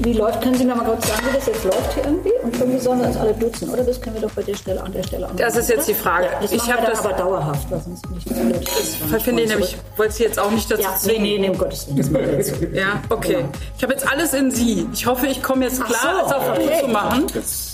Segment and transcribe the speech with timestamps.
[0.00, 2.30] Wie läuft, können Sie noch mal kurz sagen, wie das jetzt läuft hier irgendwie?
[2.44, 3.82] Und irgendwie sollen wir uns alle duzen, oder?
[3.82, 5.36] Das können wir doch bei der Stelle an der Stelle an.
[5.36, 6.26] Das ist jetzt die Frage.
[6.26, 9.12] Ja, das ich habe das, aber dauerhaft, weil sonst bin ich nicht blöd.
[9.12, 11.22] das finde ich nämlich, wollte Sie jetzt auch nicht dazu Ja, nee, zwingen.
[11.22, 12.36] nee, nee, um Gottes Willen.
[12.36, 12.66] das jetzt so.
[12.66, 13.44] Ja, okay.
[13.76, 14.86] Ich habe jetzt alles in Sie.
[14.92, 16.80] Ich hoffe, ich komme jetzt klar, so, es auf okay.
[16.80, 17.26] zu machen.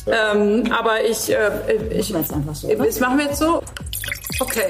[0.07, 1.51] Ähm, aber ich, äh,
[1.91, 2.87] ich, jetzt einfach so, oder?
[2.87, 3.63] das machen wir jetzt so.
[4.41, 4.67] Okay.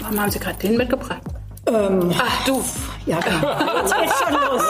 [0.00, 1.22] Warum haben Sie gerade den mitgebracht?
[1.66, 2.62] Ähm, Ach du,
[3.06, 3.80] ja, genau.
[3.80, 4.62] Jetzt geht's schon los.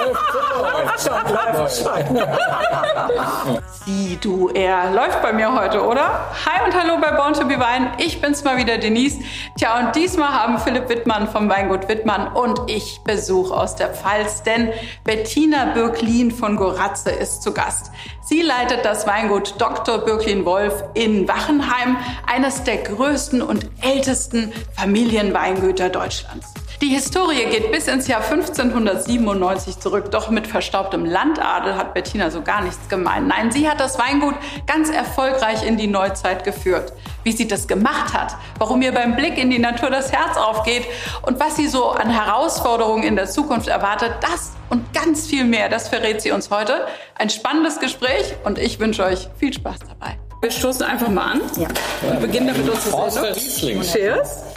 [0.62, 3.60] Läuft schon, läuft schon.
[3.84, 6.26] Sie, du, er läuft bei mir heute, oder?
[6.46, 7.92] Hi und hallo bei Born to be Wine.
[7.98, 9.18] Ich bin's mal wieder, Denise.
[9.56, 14.42] Tja, und diesmal haben Philipp Wittmann vom Weingut Wittmann und ich Besuch aus der Pfalz,
[14.42, 14.72] denn
[15.04, 17.90] Bettina Birklin von Goratze ist zu Gast.
[18.22, 19.98] Sie leitet das Weingut Dr.
[19.98, 26.54] Birklin Wolf in Wachenheim, eines der größten und ältesten Familienweingüter Deutschlands.
[26.82, 32.40] Die Historie geht bis ins Jahr 1597 zurück, doch mit verstaubtem Landadel hat Bettina so
[32.40, 33.28] gar nichts gemeint.
[33.28, 34.34] Nein, sie hat das Weingut
[34.66, 36.94] ganz erfolgreich in die Neuzeit geführt.
[37.22, 40.86] Wie sie das gemacht hat, warum ihr beim Blick in die Natur das Herz aufgeht
[41.20, 45.68] und was sie so an Herausforderungen in der Zukunft erwartet, das und ganz viel mehr,
[45.68, 46.86] das verrät sie uns heute.
[47.14, 50.18] Ein spannendes Gespräch und ich wünsche euch viel Spaß dabei.
[50.40, 51.42] Wir stoßen einfach mal an.
[51.58, 51.68] Ja.
[52.00, 53.34] Wir beginnen damit unsere Sendung.
[53.34, 53.82] Riesling.
[53.82, 54.49] Cheers.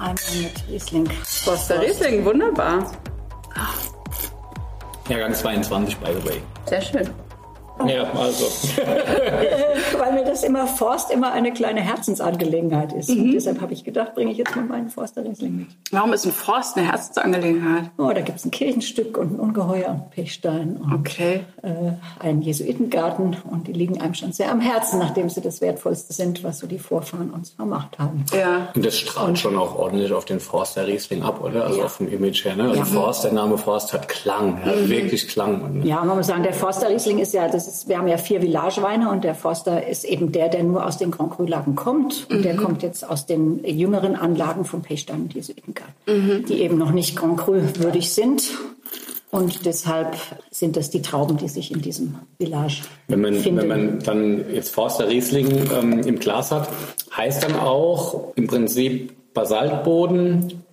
[0.00, 1.06] Einmal mit Riesling.
[1.44, 2.90] Forster Riesling, wunderbar.
[5.10, 6.40] Jahrgang 22, by the way.
[6.64, 7.10] Sehr schön.
[7.88, 8.44] Ja, also.
[9.98, 13.10] Weil mir das immer Forst immer eine kleine Herzensangelegenheit ist.
[13.10, 13.22] Mhm.
[13.22, 15.66] Und deshalb habe ich gedacht, bringe ich jetzt mal meinen Forster Riesling mit.
[15.90, 17.90] Warum ist ein Forst eine Herzensangelegenheit?
[17.98, 21.40] Oh, da gibt es ein Kirchenstück und ein Ungeheuer und Pechstein und Okay.
[21.62, 21.68] äh,
[22.24, 23.36] einen Jesuitengarten.
[23.50, 26.66] Und die liegen einem schon sehr am Herzen, nachdem sie das Wertvollste sind, was so
[26.66, 28.24] die Vorfahren uns vermacht haben.
[28.32, 28.68] Ja.
[28.74, 31.64] Und das strahlt schon auch ordentlich auf den Forster Riesling ab, oder?
[31.66, 31.84] Also Ja.
[31.86, 32.64] auf dem Image her, ne?
[32.64, 32.84] Also Ja.
[32.84, 35.62] Forst, der Name Forst hat Klang, ja, wirklich Klang.
[35.62, 38.18] Und Ja, man muss sagen, der Forster Riesling ist ja, das ist, wir haben ja
[38.18, 42.26] vier Villageweine und der Forster ist eben der, der nur aus den Grand Cru-Lagen kommt.
[42.30, 46.90] Und der kommt jetzt aus den jüngeren Anlagen vom Pechstein und Jesuitengarten, die eben noch
[46.90, 48.50] nicht Grand Cru würdig sind.
[49.30, 50.16] Und deshalb
[50.50, 53.60] sind das die Trauben, die sich in diesem Village Wenn man, finden.
[53.60, 56.68] wenn man dann jetzt Forster Riesling ähm, im Glas hat,
[57.16, 60.64] heißt dann auch im Prinzip Basaltboden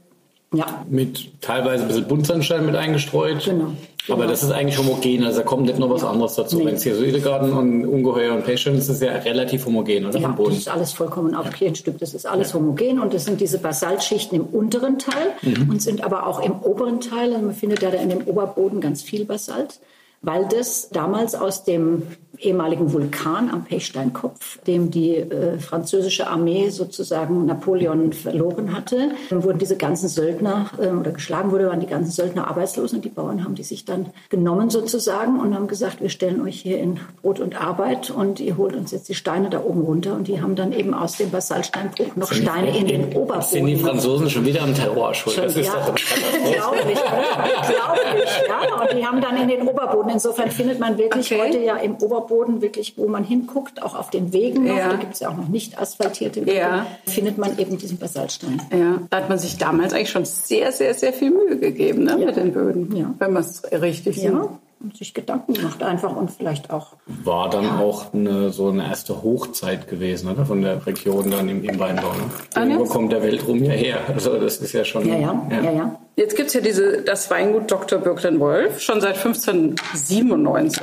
[0.53, 3.45] ja, mit teilweise ein bisschen Buntsandstein mit eingestreut.
[3.45, 3.73] Genau.
[4.09, 4.29] Aber Genau.
[4.31, 6.57] das ist eigentlich homogen, also da kommt nicht noch was anderes dazu.
[6.59, 6.66] Nee.
[6.68, 10.18] Wenn es hier Jesuitengarten und Ungeheuer und Pechstein ist, ist es ja relativ homogen, oder?
[10.19, 11.97] Ja, das ist alles vollkommen auf Kirchenstück.
[12.00, 15.69] Das ist alles homogen und das sind diese Basaltschichten im unteren Teil Mhm.
[15.69, 17.34] und sind aber auch im oberen Teil.
[17.34, 19.79] Also man findet ja da in dem Oberboden ganz viel Basalt,
[20.22, 22.03] weil das damals aus dem
[22.39, 29.75] ehemaligen Vulkan am Pechsteinkopf, dem die äh, französische Armee sozusagen Napoleon verloren hatte, wurden diese
[29.75, 33.56] ganzen Söldner äh, oder geschlagen wurde, waren die ganzen Söldner arbeitslos und die Bauern haben
[33.56, 37.59] die sich dann genommen sozusagen und haben gesagt, wir stellen euch hier in Brot und
[37.59, 40.73] Arbeit und ihr holt uns jetzt die Steine da oben runter und die haben dann
[40.73, 43.41] eben aus dem Basaltsteinbruch noch Steine in den Oberboden.
[43.41, 45.38] Sind die Franzosen schon wieder am Terror schuld?
[45.38, 45.95] Das ist ja, doch ein
[46.53, 47.47] glaublich, oder?
[47.67, 48.81] glaublich, ja.
[48.81, 50.06] Und die haben dann in den Oberboden.
[50.09, 51.41] Insofern findet man wirklich Okay.
[51.41, 54.90] heute ja im Oberboden wirklich, wo man hinguckt, auch auf den Wegen noch, Ja.
[54.90, 56.85] da gibt es ja auch noch nicht asphaltierte Wege, Ja.
[57.06, 58.62] findet man eben diesen Basaltstein.
[58.72, 62.18] Ja, da hat man sich damals eigentlich schon sehr, sehr, sehr viel Mühe gegeben ne,
[62.18, 62.95] mit den Böden.
[62.95, 63.13] Ja.
[63.19, 64.31] Wenn man es richtig sieht.
[64.79, 68.88] Ja, und sich Gedanken gemacht einfach und vielleicht auch War dann auch eine, so eine
[68.88, 70.45] erste Hochzeit gewesen, oder?
[70.45, 72.13] Von der Region dann im, im Weinbau.
[72.13, 72.23] Ne?
[72.55, 72.89] Ah, Wo ja.
[72.89, 73.99] kommt der Welt rum hierher?
[74.07, 75.07] Also das ist ja schon.
[75.07, 75.99] Ja, ja, ja, ja.
[76.15, 77.99] Jetzt gibt's ja diese, das Weingut Dr.
[77.99, 80.81] Birklen Wolf, schon seit 1597.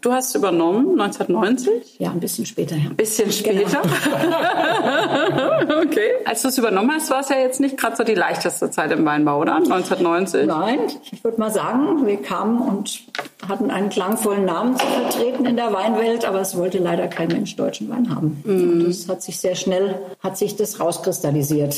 [0.00, 1.98] Du hast übernommen 1990.
[1.98, 2.88] Ja, ein bisschen später, ja.
[2.96, 3.82] Bisschen später.
[5.82, 6.12] okay.
[6.24, 8.90] Als du es übernommen hast, war es ja jetzt nicht gerade so die leichteste Zeit
[8.92, 9.56] im Weinbau, oder?
[9.56, 10.46] 1990.
[10.46, 10.78] Nein,
[11.12, 13.02] ich würde mal sagen, wir kamen und
[13.48, 17.56] hatten einen klangvollen Namen zu vertreten in der Weinwelt, aber es wollte leider kein Mensch
[17.56, 18.42] deutschen Wein haben.
[18.44, 21.76] Und das hat sich sehr schnell, hat sich das rauskristallisiert.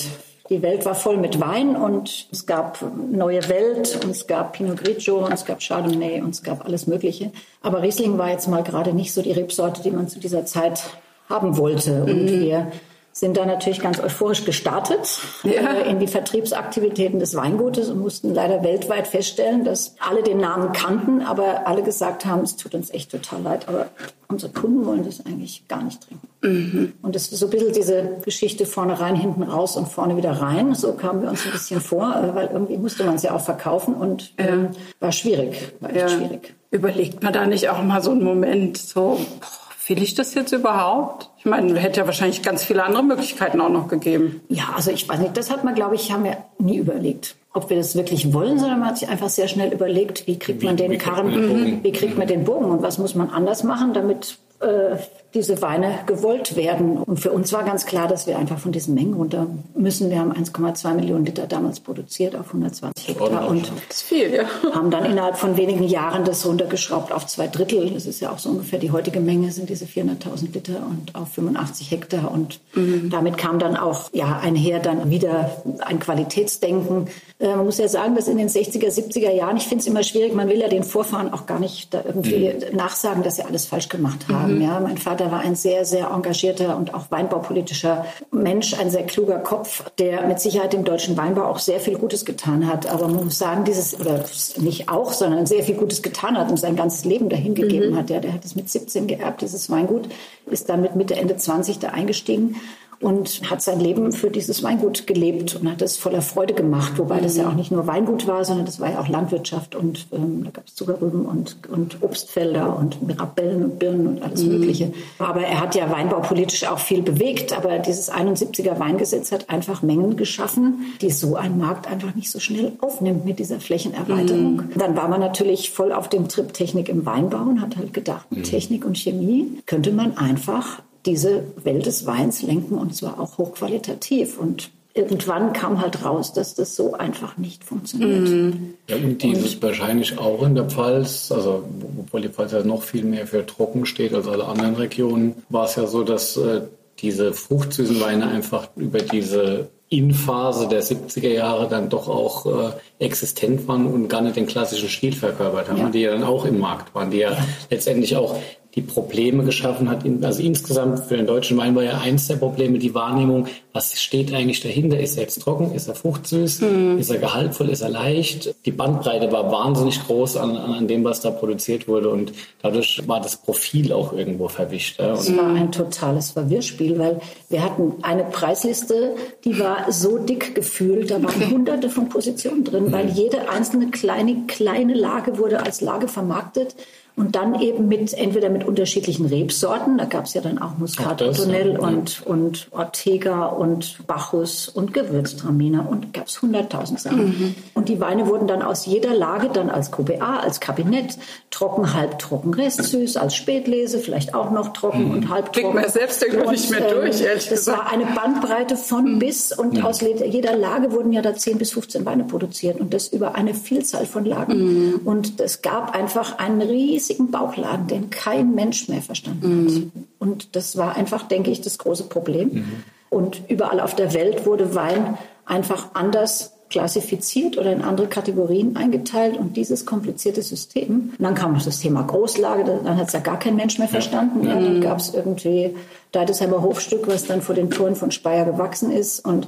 [0.51, 2.79] Die Welt war voll mit Wein und es gab
[3.11, 6.87] Neue Welt und es gab Pinot Grigio und es gab Chardonnay und es gab alles
[6.87, 7.31] Mögliche.
[7.63, 10.83] Aber Riesling war jetzt mal gerade nicht so die Rebsorte, die man zu dieser Zeit
[11.29, 12.03] haben wollte.
[12.05, 12.73] Und wir
[13.15, 15.75] sind da natürlich ganz euphorisch gestartet Ja.
[15.75, 20.73] äh, in die Vertriebsaktivitäten des Weingutes und mussten leider weltweit feststellen, dass alle den Namen
[20.73, 23.87] kannten, aber alle gesagt haben, es tut uns echt total leid, aber
[24.29, 26.93] unsere Kunden wollen das eigentlich gar nicht trinken.
[27.03, 30.33] Und das ist so ein bisschen diese Geschichte vorne rein, hinten raus und vorne wieder
[30.33, 30.75] rein.
[30.75, 33.41] So kamen wir uns ein bisschen vor, äh, weil irgendwie musste man es ja auch
[33.45, 34.71] verkaufen und ähm,
[35.01, 36.09] war schwierig, war echt Ja.
[36.09, 36.55] schwierig.
[36.71, 39.62] Überlegt man da nicht auch mal so einen Moment, so, boah,
[39.93, 41.29] Will ich das jetzt überhaupt?
[41.37, 44.41] Ich meine, hätte ja wahrscheinlich ganz viele andere Möglichkeiten auch noch gegeben.
[44.49, 47.69] Ja, also ich weiß nicht, das hat man, glaube ich, haben wir nie überlegt ob
[47.69, 50.79] wir das wirklich wollen, sondern man hat sich einfach sehr schnell überlegt, wie kriegt man
[50.79, 54.97] den Karren, wie kriegt man den Bogen und was muss man anders machen, damit äh,
[55.35, 56.99] diese Weine gewollt werden.
[56.99, 60.11] Und für uns war ganz klar, dass wir einfach von diesen Mengen runter müssen.
[60.11, 64.45] Wir haben 1,2 Millionen Liter damals produziert auf 120 Hektar und viel, ja.
[64.75, 67.91] haben dann innerhalb von wenigen Jahren das runtergeschraubt auf zwei Drittel.
[67.91, 71.29] Das ist ja auch so ungefähr die heutige Menge, sind diese 400.000 Liter und auf
[71.33, 72.31] 85 Hektar.
[72.31, 73.09] Und mhm.
[73.11, 77.09] damit kam dann auch ja, einher dann wieder ein Qualitätsdenken.
[77.39, 80.03] Äh, man muss ja sagen, dass in den 60er, 70er Jahren, ich finde es immer
[80.03, 82.77] schwierig, man will ja den Vorfahren auch gar nicht da irgendwie mhm.
[82.77, 84.57] nachsagen, dass sie alles falsch gemacht haben.
[84.57, 84.63] Mhm.
[84.63, 89.05] Ja, mein Vater Vater war ein sehr, sehr engagierter und auch weinbaupolitischer Mensch, ein sehr
[89.05, 92.87] kluger Kopf, der mit Sicherheit dem deutschen Weinbau auch sehr viel Gutes getan hat.
[92.87, 94.25] Aber man muss sagen, dieses, oder
[94.59, 97.97] nicht auch, sondern sehr viel Gutes getan hat und sein ganzes Leben dahingegeben mhm.
[97.97, 98.11] hat.
[98.11, 100.09] Ja, der hat es mit 17 geerbt, dieses Weingut,
[100.47, 102.57] ist dann mit Mitte, Ende 20 da eingestiegen
[103.03, 106.93] und hat sein Leben für dieses Weingut gelebt und hat es voller Freude gemacht.
[106.97, 110.07] Wobei das ja auch nicht nur Weingut war, sondern das war ja auch Landwirtschaft und
[110.13, 114.53] ähm, da gab es Zuckerrüben und, und Obstfelder und Mirabellen und Birnen und alles mhm.
[114.53, 114.93] Mögliche.
[115.19, 117.57] Aber er hat ja weinbaupolitisch auch viel bewegt.
[117.57, 122.39] Aber dieses 71er Weingesetz hat einfach Mengen geschaffen, die so ein Markt einfach nicht so
[122.39, 124.57] schnell aufnimmt mit dieser Flächenerweiterung.
[124.57, 124.71] Mhm.
[124.77, 128.27] Dann war man natürlich voll auf dem Trip Technik im Weinbau und hat halt gedacht,
[128.31, 128.45] mit mhm.
[128.45, 134.39] Technik und Chemie könnte man einfach diese Welt des Weins lenken und zwar auch hochqualitativ.
[134.39, 138.29] Und irgendwann kam halt raus, dass das so einfach nicht funktioniert.
[138.29, 138.75] Mhm.
[138.89, 141.65] Ja, und dieses und, wahrscheinlich auch in der Pfalz, also
[141.99, 145.65] obwohl die Pfalz ja noch viel mehr für trocken steht als alle anderen Regionen, war
[145.65, 146.63] es ja so, dass äh,
[146.99, 152.73] diese fruchtsüßen Weine einfach über diese In-Phase der 70er Jahre dann doch auch äh,
[153.05, 155.91] existent waren und gar nicht den klassischen Stil verkörpert haben, ja.
[155.91, 157.45] die ja dann auch im Markt waren, die ja, ja.
[157.71, 158.37] letztendlich auch
[158.75, 160.05] die Probleme geschaffen hat.
[160.23, 164.33] Also insgesamt für den deutschen Wein war ja eins der Probleme die Wahrnehmung, was steht
[164.33, 164.99] eigentlich dahinter?
[164.99, 165.75] Ist er jetzt trocken?
[165.75, 166.63] Ist er fruchtsüß?
[166.63, 166.99] Mhm.
[166.99, 167.69] Ist er gehaltvoll?
[167.69, 168.55] Ist er leicht?
[168.65, 172.33] Die Bandbreite war wahnsinnig groß an, an dem, was da produziert wurde und
[172.63, 174.99] dadurch war das Profil auch irgendwo verwischt.
[175.01, 177.21] Es war ein totales Verwirrspiel, weil
[177.51, 179.15] wir hatten eine Preisliste,
[179.45, 183.15] die war so dick gefühlt, da waren hunderte von Positionen drin, weil mhm.
[183.15, 186.75] jede einzelne kleine, kleine Lage wurde als Lage vermarktet.
[187.15, 191.21] Und dann eben mit, entweder mit unterschiedlichen Rebsorten, da gab es ja dann auch Muscat
[191.21, 197.25] Ottonel und, und Ortega und Bacchus und Gewürztraminer und gab es hunderttausend Sachen.
[197.27, 197.55] Mhm.
[197.75, 201.19] Und die Weine wurden dann aus jeder Lage dann als QBA, als Kabinett,
[201.51, 205.11] trocken, halbtrocken, restsüß, als Spätlese, vielleicht auch noch trocken mhm.
[205.11, 205.73] und halbtrocken.
[205.73, 207.79] Kriegt man selbst irgendwie nicht mehr ähm, durch, ehrlich das gesagt.
[207.79, 209.19] Das war eine Bandbreite von mhm.
[209.19, 209.85] bis und mhm.
[209.85, 213.53] aus jeder Lage wurden ja da 10 bis 15 Weine produziert und das über eine
[213.53, 214.55] Vielzahl von Lagen.
[214.55, 215.01] Mhm.
[215.05, 219.75] Und es gab einfach einen riesigen riesigen Bauchladen, den kein Mensch mehr verstanden hat.
[219.75, 219.93] Mhm.
[220.19, 222.49] Und das war einfach, denke ich, das große Problem.
[222.53, 222.73] Mhm.
[223.11, 229.37] Und überall auf der Welt wurde Wein einfach anders klassifiziert oder in andere Kategorien eingeteilt
[229.37, 231.13] und dieses komplizierte System.
[231.19, 233.89] Und dann kam noch das Thema Großlage, dann hat es ja gar kein Mensch mehr
[233.89, 234.47] verstanden.
[234.47, 234.81] Ja, dann mhm.
[234.81, 235.75] gab es irgendwie
[236.13, 239.47] Deidesheimer Hofstück, was dann vor den Toren von Speyer gewachsen ist und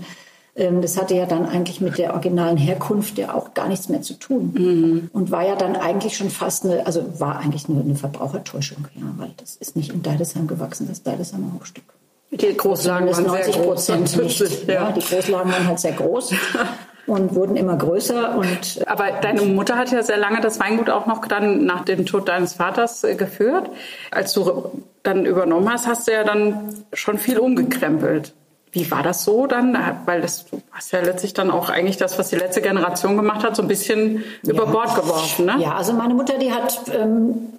[0.55, 4.15] das hatte ja dann eigentlich mit der originalen Herkunft ja auch gar nichts mehr zu
[4.15, 4.53] tun.
[4.55, 5.11] Mhm.
[5.13, 9.03] Und war ja dann eigentlich schon fast eine, also war eigentlich nur eine Verbrauchertäuschung, ja,
[9.17, 11.85] weil das ist nicht in Deidesheim gewachsen, das Deidesheimer Hochstück.
[12.31, 14.69] Die Großlagen waren 90 Prozent nicht.
[14.69, 14.75] Ja.
[14.75, 14.93] ja.
[14.93, 16.35] die Großlagen waren halt sehr groß.
[17.07, 18.37] und wurden immer größer.
[18.37, 22.07] Und Aber deine Mutter hat ja sehr lange das Weingut auch noch dann nach dem
[22.07, 23.71] Tod deines Vaters äh, geführt.
[24.11, 24.71] Als du
[25.03, 28.33] dann übernommen hast, hast du ja dann schon viel umgekrempelt.
[28.75, 29.79] Wie war das so dann?
[30.05, 33.45] Weil das, du hast ja letztlich dann auch eigentlich das, was die letzte Generation gemacht
[33.45, 34.53] hat, so ein bisschen ja.
[34.53, 35.47] über Bord geworfen.
[35.47, 35.57] Ne?
[35.61, 37.53] Ja, also meine Mutter, die hat ähm,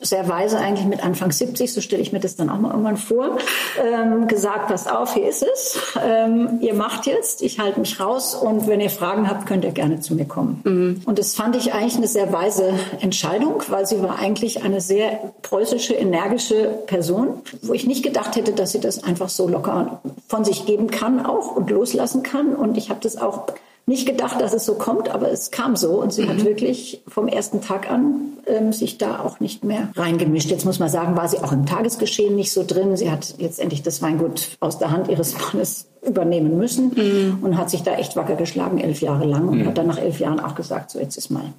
[0.00, 2.96] sehr weise eigentlich mit Anfang 70, so stelle ich mir das dann auch mal irgendwann
[2.96, 3.38] vor,
[3.82, 8.34] ähm, gesagt, passt auf, hier ist es, ähm, ihr macht jetzt, ich halte mich raus
[8.34, 10.60] und wenn ihr Fragen habt, könnt ihr gerne zu mir kommen.
[10.64, 11.02] Mhm.
[11.06, 15.32] Und das fand ich eigentlich eine sehr weise Entscheidung, weil sie war eigentlich eine sehr
[15.42, 20.44] preußische, energische Person, wo ich nicht gedacht hätte, dass sie das einfach so locker von
[20.44, 22.54] sich geben kann auch und loslassen kann.
[22.54, 23.46] Und ich habe das auch
[23.86, 26.28] nicht gedacht, dass es so kommt, aber es kam so und sie mhm.
[26.28, 30.50] hat wirklich vom ersten Tag an ähm, sich da auch nicht mehr reingemischt.
[30.50, 32.96] Jetzt muss man sagen, war sie auch im Tagesgeschehen nicht so drin.
[32.96, 37.38] Sie hat letztendlich das Weingut aus der Hand ihres Mannes übernehmen müssen mhm.
[37.42, 39.66] und hat sich da echt wacker geschlagen, elf Jahre lang und mhm.
[39.66, 41.52] hat dann nach elf Jahren auch gesagt, so jetzt ist mal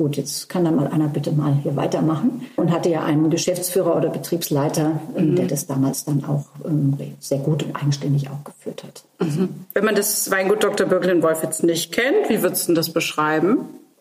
[0.00, 2.46] gut, jetzt kann da mal einer bitte mal hier weitermachen.
[2.56, 5.36] Und hatte ja einen Geschäftsführer oder Betriebsleiter, ähm, mhm.
[5.36, 9.04] der das damals dann auch ähm, sehr gut und eigenständig auch geführt hat.
[9.18, 9.50] Mhm.
[9.74, 10.86] Wenn man das Weingut Dr.
[10.86, 13.58] Birkelin Wolf jetzt nicht kennt, wie würdest du das beschreiben?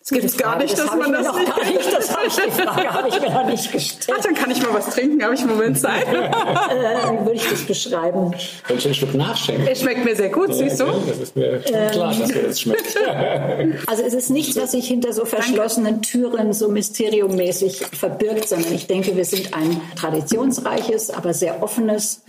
[0.09, 1.55] Das gibt es gar nicht, das dass man das nicht.
[1.55, 1.93] Gar nicht.
[1.93, 4.17] Das habe ich, die Frage habe ich mir noch nicht gestellt.
[4.17, 5.23] Ach, dann kann ich mal was trinken.
[5.23, 6.07] Habe ich einen Moment Zeit?
[6.07, 8.31] äh, würde ich das beschreiben?
[8.63, 9.67] Kann ich ein Stück nachschenken?
[9.67, 10.85] Es schmeckt mir sehr gut, siehst du?
[10.85, 12.97] Das ist mir ähm, klar, dass mir das schmeckt.
[13.87, 18.87] also es ist nichts, was sich hinter so verschlossenen Türen so mysteriummäßig verbirgt, sondern ich
[18.87, 22.23] denke, wir sind ein traditionsreiches, aber sehr offenes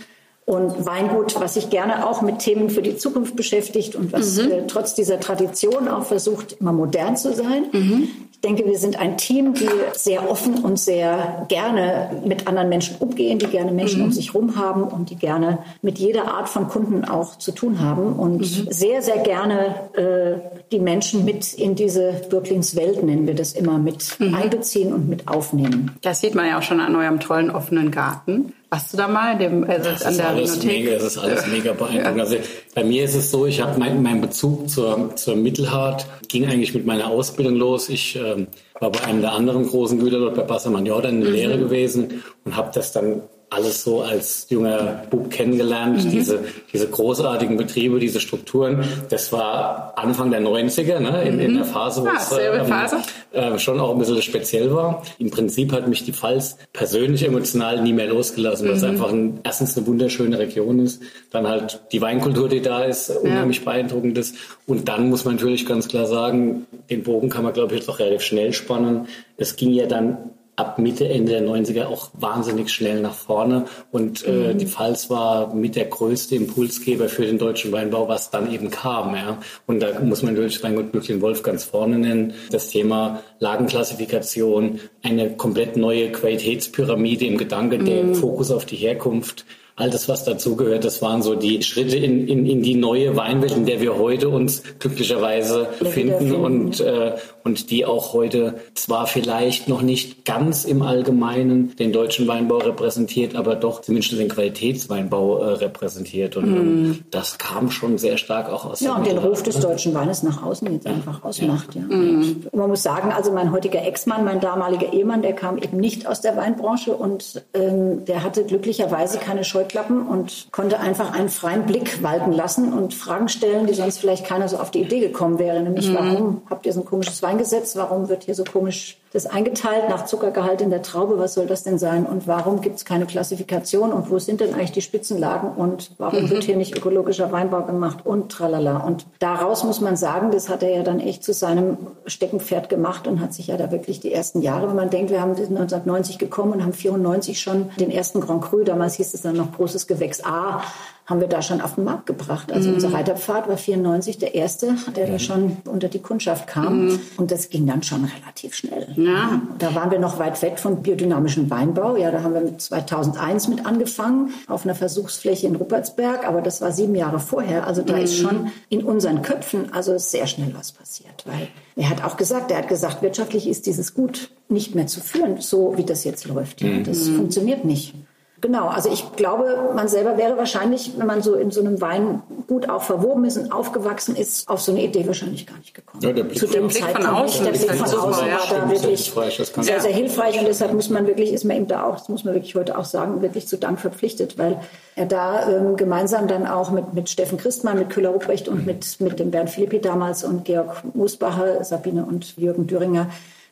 [0.51, 4.51] und Weingut, was sich gerne auch mit Themen für die Zukunft beschäftigt und was mhm.
[4.51, 7.67] äh, trotz dieser Tradition auch versucht, immer modern zu sein.
[7.71, 8.09] Mhm.
[8.33, 12.97] Ich denke, wir sind ein Team, die sehr offen und sehr gerne mit anderen Menschen
[12.99, 14.07] umgehen, die gerne Menschen mhm.
[14.07, 17.79] um sich herum haben und die gerne mit jeder Art von Kunden auch zu tun
[17.79, 18.67] haben und mhm.
[18.71, 23.77] sehr, sehr gerne äh, die Menschen mit in diese Birklings Welt, nennen wir das immer,
[23.77, 24.33] mit mhm.
[24.33, 25.91] einbeziehen und mit aufnehmen.
[26.01, 28.53] Das sieht man ja auch schon an eurem tollen offenen Garten.
[28.69, 31.73] Warst du da mal dem, also das an der alles Mega, das ist alles mega
[31.73, 32.17] beeindruckend.
[32.17, 32.23] Ja.
[32.23, 32.37] Also
[32.73, 36.73] bei mir ist es so, ich habe mein, mein Bezug zur, zur Mittelhart ging eigentlich
[36.73, 37.89] mit meiner Ausbildung los.
[37.89, 38.47] Ich ähm,
[38.79, 41.35] war bei einem der anderen großen Güter dort bei Bassermann Jordan in der mhm.
[41.35, 46.09] Lehre gewesen und habe das dann alles so als junger Bub kennengelernt, mhm.
[46.09, 46.39] diese,
[46.71, 48.85] diese großartigen Betriebe, diese Strukturen.
[49.09, 51.41] Das war Anfang der 90er, ne, in, mhm.
[51.41, 52.97] in der Phase, wo ah, es ähm, Phase.
[53.33, 55.03] Äh, schon auch ein bisschen speziell war.
[55.19, 58.89] Im Prinzip hat mich die Pfalz persönlich emotional nie mehr losgelassen, weil es mhm.
[58.89, 63.57] einfach ein, erstens eine wunderschöne Region ist, dann halt die Weinkultur, die da ist, unheimlich
[63.57, 63.65] ja.
[63.65, 64.35] beeindruckend ist.
[64.65, 67.89] Und dann muss man natürlich ganz klar sagen, den Bogen kann man, glaube ich, jetzt
[67.89, 69.07] auch relativ schnell spannen.
[69.35, 73.65] Es ging ja dann ab Mitte, Ende der 90er auch wahnsinnig schnell nach vorne.
[73.91, 74.57] Und äh, mhm.
[74.57, 79.15] die Pfalz war mit der größte Impulsgeber für den deutschen Weinbau, was dann eben kam.
[79.15, 79.39] Ja.
[79.65, 82.33] Und da muss man natürlich Weingut Böcklin Wolf ganz vorne nennen.
[82.51, 87.85] Das Thema Lagenklassifikation, eine komplett neue Qualitätspyramide im Gedanke, mhm.
[87.85, 92.27] der Fokus auf die Herkunft, all das, was dazugehört, das waren so die Schritte in,
[92.27, 97.71] in, in die neue Weinwelt, in der wir heute uns glücklicherweise befinden und, äh, und
[97.71, 103.55] die auch heute zwar vielleicht noch nicht ganz im Allgemeinen den deutschen Weinbau repräsentiert, aber
[103.55, 106.37] doch zumindest den Qualitätsweinbau äh, repräsentiert.
[106.37, 107.05] Und mm.
[107.09, 110.43] das kam schon sehr stark auch aus Ja, und den Ruf des deutschen Weines nach
[110.43, 111.75] außen jetzt einfach ausmacht.
[111.75, 111.81] Ja.
[111.89, 111.95] ja.
[111.95, 112.47] Mm.
[112.53, 116.21] Man muss sagen, also mein heutiger Ex-Mann, mein damaliger Ehemann, der kam eben nicht aus
[116.21, 121.65] der Weinbranche und ähm, der hatte glücklicherweise keine Scheu Scheuklappen und konnte einfach einen freien
[121.65, 125.39] Blick walten lassen und Fragen stellen, die sonst vielleicht keiner so auf die Idee gekommen
[125.39, 125.61] wäre.
[125.61, 125.95] Nämlich, mhm.
[125.95, 127.75] warum habt ihr so ein komisches Weingesetz?
[127.75, 131.19] Warum wird hier so komisch das eingeteilt nach Zuckergehalt in der Traube?
[131.19, 132.05] Was soll das denn sein?
[132.05, 133.91] Und warum gibt es keine Klassifikation?
[133.91, 135.51] Und wo sind denn eigentlich die Spitzenlagen?
[135.51, 136.29] Und warum mhm.
[136.29, 138.05] wird hier nicht ökologischer Weinbau gemacht?
[138.05, 138.77] Und tralala.
[138.77, 143.05] Und daraus muss man sagen, das hat er ja dann echt zu seinem Steckenpferd gemacht
[143.07, 146.17] und hat sich ja da wirklich die ersten Jahre, wenn man denkt, wir haben 1990
[146.17, 149.87] gekommen und haben 94 schon den ersten Grand Cru, damals hieß es dann noch großes
[149.87, 150.61] Gewächs A,
[151.05, 152.51] haben wir da schon auf den Markt gebracht.
[152.51, 152.75] Also mhm.
[152.75, 155.11] unser Reiterpfad war 94 der erste, der mhm.
[155.11, 156.85] da schon unter die Kundschaft kam.
[156.85, 156.99] Mhm.
[157.17, 158.87] Und das ging dann schon relativ schnell.
[158.95, 159.41] Ja.
[159.57, 161.95] Da waren wir noch weit weg vom biodynamischen Weinbau.
[161.95, 166.27] Ja, da haben wir mit 2001 mit angefangen auf einer Versuchsfläche in Ruppertsberg.
[166.27, 167.67] Aber das war sieben Jahre vorher.
[167.67, 168.27] Also da ist mhm.
[168.27, 171.25] schon in unseren Köpfen also sehr schnell was passiert.
[171.25, 174.99] Weil er hat auch gesagt, er hat gesagt, wirtschaftlich ist dieses Gut nicht mehr zu
[174.99, 176.61] führen, so wie das jetzt läuft.
[176.61, 176.83] Ja, mhm.
[176.83, 177.95] das funktioniert nicht.
[178.41, 182.23] Genau, also ich glaube, man selber wäre wahrscheinlich, wenn man so in so einem Wein
[182.47, 186.03] gut auch verwoben ist und aufgewachsen ist, auf so eine Idee wahrscheinlich gar nicht gekommen.
[186.03, 188.69] Ja, der Blick, Zu dem Blick Zeitpunkt von außen, der Blick von außen war da
[188.71, 189.13] wirklich
[189.57, 192.23] sehr, sehr hilfreich und deshalb muss man wirklich, ist man ihm da auch, das muss
[192.23, 194.59] man wirklich heute auch sagen, wirklich zu Dank verpflichtet, weil
[194.95, 198.99] er da ähm, gemeinsam dann auch mit, mit Steffen Christmann, mit Köhler Ruprecht und mit,
[198.99, 203.07] mit dem Bernd Philippi damals und Georg Musbacher, Sabine und Jürgen Düringer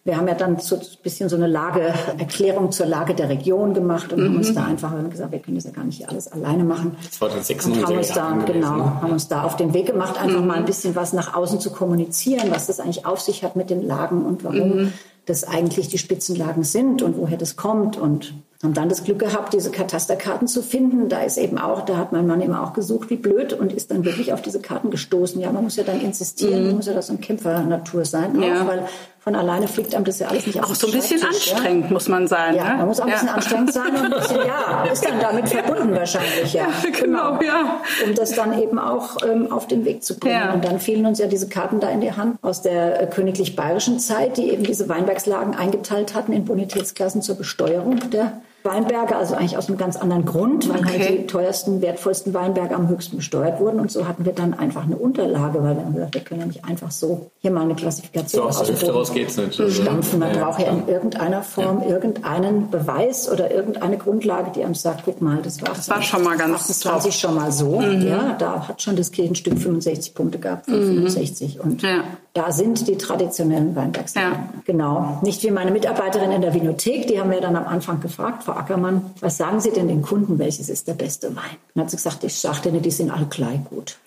[0.09, 4.11] wir haben ja dann so ein bisschen so eine Lageerklärung zur Lage der Region gemacht
[4.11, 4.25] und mhm.
[4.25, 6.97] haben uns da einfach gesagt, wir können das ja gar nicht alles alleine machen.
[7.05, 9.01] Das war dann 96 und haben uns da, genau, ne?
[9.01, 10.47] haben uns da auf den Weg gemacht, einfach mhm.
[10.47, 13.69] mal ein bisschen was nach außen zu kommunizieren, was das eigentlich auf sich hat mit
[13.69, 14.93] den Lagen und warum mhm.
[15.27, 19.53] das eigentlich die Spitzenlagen sind und woher das kommt und haben dann das Glück gehabt,
[19.53, 21.07] diese Katasterkarten zu finden.
[21.07, 23.89] Da ist eben auch, da hat mein Mann eben auch gesucht, wie blöd und ist
[23.89, 25.39] dann wirklich auf diese Karten gestoßen.
[25.39, 26.75] Ja, man muss ja dann insistieren, mhm.
[26.75, 28.63] muss ja das so ein Kämpfernatur sein, ja.
[28.63, 28.85] auch, weil
[29.19, 31.93] von alleine fliegt einem das ja alles nicht auf Auch so ein bisschen anstrengend ja?
[31.93, 32.55] muss man sein.
[32.55, 32.77] Ja, ne?
[32.77, 35.93] man muss auch ein bisschen anstrengend sein und ein bisschen, ja, ist dann damit verbunden
[35.93, 36.67] wahrscheinlich, ja.
[36.67, 37.81] ja genau, genau, ja.
[38.05, 40.53] Um das dann eben auch ähm, auf den Weg zu bringen.
[40.53, 43.55] Und dann fielen uns ja diese Karten da in die Hand aus der äh, königlich
[43.55, 49.35] bayerischen Zeit, die eben diese Weinbergslagen eingeteilt hatten in Bonitätsklassen zur Besteuerung der Weinberge, also
[49.35, 51.03] eigentlich aus einem ganz anderen Grund, weil halt okay.
[51.03, 53.79] halt die teuersten, wertvollsten Weinberge am höchsten besteuert wurden.
[53.79, 56.45] Und so hatten wir dann einfach eine Unterlage, weil wir haben gesagt, wir können ja
[56.47, 59.59] nicht einfach so hier mal eine Klassifikation so, aus der Hüfte raus geht's nicht.
[59.59, 60.19] Also, stampfen.
[60.19, 61.89] Man ja, braucht ja in irgendeiner Form ja.
[61.89, 66.23] irgendeinen Beweis oder irgendeine Grundlage, die einem sagt, guck mal, das war, das war schon
[66.23, 67.21] mal ganz 28 top.
[67.21, 67.79] schon mal so.
[67.79, 68.07] Mhm.
[68.07, 71.55] Ja, da hat schon das Kirchenstück 65 Punkte gehabt, 65.
[71.55, 71.61] Mhm.
[71.61, 72.03] Und ja
[72.39, 74.31] Da sind die traditionellen Weinbergsweine.
[74.31, 74.49] Ja.
[74.63, 75.19] Genau.
[75.23, 78.53] Nicht wie meine Mitarbeiterin in der Vinothek, die haben wir dann am Anfang gefragt, Frau
[78.53, 81.57] Ackermann, was sagen Sie denn den Kunden, welches ist der beste Wein?
[81.75, 83.97] Dann hat sie gesagt, ich sagte Ihnen, die sind alle gleich gut.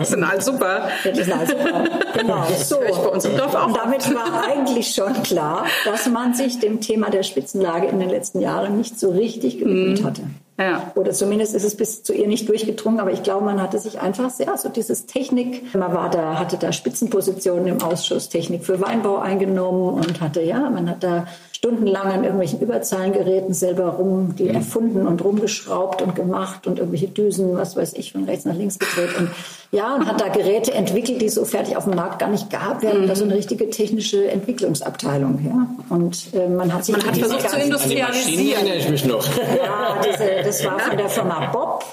[0.00, 0.88] die sind alle super.
[1.04, 1.84] Ja, die sind alle super.
[2.14, 2.46] Genau.
[2.56, 2.78] So.
[2.78, 3.66] bei uns im Dorf auch.
[3.66, 8.08] Und damit war eigentlich schon klar, dass man sich dem Thema der Spitzenlage in den
[8.08, 10.22] letzten Jahren nicht so richtig gewidmet hatte.
[10.58, 10.92] Ja.
[10.94, 14.00] Oder zumindest ist es bis zu ihr nicht durchgedrungen, aber ich glaube, man hatte sich
[14.00, 18.80] einfach sehr, so dieses Technik, man war da, hatte da Spitzenpositionen im Ausschuss Technik für
[18.80, 24.48] Weinbau eingenommen und hatte, ja, man hat da stundenlang an irgendwelchen Überzahlengeräten selber rum, die
[24.48, 28.78] erfunden und rumgeschraubt und gemacht und irgendwelche Düsen, was weiß ich, von rechts nach links
[28.78, 29.30] gedreht und
[29.72, 32.50] ja, und hat da Geräte entwickelt, die es so fertig auf dem Markt gar nicht
[32.50, 32.82] gab.
[32.82, 35.66] Wir hatten da so eine richtige technische Entwicklungsabteilung, ja.
[35.94, 38.58] Und äh, man hat sich Man hat versucht zu industrialisieren.
[38.66, 39.24] erinnere ich mich noch.
[39.36, 41.84] ja, diese, das war von der Firma Bob.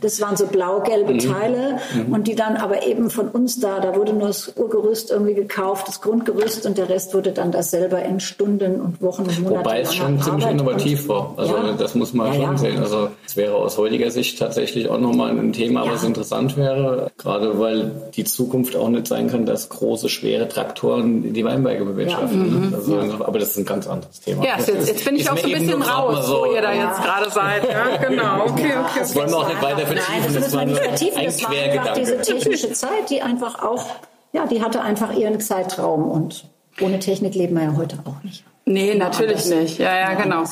[0.00, 1.78] Das waren so blau-gelbe Teile
[2.10, 5.86] und die dann aber eben von uns da, da wurde nur das Urgerüst irgendwie gekauft,
[5.88, 9.64] das Grundgerüst und der Rest wurde dann da selber in Stunden und Wochen und Monaten.
[9.64, 11.34] Wobei es schon ziemlich Arbeit innovativ und- war.
[11.36, 11.72] Also Ja.
[11.72, 12.56] das muss man Ja, schon ja.
[12.56, 12.78] sehen.
[12.78, 15.92] Also es wäre aus heutiger Sicht tatsächlich auch nochmal ein Thema, Ja.
[15.92, 17.09] was interessant wäre.
[17.22, 22.72] Gerade weil die Zukunft auch nicht sein kann, dass große, schwere Traktoren die Weinberge bewirtschaften.
[22.74, 24.42] Also, aber das ist ein ganz anderes Thema.
[24.44, 26.72] Ja, jetzt, jetzt bin ich Ist auch so ein bisschen raus, so- wo ihr da
[26.72, 27.68] jetzt gerade seid.
[27.70, 28.44] Ja, genau.
[28.50, 28.98] Okay, okay.
[29.00, 30.22] Das wollen wir auch nicht weiter Nein, vertiefen.
[30.24, 31.18] das müssen wir war nicht vertiefen.
[31.18, 33.84] ein Das war einfach diese technische Zeit, die einfach auch,
[34.32, 36.44] ja, die hatte einfach ihren Zeitraum und
[36.80, 38.44] ohne Technik leben wir ja heute auch nicht.
[38.70, 39.62] Nee, natürlich anders.
[39.62, 39.78] nicht.
[39.78, 40.44] Ja, ja, genau.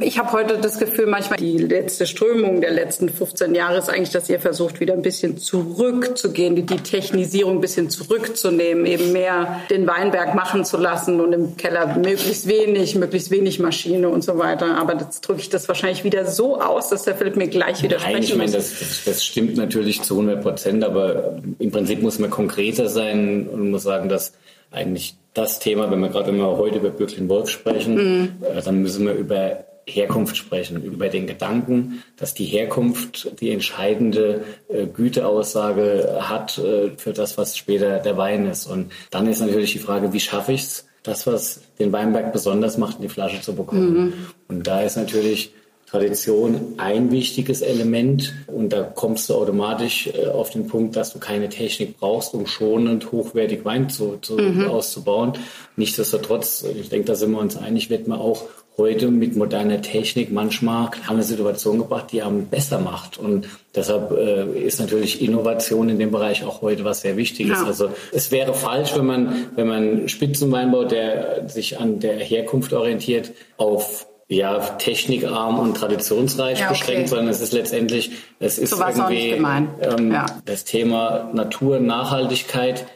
[0.00, 4.10] Ich habe heute das Gefühl, manchmal die letzte Strömung der letzten 15 Jahre ist eigentlich,
[4.10, 9.86] dass ihr versucht, wieder ein bisschen zurückzugehen, die, Technisierung ein bisschen zurückzunehmen, eben mehr den
[9.86, 14.78] Weinberg machen zu lassen und im Keller möglichst wenig, möglichst wenig Maschine und so weiter.
[14.78, 18.14] Aber jetzt drücke ich das wahrscheinlich wieder so aus, dass der Philipp mir gleich widersprechen
[18.14, 22.30] Nein, ich meine, das, das stimmt natürlich zu 100 Prozent, aber im Prinzip muss man
[22.30, 24.34] konkreter sein und muss sagen, dass
[24.70, 29.06] eigentlich das Thema, wenn wir gerade wenn wir heute über Bürklin-Wolf sprechen, äh, dann müssen
[29.06, 36.58] wir über Herkunft sprechen, über den Gedanken, dass die Herkunft die entscheidende äh, Güteaussage hat
[36.58, 38.66] äh, für das, was später der Wein ist.
[38.66, 42.78] Und dann ist natürlich die Frage, wie schaffe ich es, das, was den Weinberg besonders
[42.78, 44.26] macht, in die Flasche zu bekommen.
[44.48, 45.52] Und da ist natürlich
[45.86, 51.20] Tradition ein wichtiges Element und da kommst du automatisch äh, auf den Punkt, dass du
[51.20, 54.36] keine Technik brauchst, um schonend hochwertig Wein zu, zu,
[54.68, 55.34] auszubauen.
[55.76, 58.42] Nichtsdestotrotz, ich denke, da sind wir uns einig, wird man auch
[58.76, 63.16] heute mit moderner Technik manchmal eine Situation gebracht, die einem besser macht.
[63.16, 67.58] Und deshalb äh, ist natürlich Innovation in dem Bereich auch heute was sehr Wichtiges.
[67.58, 67.64] Ja.
[67.64, 73.32] Also es wäre falsch, wenn man, wenn man Spitzenweinbau, der sich an der Herkunft orientiert,
[73.56, 76.78] auf ja, technikarm und traditionsreich Ja, okay.
[76.78, 78.10] beschränkt, sondern es ist letztendlich,
[78.40, 79.30] es ist So irgendwie.
[79.30, 80.26] Ähm, Ja.
[80.44, 82.86] das Thema Natur, Nachhaltigkeit,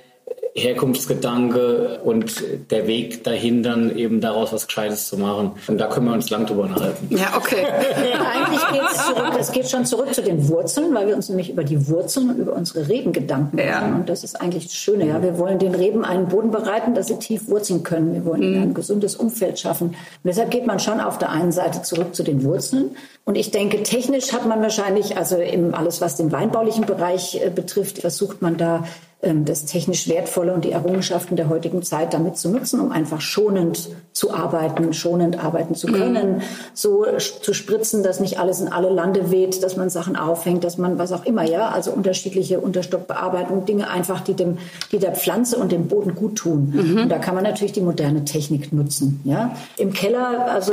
[0.54, 5.52] Herkunftsgedanke und der Weg dahin, dann eben daraus was Gescheites zu machen.
[5.68, 7.08] Und da können wir uns lang drüber unterhalten.
[7.16, 7.64] Ja, okay.
[7.66, 11.50] Eigentlich geht es zurück, es geht schon zurück zu den Wurzeln, weil wir uns nämlich
[11.50, 13.80] über die Wurzeln und über unsere Reben Gedanken Ja.
[13.80, 13.94] machen.
[14.00, 15.06] Und das ist eigentlich das Schöne.
[15.06, 15.22] Ja.
[15.22, 18.14] Wir wollen den Reben einen Boden bereiten, dass sie tief wurzeln können.
[18.14, 19.88] Wir wollen ihnen ein gesundes Umfeld schaffen.
[19.88, 22.96] Und deshalb geht man schon auf der einen Seite zurück zu den Wurzeln.
[23.24, 27.50] Und ich denke, technisch hat man wahrscheinlich, also im alles, was den weinbaulichen Bereich äh,
[27.50, 28.84] betrifft, versucht man da
[29.22, 33.90] das technisch Wertvolle und die Errungenschaften der heutigen Zeit damit zu nutzen, um einfach schonend
[34.12, 36.40] zu arbeiten, schonend arbeiten zu können,
[36.72, 40.64] so sch- zu spritzen, dass nicht alles in alle Lande weht, dass man Sachen aufhängt,
[40.64, 44.56] dass man was auch immer, ja, also unterschiedliche Unterstockbearbeitung, Dinge einfach, die dem,
[44.90, 46.72] die der Pflanze und dem Boden gut tun.
[47.02, 49.54] Und da kann man natürlich die moderne Technik nutzen, ja.
[49.76, 50.72] Im Keller, also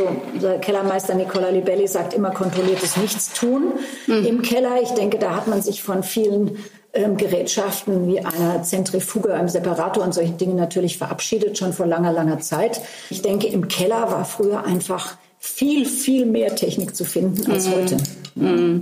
[0.61, 3.73] Kellermeister Nicola Libelli sagt immer kontrolliertes Nichtstun.
[4.07, 6.55] Im Keller, ich denke, da hat man sich von vielen ähm,
[7.17, 12.39] Gerätschaften wie einer Zentrifuge, einem Separator und solchen Dingen natürlich verabschiedet, schon vor langer, langer
[12.39, 12.81] Zeit.
[13.09, 17.97] Ich denke, im Keller war früher einfach viel, viel mehr Technik zu finden als heute.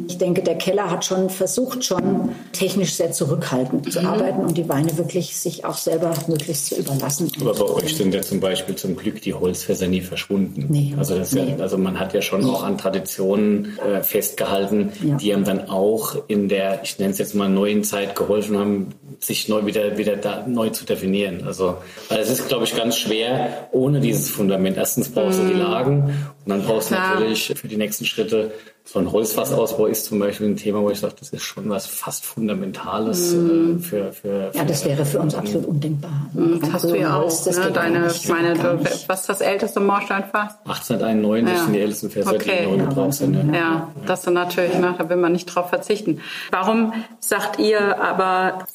[0.08, 4.68] Ich denke, der Keller hat schon versucht, schon technisch sehr zurückhaltend zu arbeiten und die
[4.68, 7.32] Weine wirklich sich auch selber möglichst zu überlassen.
[7.40, 10.66] Aber bei euch sind ja zum Beispiel zum Glück die Holzfässer nie verschwunden.
[10.68, 10.94] Nee.
[10.98, 11.56] Also, das ist Nee.
[11.58, 15.16] ja, also man hat ja schon auch an Traditionen äh, festgehalten, Ja.
[15.16, 18.88] die einem dann auch in der, ich nenne es jetzt mal neuen Zeit geholfen haben,
[19.22, 21.44] sich neu wieder, wieder da, neu zu definieren.
[21.48, 21.76] Also,
[22.10, 24.76] weil es ist, glaube ich, ganz schwer ohne dieses Fundament.
[24.76, 26.14] Erstens brauchst du die Lagen
[26.46, 28.52] und dann brauchst du natürlich für die nächsten Schritte
[28.88, 31.88] so ein Holzfassausbau ist zum Beispiel ein Thema, wo ich sage, das ist schon was
[31.88, 33.78] fast Fundamentales mm.
[33.78, 36.30] äh, für, für, für, Ja, das wäre für uns absolut undenkbar.
[36.34, 37.72] Mm, das hast du ja auch, das ne?
[37.72, 40.60] Deine, meine, was ist das älteste Moorsteinfass?
[40.66, 41.64] 1891 ja.
[41.64, 42.68] sind die ältesten Fässer, okay.
[42.70, 43.34] die noch gebraucht sind.
[43.34, 46.22] Ja, ja das ist natürlich, ne, da will man nicht drauf verzichten.
[46.52, 48.68] Warum sagt ihr aber,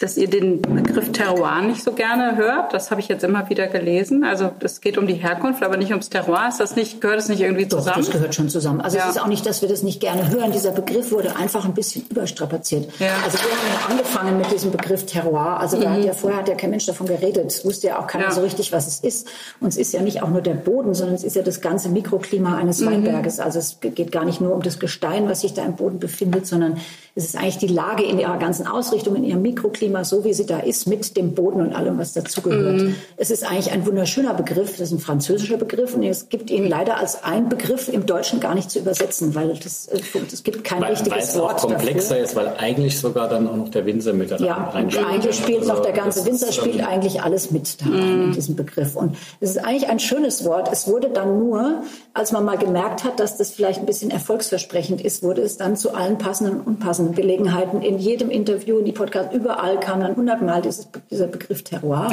[0.00, 2.72] dass ihr den Begriff Terroir nicht so gerne hört?
[2.72, 4.22] Das habe ich jetzt immer wieder gelesen.
[4.22, 6.46] Also es geht um die Herkunft, aber nicht ums Terroir.
[6.48, 7.96] Ist das nicht, gehört es nicht irgendwie zusammen?
[7.96, 8.80] Doch, das gehört schon zusammen.
[8.80, 9.08] Also ja.
[9.08, 10.52] es ist auch nicht das dass wir das nicht gerne hören.
[10.52, 12.92] Dieser Begriff wurde einfach ein bisschen überstrapaziert.
[12.98, 13.14] Ja.
[13.24, 15.58] Also wir haben ja angefangen mit diesem Begriff Terroir.
[15.58, 16.04] Also da hat mhm.
[16.04, 17.46] ja vorher hat ja kein Mensch davon geredet.
[17.46, 19.28] Es wusste ja auch keiner so richtig, was es ist.
[19.60, 21.88] Und es ist ja nicht auch nur der Boden, sondern es ist ja das ganze
[21.88, 22.86] Mikroklima eines mhm.
[22.86, 23.40] Weinberges.
[23.40, 26.46] Also es geht gar nicht nur um das Gestein, was sich da im Boden befindet,
[26.46, 26.78] sondern
[27.16, 30.44] es ist eigentlich die Lage in ihrer ganzen Ausrichtung, in ihrem Mikroklima, so wie sie
[30.44, 32.82] da ist, mit dem Boden und allem, was dazugehört.
[32.82, 32.94] Mhm.
[33.16, 34.72] Es ist eigentlich ein wunderschöner Begriff.
[34.72, 38.38] Das ist ein französischer Begriff und es gibt ihn leider als ein Begriff im Deutschen
[38.38, 39.98] gar nicht zu übersetzen, weil das, äh,
[40.30, 42.24] es gibt kein weil, richtiges weil es Wort auch komplexer dafür.
[42.24, 45.06] ist, weil eigentlich sogar dann auch noch der Winzer mit da ja, reinspielt.
[45.06, 48.26] eigentlich spielt also, noch der ganze Winzer spielt ähm, eigentlich alles mit da rein in
[48.26, 48.32] mhm.
[48.32, 48.94] diesem Begriff.
[48.94, 50.68] Und es ist eigentlich ein schönes Wort.
[50.70, 51.80] Es wurde dann nur,
[52.12, 55.76] als man mal gemerkt hat, dass das vielleicht ein bisschen erfolgsversprechend ist, wurde es dann
[55.76, 60.16] zu allen passenden und unpassenden Gelegenheiten in jedem Interview, in die Podcast, überall kam dann
[60.16, 62.12] hundertmal dieser Begriff Terroir.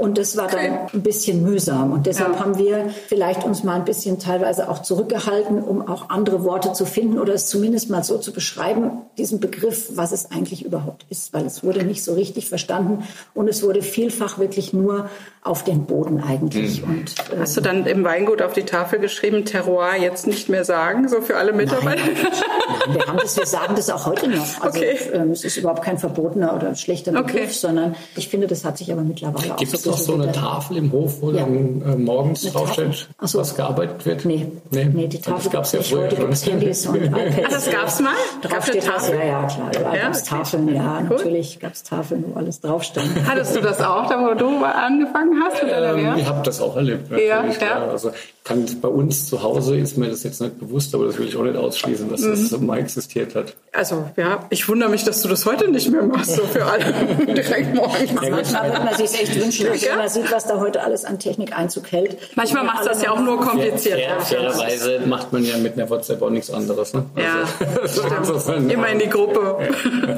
[0.00, 1.92] Und das war dann ein bisschen mühsam.
[1.92, 2.40] Und deshalb ja.
[2.40, 6.86] haben wir vielleicht uns mal ein bisschen teilweise auch zurückgehalten, um auch andere Worte zu
[6.86, 11.34] finden oder es zumindest mal so zu beschreiben, diesen Begriff, was es eigentlich überhaupt ist.
[11.34, 15.10] Weil es wurde nicht so richtig verstanden und es wurde vielfach wirklich nur
[15.42, 16.82] auf den Boden eigentlich.
[16.82, 16.90] Mhm.
[16.90, 20.64] Und, äh, Hast du dann im Weingut auf die Tafel geschrieben, Terroir jetzt nicht mehr
[20.64, 22.00] sagen, so für alle Mitarbeiter?
[22.06, 22.16] Nein,
[22.86, 24.62] nein wir, haben das, wir sagen das auch heute noch.
[24.62, 24.96] Also okay.
[25.12, 27.48] ähm, es ist überhaupt kein verbotener oder schlechter Begriff, okay.
[27.50, 30.76] sondern ich finde, das hat sich aber mittlerweile Gibt auch so noch so eine Tafel
[30.78, 31.40] im Hof, wo ja.
[31.40, 33.38] dann äh, morgens draufsteht, so.
[33.38, 34.24] was gearbeitet wird?
[34.24, 36.02] Nee, nee, nee die Tafel gab es ja früher.
[36.02, 37.42] Heute es Handys und iPads.
[37.44, 38.14] Ach, das gab es mal?
[38.42, 39.70] Drauf steht was, ja, ja, klar.
[39.78, 40.02] Überall ja?
[40.04, 41.16] gab es Tafeln, ja, cool.
[41.16, 43.08] natürlich gab es Tafeln, wo alles draufstand.
[43.26, 45.62] Hattest du das auch, da wo du angefangen hast?
[45.62, 47.10] Ähm, ich habe das auch erlebt.
[47.10, 47.86] Ja, ja.
[47.88, 48.10] Also
[48.50, 51.36] kann, bei uns zu Hause ist mir das jetzt nicht bewusst, aber das will ich
[51.36, 52.30] auch nicht ausschließen, dass mhm.
[52.30, 53.54] das mal existiert hat.
[53.72, 56.92] Also ja, ich wundere mich, dass du das heute nicht mehr machst, so für alle
[57.26, 58.10] direkt morgens.
[58.10, 61.18] Ja, manchmal würde man sich echt wünschen, wenn man sieht, was da heute alles an
[61.18, 62.18] Technik Einzug hält.
[62.34, 64.00] Manchmal macht das ja auch nur kompliziert.
[64.00, 66.92] Fair, fairerweise macht man ja mit einer WhatsApp auch nichts anderes.
[66.92, 67.04] Ne?
[67.14, 68.72] Also, ja, stimmt.
[68.72, 69.58] immer in die Gruppe.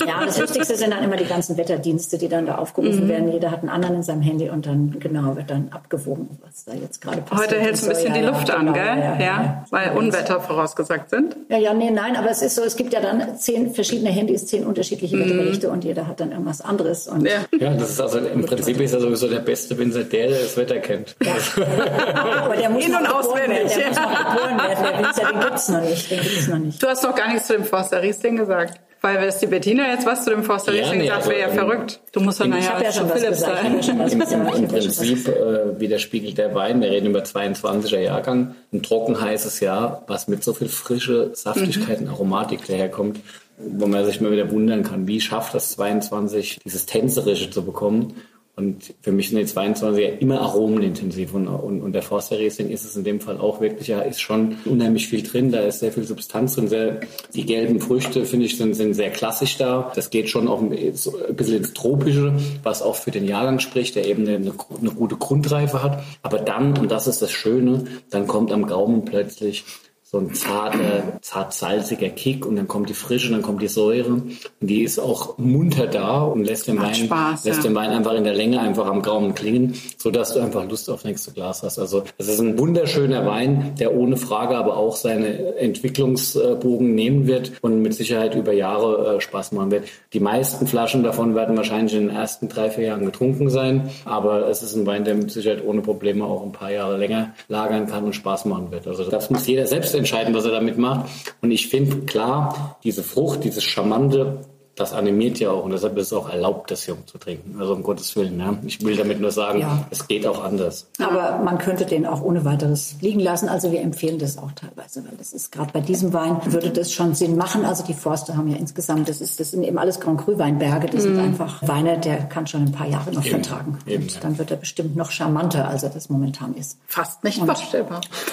[0.07, 3.09] Ja, das Wichtigste sind dann immer die ganzen Wetterdienste, die dann da aufgerufen mhm.
[3.09, 3.33] werden.
[3.33, 6.73] Jeder hat einen anderen in seinem Handy und dann genau wird dann abgewogen, was da
[6.73, 7.51] jetzt gerade passiert.
[7.51, 8.99] Heute hältst du ein bisschen die Luft an, genau, gell?
[8.99, 11.37] Ja, ja, weil Unwetter vorausgesagt sind.
[11.49, 14.47] Ja, ja, nee, nein, aber es ist so, es gibt ja dann zehn verschiedene Handys,
[14.47, 15.25] zehn unterschiedliche mhm.
[15.25, 17.09] Wetterberichte und jeder hat dann irgendwas anderes.
[17.09, 17.45] Und ja.
[17.59, 20.57] ja, das ist also im Prinzip ist er sowieso der beste Winzer, der, der das
[20.57, 21.17] Wetter kennt.
[21.23, 21.35] Ja.
[22.45, 23.73] aber der muss In- und auswendig.
[23.75, 24.85] Der muss noch geboren werden.
[24.85, 26.11] Der Winzer, den gibt's noch nicht.
[26.11, 26.83] Den gibt's noch nicht.
[26.83, 28.81] Du hast doch gar nichts zu dem Forster Riesling gesagt.
[29.03, 32.01] Weil wenn die Bettina jetzt was zu dem Forster ja, nee, sagt, wäre ja verrückt.
[32.12, 33.81] Du musst doch nachher ja schon Philipp sein.
[34.57, 40.05] Im Prinzip äh, widerspiegelt der Wein, wir reden über 22er Jahrgang, ein trocken heißes Jahr,
[40.07, 42.07] was mit so viel frische Saftigkeit mhm.
[42.07, 43.19] und Aromatik daherkommt,
[43.59, 48.15] wo man sich mal wieder wundern kann, wie schafft das 22 dieses Tänzerische zu bekommen
[48.55, 52.69] und für mich sind die 22 ja immer aromenintensiv und, und, und der Forster Riesling
[52.69, 55.81] ist es in dem Fall auch wirklich, ja, ist schon unheimlich viel drin, da ist
[55.81, 57.01] sehr viel Substanz drin, sehr,
[57.35, 59.91] die gelben Früchte, finde ich, sind, sind sehr klassisch da.
[59.95, 64.07] Das geht schon auch ein bisschen ins Tropische, was auch für den Jahrgang spricht, der
[64.07, 66.03] eben eine, eine gute Grundreife hat.
[66.23, 69.65] Aber dann, und das ist das Schöne, dann kommt am Gaumen plötzlich
[70.12, 74.37] so ein zarter, zart-salziger Kick und dann kommt die Frische, dann kommt die Säure und
[74.61, 77.70] die ist auch munter da und lässt den Wein, Spaß, lässt ja.
[77.70, 80.90] den Wein einfach in der Länge einfach am Gaumen klingen, so dass du einfach Lust
[80.90, 81.79] auf nächste Glas hast.
[81.79, 87.53] Also es ist ein wunderschöner Wein, der ohne Frage aber auch seine Entwicklungsbogen nehmen wird
[87.62, 89.85] und mit Sicherheit über Jahre äh, Spaß machen wird.
[90.12, 94.46] Die meisten Flaschen davon werden wahrscheinlich in den ersten drei, vier Jahren getrunken sein, aber
[94.46, 97.87] es ist ein Wein, der mit Sicherheit ohne Probleme auch ein paar Jahre länger lagern
[97.87, 98.87] kann und Spaß machen wird.
[98.87, 101.09] Also das muss jeder selbst entscheiden, was er damit macht.
[101.41, 104.41] Und ich finde klar, diese Frucht, dieses Charmante,
[104.75, 107.57] das animiert ja auch und deshalb ist es auch erlaubt, das jung zu trinken.
[107.61, 108.41] Also um Gottes Willen.
[108.41, 108.57] Ja.
[108.65, 109.87] Ich will damit nur sagen, ja.
[109.91, 110.87] es geht auch anders.
[110.99, 113.51] Aber man könnte den auch ohne weiteres liegen lassen.
[113.51, 116.91] Also wir empfehlen das auch teilweise, weil das ist gerade bei diesem Wein würde das
[116.91, 117.67] schon Sinn machen.
[117.67, 120.87] Also die Forster haben ja insgesamt, das ist das sind eben alles Grand Cru Weinberge.
[120.87, 121.09] Das mm.
[121.09, 123.45] sind einfach Weine, der kann schon ein paar Jahre noch eben.
[123.45, 123.79] vertragen.
[123.87, 124.21] Eben, und ja.
[124.21, 126.79] dann wird er bestimmt noch charmanter, als er das momentan ist.
[126.87, 128.01] Fast nicht vorstellbar.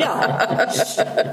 [0.00, 0.38] ja.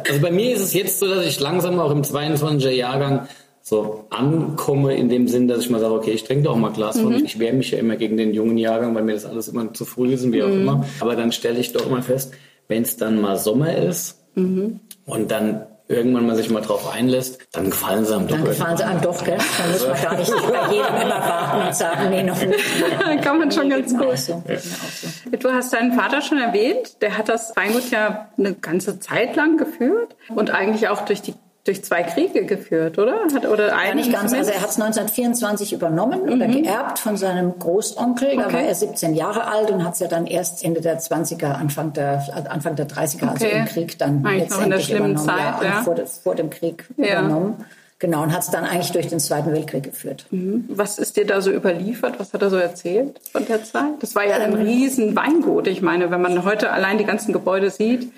[0.07, 3.27] Also bei mir ist es jetzt so, dass ich langsam auch im 22er Jahr Jahrgang
[3.61, 6.97] so ankomme in dem Sinn, dass ich mal sage, okay, ich trinke doch mal Glas
[6.97, 7.01] mhm.
[7.01, 7.25] von.
[7.25, 9.85] Ich wehre mich ja immer gegen den jungen Jahrgang, weil mir das alles immer zu
[9.85, 10.61] früh ist und wie auch mhm.
[10.61, 10.85] immer.
[10.99, 12.33] Aber dann stelle ich doch immer fest,
[12.67, 14.79] wenn es dann mal Sommer ist Mhm.
[15.05, 18.35] Und dann irgendwann man sich mal drauf einlässt, dann gefallen sie einem doch.
[18.35, 19.37] Dann gefallen sie einem doch, gell?
[19.57, 22.59] Dann muss man gar nicht bei jedem immer warten und sagen, nee, noch nicht.
[23.23, 24.17] Kann man schon ganz gut.
[24.17, 24.43] So.
[24.47, 25.37] Ja.
[25.37, 27.01] Du hast deinen Vater schon erwähnt.
[27.01, 31.33] Der hat das Weingut ja eine ganze Zeit lang geführt und eigentlich auch durch die
[31.65, 33.19] durch zwei Kriege geführt, oder?
[33.33, 34.33] Hat, oder einen nicht ganz.
[34.33, 36.33] Also er hat es 1924 übernommen mhm.
[36.33, 38.29] oder geerbt von seinem Großonkel.
[38.29, 38.37] Okay.
[38.37, 41.51] Da war er 17 Jahre alt und hat es ja dann erst Ende der 20er,
[41.51, 43.45] Anfang der, Anfang der 30er, also okay.
[43.45, 45.17] also im Krieg dann eigentlich letztendlich übernommen.
[45.17, 45.81] Zeit, ja, ja.
[45.83, 47.19] Vor, vor, dem Krieg ja.
[47.19, 47.65] übernommen.
[47.99, 50.25] Genau, und hat es dann eigentlich durch den Zweiten Weltkrieg geführt.
[50.31, 50.63] Mhm.
[50.69, 52.17] Was ist dir da so überliefert?
[52.17, 53.91] Was hat er so erzählt von der Zeit?
[53.99, 55.67] Das war ja ein ähm, riesen Weingut.
[55.67, 58.09] Ich meine, wenn man heute allein die ganzen Gebäude sieht,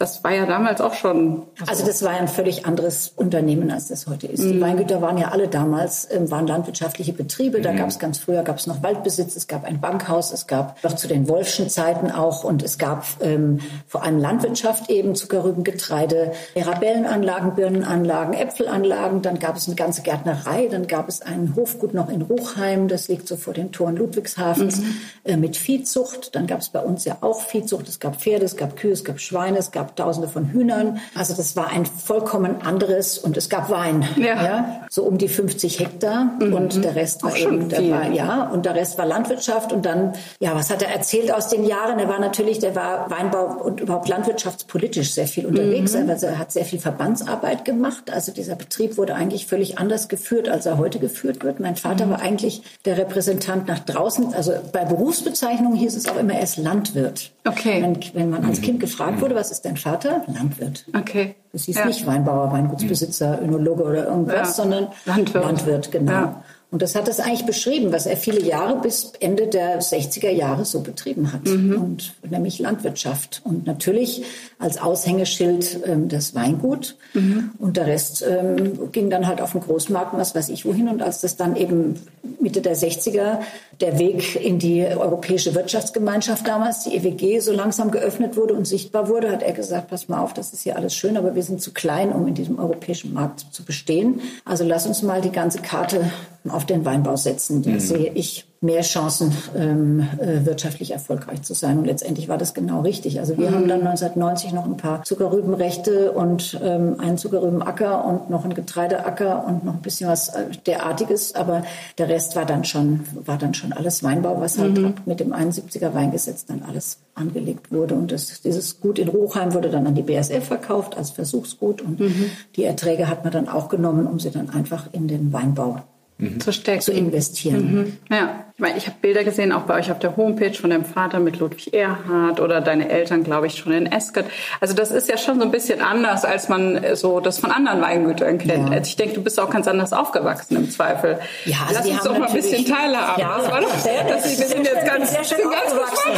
[0.00, 1.42] das war ja damals auch schon.
[1.60, 4.42] Also, also das war ja ein völlig anderes Unternehmen, als das heute ist.
[4.42, 4.52] Mhm.
[4.52, 7.60] Die Weingüter waren ja alle damals, ähm, waren landwirtschaftliche Betriebe.
[7.60, 7.76] Da mhm.
[7.76, 10.96] gab es ganz früher, gab es noch Waldbesitz, es gab ein Bankhaus, es gab noch
[10.96, 16.32] zu den Wolfschen Zeiten auch und es gab ähm, vor allem Landwirtschaft eben, Zuckerrüben, Getreide,
[16.54, 19.20] Mirabellenanlagen, Birnenanlagen, Äpfelanlagen.
[19.20, 23.08] Dann gab es eine ganze Gärtnerei, dann gab es ein Hofgut noch in Ruchheim, das
[23.08, 24.96] liegt so vor den Toren Ludwigshafens, mhm.
[25.24, 26.34] äh, mit Viehzucht.
[26.34, 27.86] Dann gab es bei uns ja auch Viehzucht.
[27.86, 31.00] Es gab Pferde, es gab Kühe, es gab Schweine, es gab Tausende von Hühnern.
[31.14, 35.28] Also das war ein vollkommen anderes und es gab Wein, ja, ja so um die
[35.28, 36.52] 50 Hektar mhm.
[36.52, 40.14] und der Rest war eben, der war, ja, und der Rest war Landwirtschaft und dann,
[40.40, 41.98] ja, was hat er erzählt aus den Jahren?
[41.98, 45.94] Er war natürlich, der war Weinbau und überhaupt landwirtschaftspolitisch sehr viel unterwegs.
[45.94, 46.10] Mhm.
[46.10, 48.10] Also er hat sehr viel Verbandsarbeit gemacht.
[48.12, 51.60] Also dieser Betrieb wurde eigentlich völlig anders geführt, als er heute geführt wird.
[51.60, 52.10] Mein Vater mhm.
[52.10, 54.34] war eigentlich der Repräsentant nach draußen.
[54.34, 57.30] Also bei Berufsbezeichnungen hieß es auch immer, er ist Landwirt.
[57.46, 57.80] Okay.
[57.80, 60.22] Wenn, wenn man als Kind gefragt wurde, was ist dein Vater?
[60.26, 60.86] Landwirt.
[60.96, 61.34] Okay.
[61.52, 61.86] Das hieß ja.
[61.86, 64.44] nicht Weinbauer, Weingutsbesitzer, Önologe oder irgendwas, ja.
[64.46, 65.44] sondern Landwirt.
[65.44, 66.12] Landwirt, genau.
[66.12, 66.42] Ja.
[66.70, 70.64] Und das hat es eigentlich beschrieben, was er viele Jahre bis Ende der 60er Jahre
[70.64, 71.44] so betrieben hat.
[71.44, 71.82] Mhm.
[71.82, 73.40] Und nämlich Landwirtschaft.
[73.44, 74.22] Und natürlich
[74.60, 76.96] als Aushängeschild ähm, das Weingut.
[77.12, 77.50] Mhm.
[77.58, 80.88] Und der Rest ähm, ging dann halt auf den Großmarkt, was weiß ich wohin.
[80.88, 81.96] Und als das dann eben
[82.40, 83.40] Mitte der 60er
[83.80, 89.08] der Weg in die Europäische Wirtschaftsgemeinschaft damals, die EWG, so langsam geöffnet wurde und sichtbar
[89.08, 91.60] wurde, hat er gesagt, pass mal auf, das ist hier alles schön, aber wir sind
[91.60, 94.20] zu klein, um in diesem europäischen Markt zu bestehen.
[94.44, 96.12] Also lass uns mal die ganze Karte
[96.48, 97.62] auf den Weinbau setzen.
[97.62, 97.80] Da mhm.
[97.80, 101.78] sehe ich mehr Chancen, ähm, äh, wirtschaftlich erfolgreich zu sein.
[101.78, 103.18] Und letztendlich war das genau richtig.
[103.18, 103.54] Also wir mhm.
[103.54, 109.46] haben dann 1990 noch ein paar Zuckerrübenrechte und ähm, einen Zuckerrübenacker und noch einen Getreideacker
[109.46, 111.34] und noch ein bisschen was äh, derartiges.
[111.34, 111.62] Aber
[111.96, 114.94] der Rest war dann schon, war dann schon alles Weinbau, was halt mhm.
[115.06, 117.94] mit dem 71er Weingesetz dann alles angelegt wurde.
[117.94, 121.80] Und das, dieses Gut in Ruchheim wurde dann an die BSF verkauft als Versuchsgut.
[121.80, 122.26] Und mhm.
[122.56, 125.80] die Erträge hat man dann auch genommen, um sie dann einfach in den Weinbau
[126.20, 126.40] mhm.
[126.40, 126.82] zu stecken.
[126.82, 127.74] Zu investieren.
[127.74, 127.92] Mhm.
[128.10, 130.84] Ja, ich meine, ich habe Bilder gesehen, auch bei euch auf der Homepage von deinem
[130.84, 134.26] Vater mit Ludwig Erhard oder deine Eltern, glaube ich, schon in Esket.
[134.60, 137.80] Also das ist ja schon so ein bisschen anders, als man so das von anderen
[137.80, 138.68] Weingütern kennt.
[138.68, 138.74] Ja.
[138.74, 141.20] Also ich denke, du bist auch ganz anders aufgewachsen im Zweifel.
[141.46, 143.18] Ja, also Lass uns doch mal ein bisschen teilhaben.
[143.18, 146.10] Ja, das war doch, sehr, dass wir sind jetzt ganz, sehr schön aufgewachsen.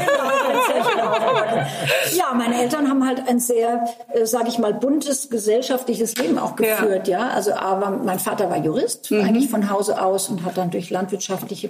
[2.17, 6.57] ja, meine Eltern haben halt ein sehr, äh, sage ich mal, buntes gesellschaftliches Leben auch
[6.57, 7.07] geführt.
[7.07, 7.29] Ja, ja?
[7.29, 9.21] also aber mein Vater war Jurist, mhm.
[9.21, 11.69] eigentlich von Hause aus und hat dann durch landwirtschaftliche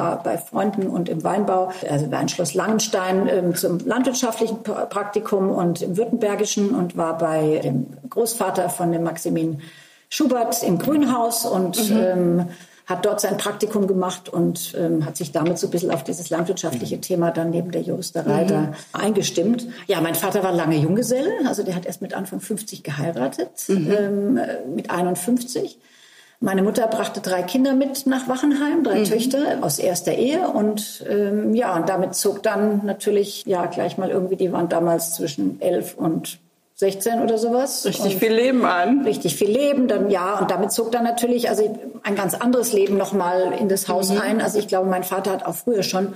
[0.00, 5.82] Praktika bei Freunden und im Weinbau, also bei Schloss Langenstein ähm, zum landwirtschaftlichen Praktikum und
[5.82, 9.60] im Württembergischen und war bei dem Großvater von dem Maximin
[10.08, 11.96] Schubert im Grünhaus und mhm.
[11.96, 12.48] ähm,
[12.86, 16.30] hat dort sein Praktikum gemacht und ähm, hat sich damit so ein bisschen auf dieses
[16.30, 17.02] landwirtschaftliche mhm.
[17.02, 18.48] Thema dann neben der Juristerei mhm.
[18.48, 19.68] da eingestimmt.
[19.86, 23.94] Ja, mein Vater war lange Junggeselle, also der hat erst mit Anfang 50 geheiratet, mhm.
[23.96, 24.40] ähm,
[24.74, 25.78] mit 51
[26.40, 29.04] meine Mutter brachte drei Kinder mit nach Wachenheim, drei mhm.
[29.04, 34.10] Töchter aus erster Ehe und ähm, ja, und damit zog dann natürlich ja gleich mal
[34.10, 36.38] irgendwie, die waren damals zwischen elf und
[36.76, 37.84] 16 oder sowas.
[37.84, 39.02] Richtig viel Leben an.
[39.02, 42.96] Richtig viel Leben, dann ja, und damit zog dann natürlich also ein ganz anderes Leben
[42.96, 44.20] nochmal in das Haus mhm.
[44.20, 44.40] ein.
[44.40, 46.14] Also ich glaube, mein Vater hat auch früher schon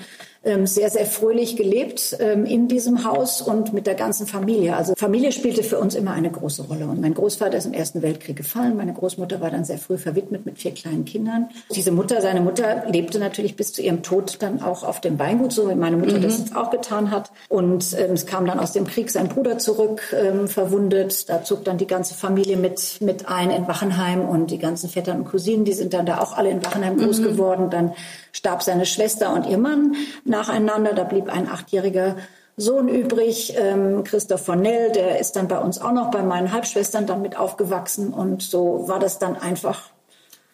[0.67, 4.77] sehr, sehr fröhlich gelebt ähm, in diesem Haus und mit der ganzen Familie.
[4.77, 6.87] Also Familie spielte für uns immer eine große Rolle.
[6.87, 8.77] Und mein Großvater ist im Ersten Weltkrieg gefallen.
[8.77, 11.49] Meine Großmutter war dann sehr früh verwitmet mit vier kleinen Kindern.
[11.75, 15.53] Diese Mutter, seine Mutter lebte natürlich bis zu ihrem Tod dann auch auf dem Weingut,
[15.53, 16.23] so wie meine Mutter mhm.
[16.23, 17.31] das jetzt auch getan hat.
[17.49, 21.29] Und ähm, es kam dann aus dem Krieg sein Bruder zurück, ähm, verwundet.
[21.31, 25.21] Da zog dann die ganze Familie mit, mit ein in Wachenheim und die ganzen Vettern
[25.21, 27.25] und Cousinen, die sind dann da auch alle in Wachenheim groß mhm.
[27.25, 27.71] geworden.
[27.71, 27.93] Dann
[28.33, 29.95] starb seine Schwester und ihr Mann
[30.35, 30.93] nacheinander.
[30.95, 32.17] Da blieb ein achtjähriger
[32.57, 36.53] Sohn übrig, ähm, Christoph von Nell, der ist dann bei uns auch noch bei meinen
[36.53, 39.91] Halbschwestern dann mit aufgewachsen und so war das dann einfach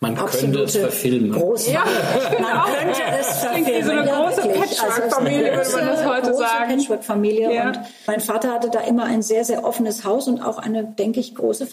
[0.01, 1.33] Man könnte es verfilmen.
[1.33, 1.75] Großfamilie.
[1.75, 3.67] Ja, man könnte es verfilmen.
[3.67, 6.71] Wie so eine große Patchwork-Familie, würde man das heute große sagen.
[6.71, 7.55] Patchwork-Familie.
[7.55, 7.67] Ja.
[7.69, 11.21] Und mein Vater hatte da immer ein sehr, sehr offenes Haus und auch eine, denke
[11.21, 11.67] ich, große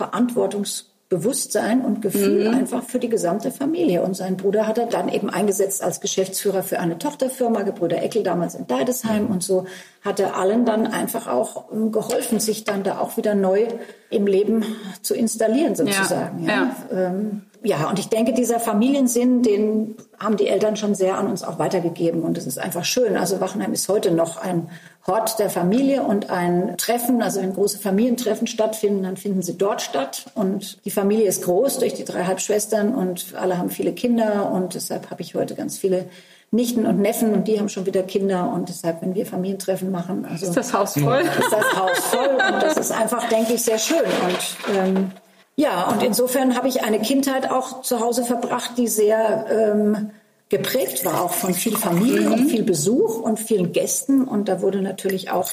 [1.10, 2.56] Verantwortungsbewusstsein und Gefühl Mhm.
[2.56, 4.02] einfach für die gesamte Familie.
[4.02, 8.24] Und sein Bruder hat er dann eben eingesetzt als Geschäftsführer für eine Tochterfirma, Gebrüder Eckel
[8.24, 9.28] damals in Deidesheim.
[9.28, 9.66] Und so
[10.04, 13.68] hat er allen dann einfach auch ähm, geholfen, sich dann da auch wieder neu
[14.10, 14.64] im Leben
[15.02, 16.44] zu installieren sozusagen.
[16.46, 21.28] Ja, Ähm, ja, und ich denke, dieser Familiensinn, den haben die Eltern schon sehr an
[21.28, 22.24] uns auch weitergegeben.
[22.24, 23.18] Und es ist einfach schön.
[23.18, 24.70] Also Wachenheim ist heute noch ein
[25.06, 27.22] Hort der Familie und ein Treffen.
[27.22, 30.26] Also wenn große Familientreffen stattfinden, dann finden sie dort statt.
[30.36, 34.52] Und die Familie ist groß durch die drei Halbschwestern und alle haben viele Kinder.
[34.52, 36.06] Und deshalb habe ich heute ganz viele
[36.52, 38.52] Nichten und Neffen und die haben schon wieder Kinder.
[38.54, 41.20] Und deshalb, wenn wir Familientreffen machen, also Ist das Haus voll?
[41.22, 43.98] ist das Haus voll und das ist einfach, denke ich, sehr schön.
[43.98, 45.12] Und ähm,
[45.60, 50.12] ja, und insofern habe ich eine Kindheit auch zu Hause verbracht, die sehr ähm,
[50.50, 54.24] geprägt war, auch von viel Familie und viel Besuch und vielen Gästen.
[54.24, 55.50] Und da wurde natürlich auch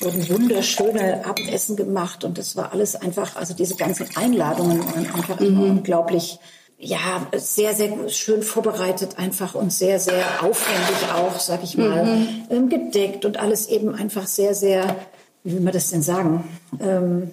[0.00, 5.40] wurden wunderschöne Abendessen gemacht und das war alles einfach, also diese ganzen Einladungen waren einfach
[5.40, 6.40] immer unglaublich
[6.76, 12.68] ja, sehr, sehr schön vorbereitet einfach und sehr, sehr aufwendig auch, sag ich mal, ähm,
[12.68, 14.96] gedeckt und alles eben einfach sehr, sehr,
[15.44, 16.44] wie will man das denn sagen?
[16.80, 17.30] Ähm,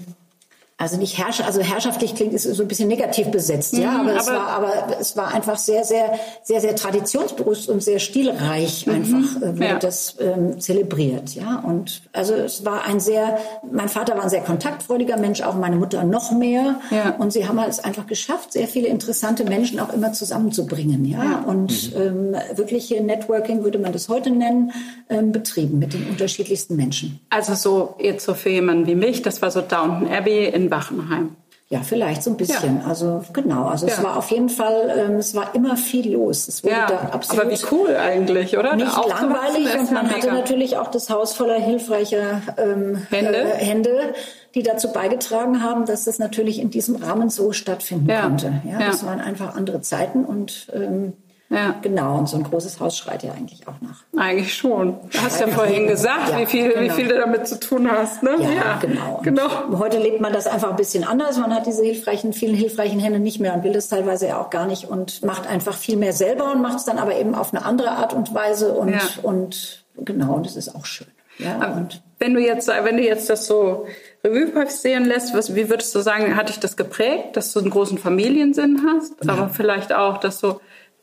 [0.82, 4.28] also nicht herrsch also herrschaftlich klingt ist so ein bisschen negativ besetzt, ja, aber, es
[4.28, 6.14] aber- war aber es war einfach sehr sehr
[6.44, 9.80] sehr sehr traditionsbewusst und sehr stilreich einfach äh, wurde Ja.
[9.80, 13.38] das ähm, zelebriert, ja und also es war ein sehr
[13.72, 17.16] mein Vater war ein sehr kontaktfreudiger Mensch, auch meine Mutter noch mehr Ja.
[17.20, 21.94] und sie haben es einfach geschafft, sehr viele interessante Menschen auch immer zusammenzubringen, ja, und
[21.96, 24.72] ähm, wirkliche Networking würde man das heute nennen,
[25.10, 27.20] ähm, betrieben mit den unterschiedlichsten Menschen.
[27.30, 31.36] Also so jetzt so für jemanden wie mich, das war so Downton Abbey in Wachenheim.
[31.70, 32.82] Ja, vielleicht so ein bisschen.
[32.86, 33.64] Also genau.
[33.68, 34.04] Also es Ja.
[34.04, 36.50] war auf jeden Fall, ähm, es war immer viel los.
[36.50, 38.76] Es wurde da Ja, absolut aber wie cool eigentlich, oder?
[38.76, 43.38] nicht Da langweilig und ja man hatte natürlich auch das Haus voller hilfreicher ähm, Hände.
[43.38, 44.14] Äh, Hände,
[44.54, 48.24] die dazu beigetragen haben, dass das natürlich in diesem Rahmen so stattfinden Ja.
[48.24, 48.52] konnte.
[48.66, 48.88] Ja, Ja.
[48.88, 51.14] das waren einfach andere Zeiten und ähm,
[51.52, 51.76] Ja.
[51.82, 52.18] genau.
[52.18, 54.04] Und so ein großes Haus schreit ja eigentlich auch nach.
[54.18, 54.98] Eigentlich schon.
[55.12, 56.94] Du hast ja vorhin gesagt, Ja, wie, viel, wie genau.
[56.94, 58.24] viel du damit zu tun hast.
[58.24, 58.32] Ne?
[58.40, 59.18] Ja, genau.
[59.18, 59.50] Und genau.
[59.78, 61.38] Heute lebt man das einfach ein bisschen anders.
[61.38, 64.50] Man hat diese hilfreichen, vielen hilfreichen Hände nicht mehr und will das teilweise ja auch
[64.50, 67.54] gar nicht und macht einfach viel mehr selber und macht es dann aber eben auf
[67.54, 69.02] eine andere Art und Weise und, Ja.
[69.22, 71.08] und genau, und das ist auch schön.
[71.38, 73.88] Ja, und Wenn du jetzt, wenn du jetzt das so
[74.24, 77.72] Revue passieren lässt, was, wie würdest du sagen, hat dich das geprägt, dass du einen
[77.72, 80.60] großen Familiensinn hast, aber vielleicht auch, dass du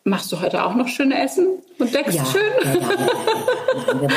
[0.09, 1.47] machst du heute auch noch schön Essen
[1.79, 2.43] und deckst ja, schön?
[2.65, 4.09] Ja, ja,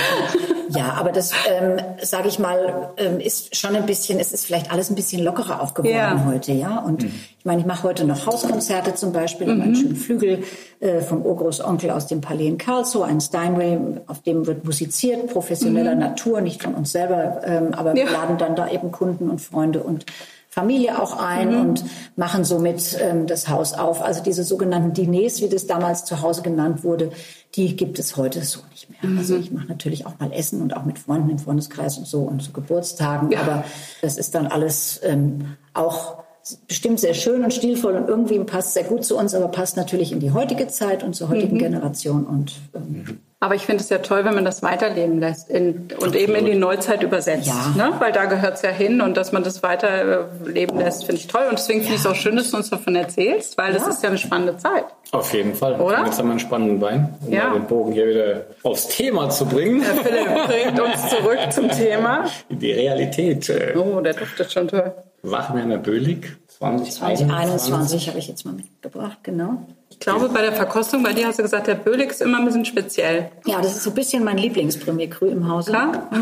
[0.77, 4.71] ja, aber das, ähm, sage ich mal, ähm, ist schon ein bisschen, es ist vielleicht
[4.71, 6.25] alles ein bisschen lockerer auch geworden Ja.
[6.25, 6.80] heute, ja.
[6.80, 9.62] Und ich meine, ich mache heute noch Hauskonzerte zum Beispiel, mhm.
[9.62, 10.43] einen schönen Flügel
[10.80, 15.95] äh, vom Urgroßonkel aus dem Palais in Karlsruhe, ein Steinway, auf dem wird musiziert, professioneller
[15.95, 19.84] Natur, nicht von uns selber, ähm, aber wir laden dann da eben Kunden und Freunde
[19.84, 20.06] und
[20.53, 21.85] Familie auch ein und
[22.17, 24.01] machen somit ähm, das Haus auf.
[24.01, 27.11] Also diese sogenannten Diners, wie das damals zu Hause genannt wurde,
[27.55, 29.17] die gibt es heute so nicht mehr.
[29.17, 32.23] Also ich mache natürlich auch mal Essen und auch mit Freunden im Freundeskreis und so
[32.23, 33.41] und zu Geburtstagen, Ja.
[33.43, 33.63] aber
[34.01, 36.21] das ist dann alles ähm, auch
[36.67, 40.11] bestimmt sehr schön und stilvoll und irgendwie passt sehr gut zu uns, aber passt natürlich
[40.11, 43.97] in die heutige Zeit und zur heutigen Generation und ähm, Aber ich finde es ja
[43.97, 47.47] toll, wenn man das weiterleben lässt in, und eben in die Neuzeit übersetzt.
[47.47, 47.73] Ja.
[47.75, 47.91] Ne?
[47.97, 51.45] Weil da gehört es ja hin und dass man das weiterleben lässt, finde ich toll.
[51.49, 53.89] Und deswegen finde ich es auch schön, dass du uns davon erzählst, weil das Ja.
[53.89, 54.86] ist ja eine spannende Zeit.
[55.12, 55.82] Auf jeden Fall.
[55.82, 55.99] Oder?
[56.01, 57.51] Und Jetzt haben wir einen spannenden Wein, um Ja.
[57.51, 59.82] den Bogen hier wieder aufs Thema zu bringen.
[59.82, 62.25] Der Philipp bringt uns zurück zum Thema.
[62.49, 63.49] Die Realität.
[63.49, 64.93] äh, Oh, der duftet schon toll.
[65.23, 67.27] Wachmänner Bölig 2021.
[67.27, 69.65] 2021 habe ich jetzt mal mitgebracht, genau.
[69.91, 72.45] Ich glaube, bei der Verkostung, bei dir hast du gesagt, der Bölig ist immer ein
[72.45, 73.30] bisschen speziell.
[73.45, 75.71] Ja, das ist so ein bisschen mein Lieblingspremier Cru im Hause.
[75.71, 76.10] Klar?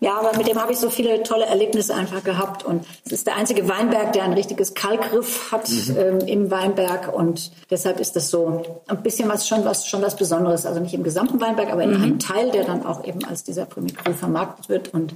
[0.00, 2.64] Ja, aber mit dem habe ich so viele tolle Erlebnisse einfach gehabt.
[2.64, 7.12] Und es ist der einzige Weinberg, der ein richtiges Kalkriff hat ähm, im Weinberg.
[7.12, 10.66] Und deshalb ist das so ein bisschen was schon, was schon was Besonderes.
[10.66, 13.64] Also nicht im gesamten Weinberg, aber in einem Teil, der dann auch eben als dieser
[13.64, 14.94] Premier Cru vermarktet wird.
[14.94, 15.14] Und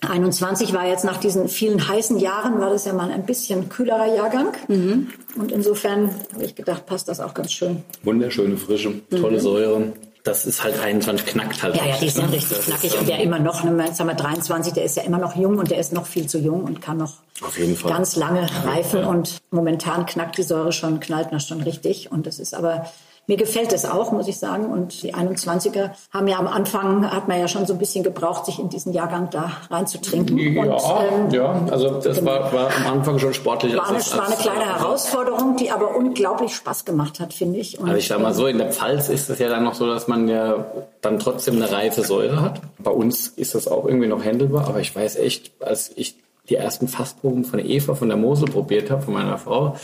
[0.00, 4.14] 21 war jetzt nach diesen vielen heißen Jahren, war das ja mal ein bisschen kühlerer
[4.14, 4.48] Jahrgang.
[4.68, 7.82] Und insofern habe ich gedacht, passt das auch ganz schön.
[8.02, 9.92] Wunderschöne Frische, tolle Säure.
[10.22, 11.76] Das ist halt 21, knackt halt.
[11.76, 12.36] Ja, ja, die sind ne?
[12.36, 14.84] richtig Das knackig ist, und der ähm, immer noch, ne, jetzt haben wir 23, der
[14.84, 17.14] ist ja immer noch jung und der ist noch viel zu jung und kann noch
[17.42, 17.92] Auf jeden Fall.
[17.92, 22.40] ganz lange reifen und momentan knackt die Säure schon, knallt noch schon richtig und das
[22.40, 22.86] ist aber
[23.26, 24.66] mir gefällt es auch, muss ich sagen.
[24.66, 28.46] Und die 21er haben ja am Anfang, hat man ja schon so ein bisschen gebraucht,
[28.46, 30.38] sich in diesen Jahrgang da reinzutrinken.
[30.38, 31.66] Ja, und, ähm, ja.
[31.70, 32.30] also das genau.
[32.30, 33.76] war, war am Anfang schon sportlich.
[33.76, 37.58] War eine, als, war eine kleine als, Herausforderung, die aber unglaublich Spaß gemacht hat, finde
[37.58, 37.78] ich.
[37.78, 39.86] Und, aber ich sag mal so, in der Pfalz ist es ja dann noch so,
[39.86, 40.66] dass man ja
[41.00, 42.60] dann trotzdem eine reife Säure hat.
[42.78, 46.16] Bei uns ist das auch irgendwie noch händelbar, aber ich weiß echt, als ich
[46.48, 49.76] die ersten Fassproben von Eva von der Mosel probiert habe, von meiner Frau,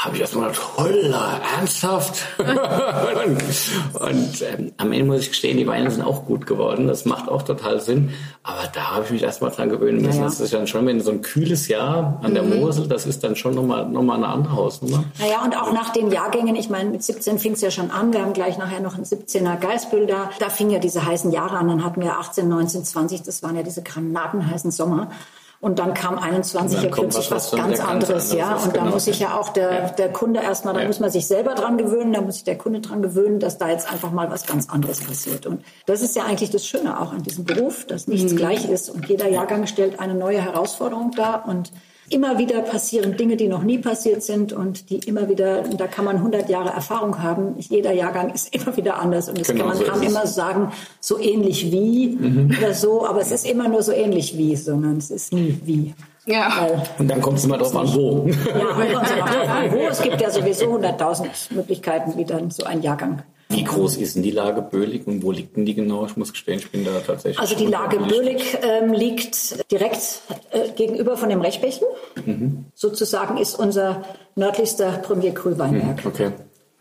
[0.00, 2.22] habe ich erstmal gedacht, holla, ernsthaft?
[2.38, 6.86] und, und ähm, am Ende muss ich gestehen, die Weine sind auch gut geworden.
[6.86, 8.14] Das macht auch total Sinn.
[8.42, 10.20] Aber da habe ich mich erstmal dran gewöhnen müssen.
[10.20, 10.24] Ja, ja.
[10.24, 12.60] Das ist dann schon, wenn so ein kühles Jahr an der mhm.
[12.60, 15.04] Mosel, das ist dann schon nochmal noch mal eine andere Hausnummer.
[15.18, 18.14] Naja, und auch nach den Jahrgängen, ich meine, mit 17 fing es ja schon an.
[18.14, 20.30] Wir haben gleich nachher noch ein 17er Geistbüll da.
[20.38, 21.68] Da fingen ja diese heißen Jahre an.
[21.68, 23.22] Dann hatten wir 18, 19, 20.
[23.22, 25.10] Das waren ja diese granatenheißen Sommer.
[25.60, 28.56] Und dann kam 21 ja plötzlich was, was ganz anderes, ja.
[28.56, 28.92] Und da genau.
[28.92, 29.88] muss sich ja auch der, ja.
[29.90, 30.86] der Kunde erstmal, da ja.
[30.86, 33.68] muss man sich selber dran gewöhnen, da muss sich der Kunde dran gewöhnen, dass da
[33.68, 35.44] jetzt einfach mal was ganz anderes passiert.
[35.44, 38.36] Und das ist ja eigentlich das Schöne auch an diesem Beruf, dass nichts mhm.
[38.38, 41.70] gleich ist und jeder Jahrgang stellt eine neue Herausforderung dar und
[42.10, 46.04] immer wieder passieren Dinge, die noch nie passiert sind und die immer wieder, da kann
[46.04, 47.54] man 100 Jahre Erfahrung haben.
[47.58, 51.18] Jeder Jahrgang ist immer wieder anders und genau, kann, man so kann immer sagen, so
[51.18, 52.56] ähnlich wie mhm.
[52.58, 55.94] oder so, aber es ist immer nur so ähnlich wie, sondern es ist nie wie.
[56.26, 56.52] Ja.
[56.60, 58.28] Weil, und dann kommt es immer drauf an, wo.
[58.46, 59.88] Ja, dann kommt es immer drauf an, wo.
[59.88, 64.22] Es gibt ja sowieso 100.000 Möglichkeiten, wie dann so ein Jahrgang wie groß ist denn
[64.22, 66.06] die Lage Böhlig und wo liegt denn die genau?
[66.06, 67.40] Ich muss gestehen, ich bin da tatsächlich.
[67.40, 70.22] Also die Lage Böhlig ähm, liegt direkt
[70.52, 71.86] äh, gegenüber von dem Rechbächen.
[72.24, 72.66] Mhm.
[72.74, 74.02] Sozusagen ist unser
[74.36, 76.04] nördlichster Premier Krühweinberg.
[76.04, 76.30] Mhm, okay.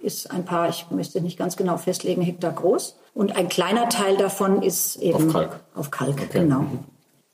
[0.01, 2.97] Ist ein paar, ich müsste nicht ganz genau festlegen, Hektar groß.
[3.13, 5.59] Und ein kleiner Teil davon ist eben auf Kalk.
[5.76, 6.39] Auf Kalk, okay.
[6.39, 6.59] genau.
[6.59, 6.80] Mhm.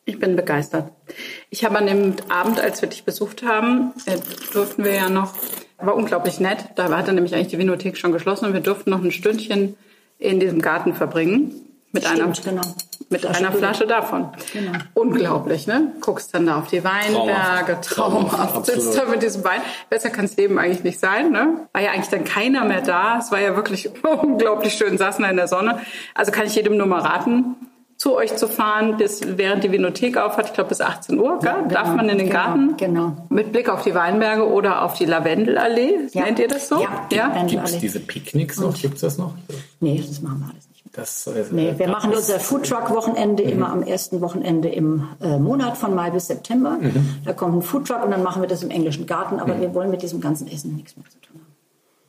[0.05, 0.91] Ich bin begeistert.
[1.49, 4.17] Ich habe an dem Abend, als wir dich besucht haben, äh,
[4.53, 5.33] durften wir ja noch
[5.77, 6.65] war unglaublich nett.
[6.75, 9.75] Da hatte nämlich eigentlich die Vinothek schon geschlossen und wir durften noch ein Stündchen
[10.19, 11.53] in diesem Garten verbringen.
[11.91, 12.75] Mit Stimmt, einer, genau.
[13.09, 14.29] mit Flasche einer Flasche davon.
[14.51, 14.73] Genau.
[14.95, 15.93] Unglaublich, ne?
[16.01, 18.65] Guckst dann da auf die Weinberge, traumhaft.
[18.65, 19.61] Sitzt da mit diesem Wein.
[19.89, 21.67] Besser kann das Leben eigentlich nicht sein, ne?
[21.71, 23.19] War ja eigentlich dann keiner mehr da.
[23.19, 23.89] Es war ja wirklich
[24.21, 25.79] unglaublich schön, saßen da in der Sonne.
[26.13, 27.55] Also kann ich jedem nur mal raten
[27.97, 31.55] zu euch zu fahren, bis während die Vinothek aufhat, ich glaube bis 18 Uhr, ja,
[31.55, 33.17] genau, darf man in den genau, Garten genau.
[33.29, 36.23] mit Blick auf die Weinberge oder auf die Lavendelallee, ja.
[36.23, 36.81] nennt ihr das so?
[36.81, 37.43] Ja, ja?
[37.45, 38.73] gibt es diese Picknicks noch?
[38.73, 39.33] Gibt es das noch?
[39.79, 40.75] Nee, das machen wir alles nicht.
[40.91, 43.49] Das, äh, nee, wir machen unser Foodtruck-Wochenende mhm.
[43.49, 46.77] immer am ersten Wochenende im äh, Monat von Mai bis September.
[46.79, 47.17] Mhm.
[47.25, 49.61] Da kommt ein Foodtruck und dann machen wir das im englischen Garten, aber mhm.
[49.61, 51.55] wir wollen mit diesem ganzen Essen nichts mehr zu tun haben.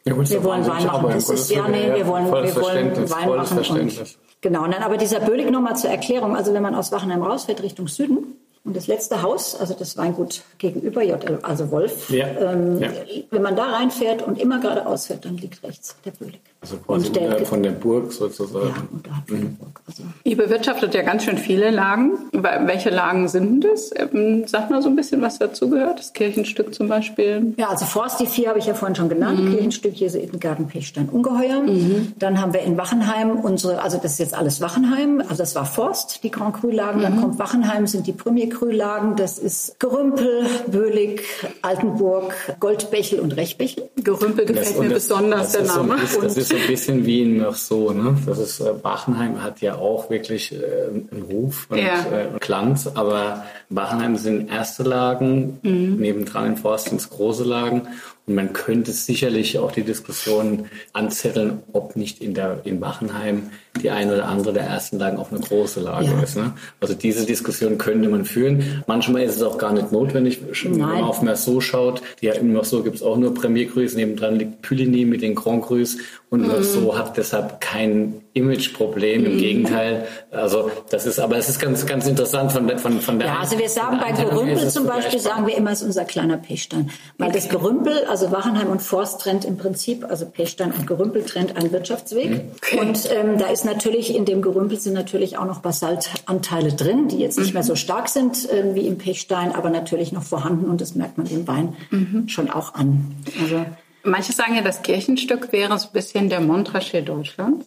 [0.05, 1.11] Ja, gut, wir wollen Wein machen.
[1.11, 3.59] Das ist, ja, nee, wir wollen, wir wollen Wein machen.
[3.59, 4.17] Und,
[4.47, 6.37] genau, und dann aber dieser Bölig nochmal zur Erklärung.
[6.37, 8.37] Also wenn man aus Wachenheim rausfährt Richtung Süden,
[8.67, 11.01] und das letzte Haus, also das Weingut gegenüber,
[11.43, 12.91] also Wolf, ja, ähm, ja.
[13.31, 16.41] wenn man da reinfährt und immer geradeaus fährt, dann liegt rechts der Bölig.
[16.61, 18.69] Also quasi der, von der Burg sozusagen.
[18.69, 19.57] Ja, unterhalb von der mhm.
[19.57, 19.81] Burg.
[19.87, 20.03] Also.
[20.25, 22.13] Ihr bewirtschaftet ja ganz schön viele Lagen.
[22.33, 23.93] Welche Lagen sind das?
[23.95, 25.99] Ähm, sag mal so ein bisschen, was dazugehört.
[25.99, 27.55] Das Kirchenstück zum Beispiel.
[27.57, 29.45] Ja, also Forst, die vier habe ich ja vorhin schon genannt.
[29.45, 29.51] Mhm.
[29.51, 31.61] Kirchenstück, Jesuitengarten, Pechstein, Ungeheuer.
[31.61, 32.15] Mhm.
[32.19, 35.21] Dann haben wir in Wachenheim unsere, also das ist jetzt alles Wachenheim.
[35.21, 37.03] Also das war Forst, die Grand Cru-Lagen.
[37.03, 37.21] Dann mhm.
[37.21, 39.15] kommt Wachenheim, sind die Premier Cru-Lagen.
[39.17, 41.23] Das ist Gerümpel, Böhlig,
[41.63, 43.89] Altenburg, Goldbechel und Rechbechel.
[44.03, 45.97] Gerümpel gefällt das, mir das, besonders, das der Name.
[46.07, 48.17] So, das ist so ein bisschen wie in so, ne?
[48.27, 50.57] Das ist äh, Bachenheim hat ja auch wirklich äh,
[50.89, 52.05] einen Ruf und ja.
[52.13, 55.97] äh, Glanz, aber Bachenheim sind erste Lagen, mhm.
[55.97, 57.89] nebendran in Forst sind große Lagen
[58.27, 63.51] und man könnte sicherlich auch die Diskussion anzetteln, ob nicht in der in Bachenheim
[63.83, 66.23] die eine oder andere der ersten Lagen auch eine große Lage ja.
[66.23, 66.37] ist.
[66.37, 66.53] Ne?
[66.81, 68.85] Also diese Diskussion könnte man führen.
[68.87, 72.03] Manchmal ist es auch gar nicht notwendig, wenn man auf Merceau schaut.
[72.21, 75.65] Die in Merceau gibt es auch nur Premier Cruise, nebendran liegt Puligny mit den Grand
[75.65, 75.99] Crus
[76.29, 76.49] und mhm.
[76.49, 79.25] Merceau hat deshalb kein Imageproblem.
[79.25, 79.39] Im mhm.
[79.39, 80.07] Gegenteil.
[80.31, 83.29] Also das ist, aber es ist ganz, ganz interessant von der, von, von der.
[83.29, 86.37] Ja, also wir sagen bei Gerümpel zum Beispiel, sagen wir immer, es ist unser kleiner
[86.37, 86.91] Pechstein.
[87.17, 91.57] Weil das Gerümpel, also Wachenheim und Forst trennt im Prinzip, also Pechstein und Gerümpel trennt
[91.57, 92.31] einen Wirtschaftsweg.
[92.31, 92.41] Mhm.
[92.57, 92.81] Okay.
[92.81, 97.19] Und ähm, da ist natürlich in dem Gerümpel sind natürlich auch noch Basaltanteile drin, die
[97.19, 97.77] jetzt nicht mehr so mhm.
[97.77, 101.47] stark sind äh, wie im Pechstein, aber natürlich noch vorhanden und das merkt man dem
[101.47, 102.29] Wein mhm.
[102.29, 103.15] schon auch an.
[103.43, 103.67] Also
[104.03, 107.67] Manche sagen ja, das Kirchenstück wäre so ein bisschen der Montrachet Deutschlands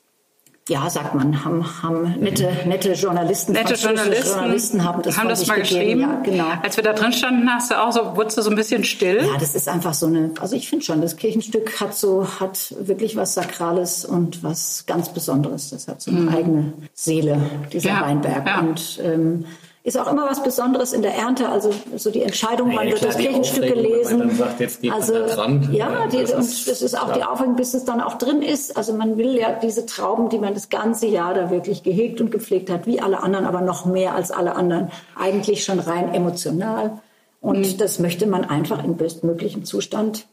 [0.69, 5.47] ja, sagt man, haben, haben nette, nette Journalisten, nette Journalisten, Journalisten haben das, haben das
[5.47, 6.01] mal geschrieben.
[6.01, 6.45] Ja, genau.
[6.61, 9.25] Als wir da drin standen, hast du auch so, wurdest du so ein bisschen still?
[9.25, 12.75] Ja, das ist einfach so eine, also ich finde schon, das Kirchenstück hat so, hat
[12.79, 15.71] wirklich was Sakrales und was ganz Besonderes.
[15.71, 16.29] Das hat so eine mhm.
[16.29, 17.41] eigene Seele,
[17.73, 18.47] dieser ja, Weinberg.
[18.47, 18.59] Ja.
[18.59, 19.45] Und ähm,
[19.89, 21.49] ist auch immer was Besonderes in der Ernte.
[21.49, 24.19] Also so die Entscheidung, wann ja, wird das Kirchenstück gelesen.
[24.19, 25.49] Dann sagt, jetzt geht also, da.
[25.71, 27.17] Ja, die, das und das ist auch klar.
[27.17, 28.77] die Aufregung, bis es dann auch drin ist.
[28.77, 32.31] Also man will ja diese Trauben, die man das ganze Jahr da wirklich gehegt und
[32.31, 36.99] gepflegt hat, wie alle anderen, aber noch mehr als alle anderen, eigentlich schon rein emotional.
[37.41, 37.77] Und mhm.
[37.77, 40.27] das möchte man einfach in bestmöglichem Zustand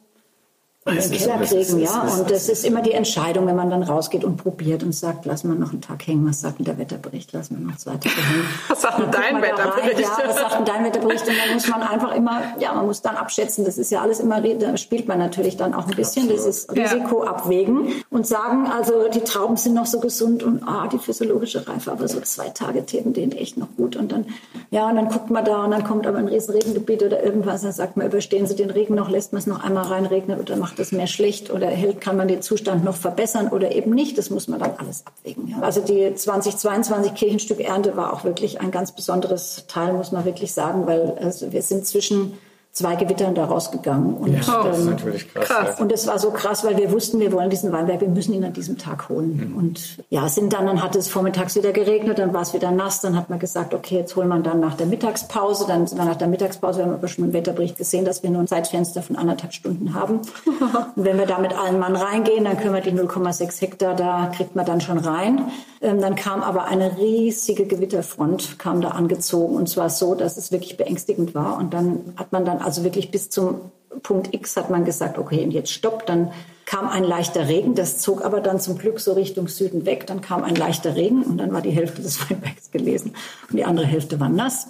[0.86, 2.02] in den Keller kriegen, ja.
[2.02, 5.42] Und das ist immer die Entscheidung, wenn man dann rausgeht und probiert und sagt, lass
[5.42, 6.26] mal noch einen Tag hängen.
[6.28, 7.32] Was sagt denn der Wetterbericht?
[7.32, 8.46] Lass mal noch zwei Tage hängen.
[8.68, 10.00] Was sagt denn dein Wetterbericht?
[10.00, 11.26] Ja, was sagt denn dein Wetterbericht?
[11.26, 13.64] Und dann muss man einfach immer, ja, man muss dann abschätzen.
[13.64, 16.46] Das ist ja alles immer, da spielt man natürlich dann auch ein bisschen Absolut.
[16.46, 17.30] dieses Risiko ja.
[17.30, 21.92] abwägen und sagen, also die Trauben sind noch so gesund und ah, die physiologische Reife,
[21.92, 23.96] aber so zwei Tage täten denen echt noch gut.
[23.96, 24.26] Und dann,
[24.70, 27.62] ja, und dann guckt man da und dann kommt aber ein riesen Regengebiet oder irgendwas,
[27.62, 30.56] dann sagt man, überstehen Sie den Regen noch, lässt man es noch einmal reinregnen oder
[30.56, 34.18] macht das mehr schlecht oder hält, kann man den Zustand noch verbessern oder eben nicht.
[34.18, 35.48] Das muss man dann alles abwägen.
[35.48, 35.60] Ja.
[35.60, 40.52] Also die 2022 Kirchenstück Ernte war auch wirklich ein ganz besonderes Teil, muss man wirklich
[40.52, 42.38] sagen, weil also wir sind zwischen
[42.76, 44.14] zwei Gewittern da rausgegangen.
[44.18, 45.46] Und, ja, das ist ähm, natürlich krass.
[45.46, 45.80] krass.
[45.80, 48.44] Und es war so krass, weil wir wussten, wir wollen diesen Weinberg, wir müssen ihn
[48.44, 49.50] an diesem Tag holen.
[49.52, 49.56] Mhm.
[49.56, 53.00] Und ja, sind dann, dann hat es vormittags wieder geregnet, dann war es wieder nass,
[53.00, 56.04] dann hat man gesagt, okay, jetzt holen wir dann nach der Mittagspause, dann sind wir
[56.04, 59.00] nach der Mittagspause, wir haben aber schon im Wetterbericht gesehen, dass wir nur ein Zeitfenster
[59.00, 60.20] von anderthalb Stunden haben.
[60.96, 64.30] und wenn wir da mit allen Mann reingehen, dann können wir die 0,6 Hektar, da
[64.36, 65.50] kriegt man dann schon rein.
[65.80, 70.52] Ähm, dann kam aber eine riesige Gewitterfront, kam da angezogen und zwar so, dass es
[70.52, 71.58] wirklich beängstigend war.
[71.58, 73.70] Und dann hat man dann also wirklich bis zum
[74.02, 76.04] Punkt X hat man gesagt, okay, und jetzt stopp.
[76.06, 76.32] Dann
[76.64, 80.06] kam ein leichter Regen, das zog aber dann zum Glück so Richtung Süden weg.
[80.08, 83.14] Dann kam ein leichter Regen und dann war die Hälfte des Weinbergs gelesen
[83.50, 84.66] und die andere Hälfte war nass.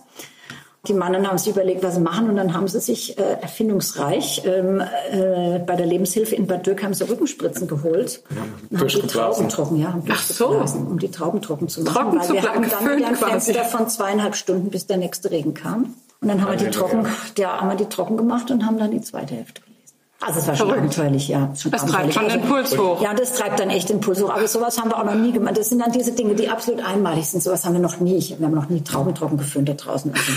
[0.89, 4.43] Die Mannen haben sich überlegt, was sie machen und dann haben sie sich äh, erfindungsreich
[4.45, 4.81] ähm,
[5.11, 8.37] äh, bei der Lebenshilfe in Bad Dürk haben sie Rückenspritzen geholt ja,
[8.71, 10.47] und haben die Trauben trocken, ja, Ach so.
[10.47, 13.89] um die Trauben trocken zu machen, trocken weil wir hatten dann wieder ein Fenster von
[13.89, 15.95] zweieinhalb Stunden, bis der nächste Regen kam.
[16.21, 17.07] Und dann haben wir die trocken,
[17.37, 19.77] ja, haben wir die trocken gemacht und haben dann die zweite Hälfte gelesen.
[20.21, 21.53] Also es war schon abenteuerlich, ja.
[21.55, 23.03] Schon das treibt schon den Puls also, hoch.
[23.03, 24.31] Ja, das treibt dann echt den Puls hoch.
[24.31, 25.59] Aber sowas haben wir auch noch nie gemacht.
[25.59, 27.43] Das sind dann diese Dinge, die absolut einmalig sind.
[27.43, 28.35] Sowas haben wir noch nie.
[28.39, 30.13] Wir haben noch nie Trauben trocken geführt da draußen.
[30.13, 30.33] Also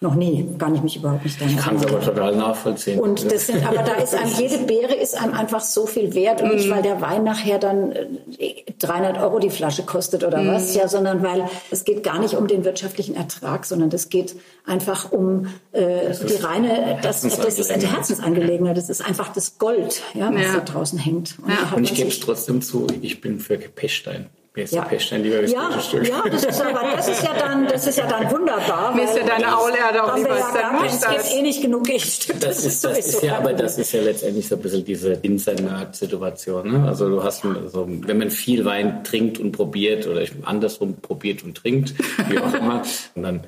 [0.00, 3.00] noch nie, kann ich mich überhaupt nicht daran Ich kann es aber total nachvollziehen.
[3.00, 6.42] Und das sind, aber da ist einem, jede Beere ist einem einfach so viel wert.
[6.42, 6.70] Und nicht, mm.
[6.70, 7.94] weil der Wein nachher dann
[8.78, 10.48] 300 äh, Euro die Flasche kostet oder mm.
[10.48, 14.36] was, ja, sondern weil es geht gar nicht um den wirtschaftlichen Ertrag, sondern es geht
[14.66, 18.76] einfach um äh, die reine, das, das ist eine Herzensangelegenheit.
[18.76, 20.52] Das ist einfach das Gold, ja, was ja.
[20.56, 21.36] da draußen hängt.
[21.42, 21.74] Und, ja.
[21.74, 24.26] Und ich gebe es trotzdem zu, ich bin für Pechstein.
[24.56, 24.84] Mir ist ja.
[24.86, 26.08] Pechstein lieber das ja, Stück.
[26.08, 28.94] Ja, das ist, aber, das ist ja dann, das ist ja dann wunderbar.
[28.94, 32.38] Mir ist ja deine Aulerde auch lieber als dein Es gibt eh nicht genug Gegenstücke.
[32.38, 35.12] Das, das, ist, das ist ja, aber das ist ja letztendlich so ein bisschen diese
[35.12, 36.72] Insider-Situation.
[36.72, 36.88] Ne?
[36.88, 41.54] Also du hast, also, wenn man viel Wein trinkt und probiert oder andersrum probiert und
[41.54, 41.92] trinkt,
[42.30, 42.82] wie auch immer,
[43.14, 43.44] und dann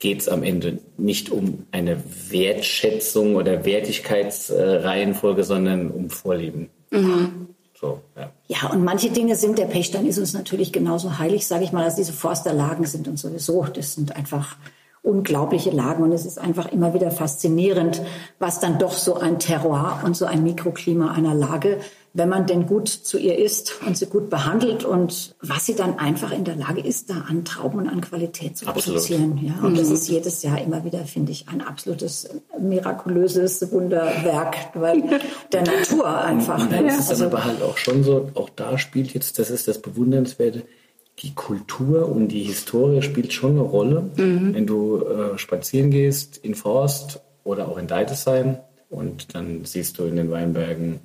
[0.00, 6.68] geht es am Ende nicht um eine Wertschätzung oder Wertigkeitsreihenfolge, sondern um Vorlieben.
[6.90, 7.48] Mhm.
[7.80, 8.30] So, ja.
[8.48, 11.84] Ja, und manche Dinge sind, der Pechstein ist uns natürlich genauso heilig, sage ich mal,
[11.84, 13.64] als diese Forsterlagen sind und sowieso.
[13.64, 14.56] Das sind einfach
[15.02, 18.02] unglaubliche Lagen und es ist einfach immer wieder faszinierend,
[18.38, 21.78] was dann doch so ein Terroir und so ein Mikroklima einer Lage
[22.16, 25.98] wenn man denn gut zu ihr ist und sie gut behandelt und was sie dann
[25.98, 29.00] einfach in der Lage ist, da an Trauben und an Qualität zu Absolut.
[29.00, 29.38] produzieren.
[29.42, 29.76] Ja, und mhm.
[29.76, 35.02] das ist jedes Jahr immer wieder, finde ich, ein absolutes mirakulöses Wunderwerk weil
[35.52, 36.58] der Natur einfach.
[36.58, 36.94] Und, und ja.
[36.94, 40.62] ist also, aber halt auch schon so, auch da spielt jetzt, das ist das Bewundernswerte,
[41.18, 44.10] die Kultur und die Historie spielt schon eine Rolle.
[44.16, 44.54] Mhm.
[44.54, 48.58] Wenn du äh, spazieren gehst in Forst oder auch in Deidesheim
[48.88, 51.00] und dann siehst du in den Weinbergen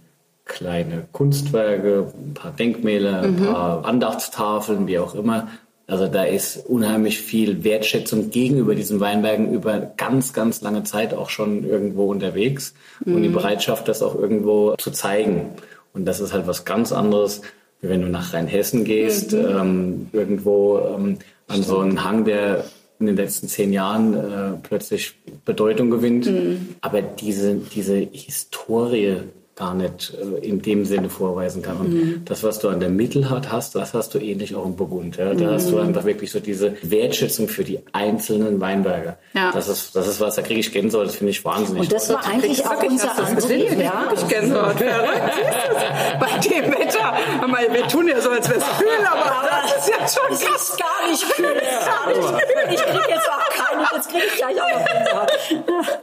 [0.52, 3.46] kleine Kunstwerke, ein paar Denkmäler, ein mhm.
[3.46, 5.48] paar Andachtstafeln, wie auch immer.
[5.88, 11.30] Also da ist unheimlich viel Wertschätzung gegenüber diesen Weinbergen über ganz, ganz lange Zeit auch
[11.30, 12.74] schon irgendwo unterwegs
[13.04, 13.16] mhm.
[13.16, 13.34] und die mhm.
[13.34, 15.50] Bereitschaft, das auch irgendwo zu zeigen.
[15.94, 17.42] Und das ist halt was ganz anderes,
[17.82, 19.46] wie wenn du nach Rheinhessen gehst, mhm.
[19.48, 22.66] ähm, irgendwo ähm, an so einen Hang, der
[23.00, 26.26] in den letzten zehn Jahren äh, plötzlich Bedeutung gewinnt.
[26.28, 26.76] Mhm.
[26.82, 29.18] Aber diese, diese Historie
[29.62, 31.78] gar nicht äh, in dem Sinne vorweisen kann.
[31.78, 32.22] Und mhm.
[32.26, 35.18] das, was du an der Mittelhart hast, das hast du ähnlich auch im Burgund.
[35.18, 35.36] Ja?
[35.36, 35.54] Da mhm.
[35.54, 35.90] hast du mhm.
[35.90, 39.18] einfach wirklich so diese Wertschätzung für die einzelnen Weinberge.
[39.36, 39.52] Ja.
[39.52, 41.84] Das, ist, das ist was, da kriege ich Gänsehaut, das finde ich wahnsinnig.
[41.84, 43.80] Und das war eigentlich auch unser Antrieb.
[43.80, 44.12] Ja?
[44.16, 44.80] Ich Gänsehaut.
[46.20, 47.74] Bei dem Wetter.
[47.74, 50.52] Wir tun ja so, als wäre es kühl, aber, aber das ist ja schon krass.
[50.52, 51.46] Das ist gar nicht kühl.
[51.46, 51.86] Ja.
[51.86, 52.74] Gar nicht kühl.
[52.74, 55.32] Ich kriege jetzt auch keine, jetzt kriege ich gleich auch noch Gänsehaut.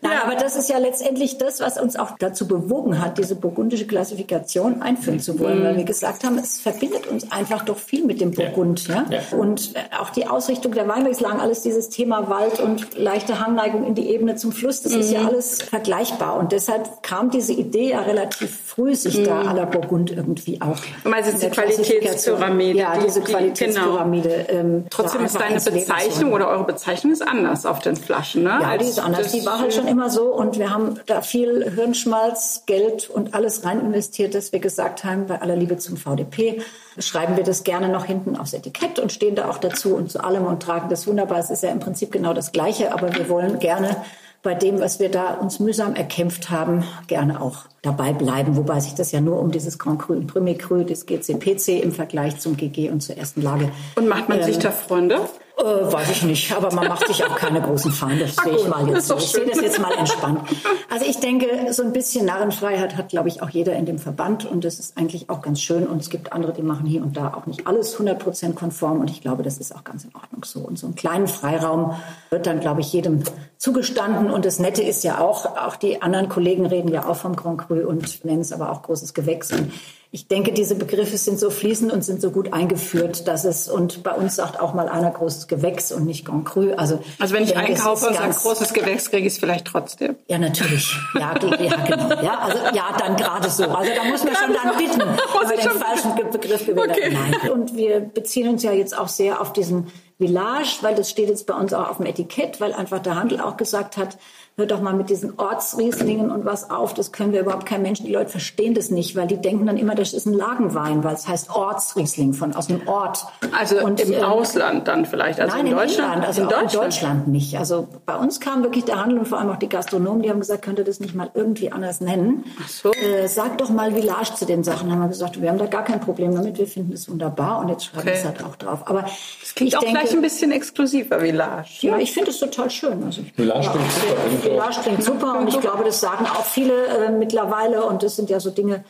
[0.02, 0.24] Nein, ja.
[0.24, 4.82] aber das ist ja letztendlich das, was uns auch dazu bewogen hat, diese burgundische Klassifikation
[4.82, 5.64] einführen zu wollen, mhm.
[5.64, 8.88] weil wir gesagt haben, es verbindet uns einfach doch viel mit dem Burgund.
[8.88, 9.06] Ja.
[9.10, 9.18] ja?
[9.18, 9.38] ja.
[9.38, 13.94] Und äh, auch die Ausrichtung der Weinbergslagen, alles dieses Thema Wald und leichte Hangneigung in
[13.94, 15.00] die Ebene zum Fluss, das mhm.
[15.00, 15.28] ist ja mhm.
[15.28, 16.36] alles vergleichbar.
[16.36, 19.24] Und deshalb kam diese Idee ja relativ früh, sich mhm.
[19.24, 20.77] da à la Burgund irgendwie auch.
[21.04, 22.78] Also die Qualitätspyramide.
[22.78, 24.46] Ja, diese Qualitätspyramide.
[24.48, 24.60] Genau.
[24.60, 28.58] Ähm, Trotzdem ist deine Bezeichnung oder eure Bezeichnung ist anders auf den Flaschen, ne?
[28.60, 29.32] Ja, die ist anders.
[29.32, 33.64] Die war halt schon immer so und wir haben da viel Hirnschmalz, Geld und alles
[33.64, 36.62] rein investiert, dass wir gesagt haben, bei aller Liebe zum VDP,
[36.98, 40.22] schreiben wir das gerne noch hinten aufs Etikett und stehen da auch dazu und zu
[40.22, 41.38] allem und tragen das wunderbar.
[41.38, 43.96] Es ist ja im Prinzip genau das Gleiche, aber wir wollen gerne
[44.42, 48.56] bei dem, was wir da uns mühsam erkämpft haben, gerne auch dabei bleiben.
[48.56, 51.92] Wobei sich das ja nur um dieses Grand Cru und Premier Cru, das GCPC im
[51.92, 53.70] Vergleich zum GG und zur ersten Lage.
[53.96, 55.20] Und macht man ähm, sich da Freunde?
[55.58, 58.26] Äh, weiß ich nicht, aber man macht sich auch keine großen Feinde.
[58.26, 59.16] Das sehe ich mal jetzt so.
[59.16, 60.40] Ich sehe das jetzt mal entspannt.
[60.88, 64.44] Also ich denke, so ein bisschen Narrenfreiheit hat, glaube ich, auch jeder in dem Verband
[64.44, 65.88] und das ist eigentlich auch ganz schön.
[65.88, 69.00] Und es gibt andere, die machen hier und da auch nicht alles 100 Prozent konform
[69.00, 70.60] und ich glaube, das ist auch ganz in Ordnung so.
[70.60, 71.96] Und so einen kleinen Freiraum
[72.30, 73.24] wird dann, glaube ich, jedem
[73.56, 74.30] zugestanden.
[74.30, 77.58] Und das Nette ist ja auch, auch die anderen Kollegen reden ja auch vom Grand
[77.58, 79.52] Cru und nennen es aber auch großes Gewächs.
[79.52, 79.72] Und
[80.10, 84.02] ich denke, diese Begriffe sind so fließend und sind so gut eingeführt, dass es, und
[84.02, 86.72] bei uns sagt auch mal einer großes Gewächs und nicht Grand Cru.
[86.76, 90.16] Also, also wenn ich denke, einkaufe und sage großes Gewächs, kriege ich es vielleicht trotzdem.
[90.26, 90.96] Ja, natürlich.
[91.14, 92.22] Ja, ja genau.
[92.22, 93.64] Ja, also, ja, dann gerade so.
[93.64, 97.10] Also da muss man schon dann bitten, man den falschen Begriff okay.
[97.12, 97.50] Nein.
[97.50, 101.46] Und wir beziehen uns ja jetzt auch sehr auf diesen Village, weil das steht jetzt
[101.46, 104.16] bei uns auch auf dem Etikett, weil einfach der Handel auch gesagt hat,
[104.58, 108.02] hör doch mal mit diesen Ortsrieslingen und was auf, das können wir überhaupt kein Mensch,
[108.02, 111.14] die Leute verstehen das nicht, weil die denken dann immer, das ist ein Lagenwein, weil
[111.14, 113.24] es heißt Ortsriesling von aus einem Ort.
[113.56, 116.08] Also und, im äh, Ausland dann vielleicht, also nein, in Deutschland?
[116.08, 116.72] England, also in Deutschland?
[116.72, 117.56] in Deutschland nicht.
[117.56, 120.40] Also bei uns kam wirklich der Handel und vor allem auch die Gastronomen, die haben
[120.40, 122.44] gesagt, könnt ihr das nicht mal irgendwie anders nennen?
[122.60, 122.90] Ach so.
[122.94, 124.90] Äh, sag doch mal Village zu den Sachen.
[124.90, 127.68] Haben wir gesagt, wir haben da gar kein Problem damit, wir finden es wunderbar und
[127.68, 128.20] jetzt schreiben wir okay.
[128.20, 128.80] es halt auch drauf.
[128.86, 129.04] Aber
[129.40, 131.68] es klingt auch denke, gleich ein bisschen exklusiver Village.
[131.82, 132.02] Ja, ne?
[132.02, 133.04] ich finde es total schön.
[133.04, 134.47] Also Village klingt super.
[134.50, 138.30] Village klingt super und ich glaube, das sagen auch viele äh, mittlerweile und das sind
[138.30, 138.84] ja so Dinge,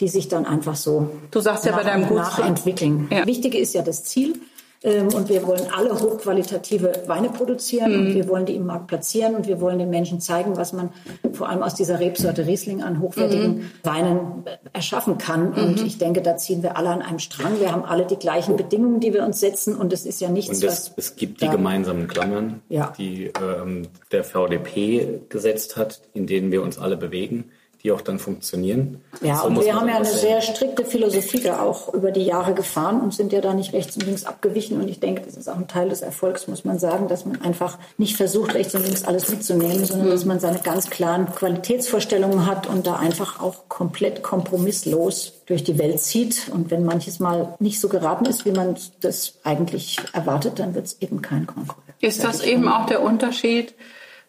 [0.00, 3.08] die sich dann einfach so du sagst ja bei deinem nachentwickeln.
[3.10, 3.26] Ja.
[3.26, 4.40] Wichtige ist ja das Ziel.
[4.84, 7.98] Ähm, und wir wollen alle hochqualitative Weine produzieren mhm.
[7.98, 10.90] und wir wollen die im Markt platzieren und wir wollen den Menschen zeigen, was man
[11.32, 13.70] vor allem aus dieser Rebsorte Riesling an hochwertigen mhm.
[13.82, 15.52] Weinen erschaffen kann.
[15.52, 15.56] Mhm.
[15.56, 17.60] Und ich denke, da ziehen wir alle an einem Strang.
[17.60, 20.50] Wir haben alle die gleichen Bedingungen, die wir uns setzen und es ist ja nichts,
[20.50, 20.92] und es, was...
[20.96, 22.92] Es gibt die gemeinsamen Klammern, ja.
[22.98, 27.50] die ähm, der VDP gesetzt hat, in denen wir uns alle bewegen
[27.84, 29.02] die auch dann funktionieren.
[29.20, 32.54] Ja, so und wir haben ja eine sehr strikte Philosophie da auch über die Jahre
[32.54, 34.80] gefahren und sind ja da nicht rechts und links abgewichen.
[34.80, 37.42] Und ich denke, das ist auch ein Teil des Erfolgs, muss man sagen, dass man
[37.42, 40.12] einfach nicht versucht, rechts und links alles mitzunehmen, sondern mhm.
[40.12, 45.78] dass man seine ganz klaren Qualitätsvorstellungen hat und da einfach auch komplett kompromisslos durch die
[45.78, 46.48] Welt zieht.
[46.50, 50.86] Und wenn manches Mal nicht so geraten ist, wie man das eigentlich erwartet, dann wird
[50.86, 51.84] es eben kein Konkurs.
[52.00, 53.74] Ist das eben auch der Unterschied?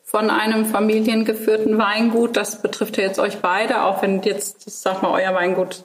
[0.05, 2.37] Von einem familiengeführten Weingut.
[2.37, 5.83] Das betrifft ja jetzt euch beide, auch wenn jetzt, sag mal, euer Weingut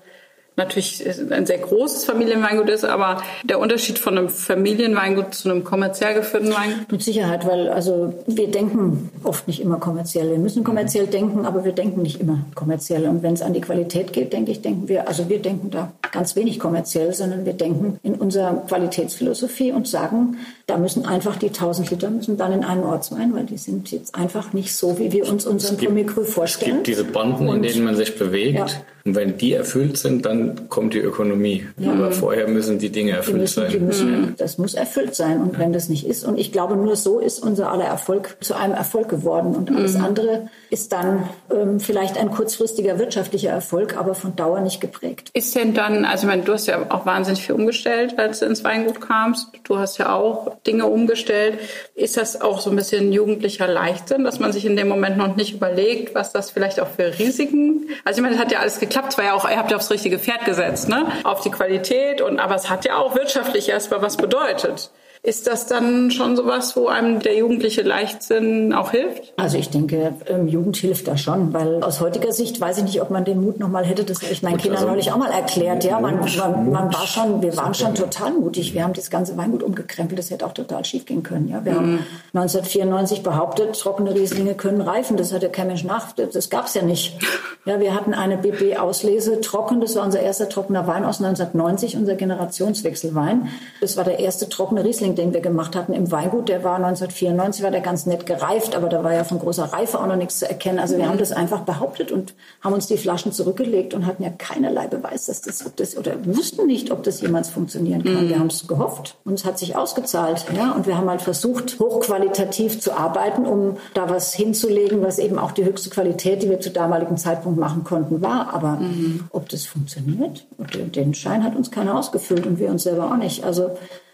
[0.61, 6.15] natürlich ein sehr großes Familienweingut ist, aber der Unterschied von einem Familienweingut zu einem kommerziell
[6.15, 6.93] geführten Weingut?
[6.93, 10.31] Mit Sicherheit, weil also wir denken oft nicht immer kommerziell.
[10.31, 13.07] Wir müssen kommerziell denken, aber wir denken nicht immer kommerziell.
[13.09, 15.93] Und wenn es an die Qualität geht, denke ich, denken wir, also wir denken da
[16.13, 20.37] ganz wenig kommerziell, sondern wir denken in unserer Qualitätsphilosophie und sagen,
[20.71, 24.15] da müssen einfach die 1000 Liter müssen dann in einen Ortswein, weil die sind jetzt
[24.15, 26.71] einfach nicht so, wie wir uns unseren Premier Cru vorstellen.
[26.71, 28.57] Es gibt diese Banden, und, in denen man sich bewegt.
[28.57, 28.67] Ja.
[29.05, 31.67] Und wenn die erfüllt sind, dann kommt die Ökonomie.
[31.79, 31.93] Ja.
[31.93, 33.71] Aber vorher müssen die Dinge erfüllt die müssen, sein.
[33.73, 34.35] Die müssen, mhm.
[34.37, 35.41] Das muss erfüllt sein.
[35.41, 38.55] Und wenn das nicht ist, und ich glaube, nur so ist unser aller Erfolg zu
[38.55, 39.55] einem Erfolg geworden.
[39.55, 40.05] Und alles mhm.
[40.05, 45.31] andere ist dann ähm, vielleicht ein kurzfristiger wirtschaftlicher Erfolg, aber von Dauer nicht geprägt.
[45.33, 48.47] Ist denn dann, also ich meine, du hast ja auch wahnsinnig viel umgestellt, als du
[48.47, 49.49] ins Weingut kamst.
[49.65, 51.59] Du hast ja auch Dinge umgestellt.
[51.95, 55.37] Ist das auch so ein bisschen jugendlicher Leichtsinn, dass man sich in dem Moment noch
[55.37, 57.89] nicht überlegt, was das vielleicht auch für Risiken?
[58.05, 59.13] Also ich meine, das hat ja alles geklappt.
[59.13, 61.07] Es war ja auch, ihr habt ja aufs richtige Pferd gesetzt, ne?
[61.25, 64.91] Auf die Qualität und aber es hat ja auch wirtschaftlich erstmal was bedeutet.
[65.23, 69.35] Ist das dann schon sowas, wo einem der jugendliche Leichtsinn auch hilft?
[69.37, 70.15] Also ich denke,
[70.47, 73.61] Jugend hilft da schon, weil aus heutiger Sicht weiß ich nicht, ob man den Mut
[73.61, 74.05] noch mal hätte.
[74.05, 75.85] Das habe ich meinen Kindern also, neulich auch mal erklärt.
[75.85, 78.73] Ja, man, man, man, war schon, wir waren schon total mutig.
[78.73, 80.19] Wir haben das ganze Weingut umgekrempelt.
[80.19, 81.49] Das hätte auch total schief gehen können.
[81.49, 81.77] Ja, wir mhm.
[81.77, 85.19] haben 1994 behauptet, trockene Rieslinge können reifen.
[85.19, 86.13] Das hatte kein Mensch nach.
[86.13, 87.19] Das gab es ja nicht.
[87.67, 89.83] Ja, wir hatten eine BB-Auslese trocken.
[89.83, 93.49] Das war unser erster trockener Wein aus 1990, unser Generationswechselwein.
[93.83, 96.49] Das war der erste trockene Riesling, den wir gemacht hatten im Weingut.
[96.49, 99.99] Der war 1994, war der ganz nett gereift, aber da war ja von großer Reife
[99.99, 100.79] auch noch nichts zu erkennen.
[100.79, 104.31] Also wir haben das einfach behauptet und haben uns die Flaschen zurückgelegt und hatten ja
[104.31, 108.25] keinerlei Beweis, dass das, ob das oder wussten nicht, ob das jemals funktionieren kann.
[108.27, 108.29] Mhm.
[108.29, 110.47] Wir haben es gehofft und es hat sich ausgezahlt.
[110.57, 115.39] Ja, und wir haben halt versucht, hochqualitativ zu arbeiten, um da was hinzulegen, was eben
[115.39, 118.53] auch die höchste Qualität, die wir zu damaligen Zeitpunkt machen konnten, war.
[118.53, 119.29] Aber mhm.
[119.31, 120.47] ob das funktioniert,
[120.95, 123.45] den Schein hat uns keiner ausgefüllt und wir uns selber auch nicht.
[123.45, 123.71] Also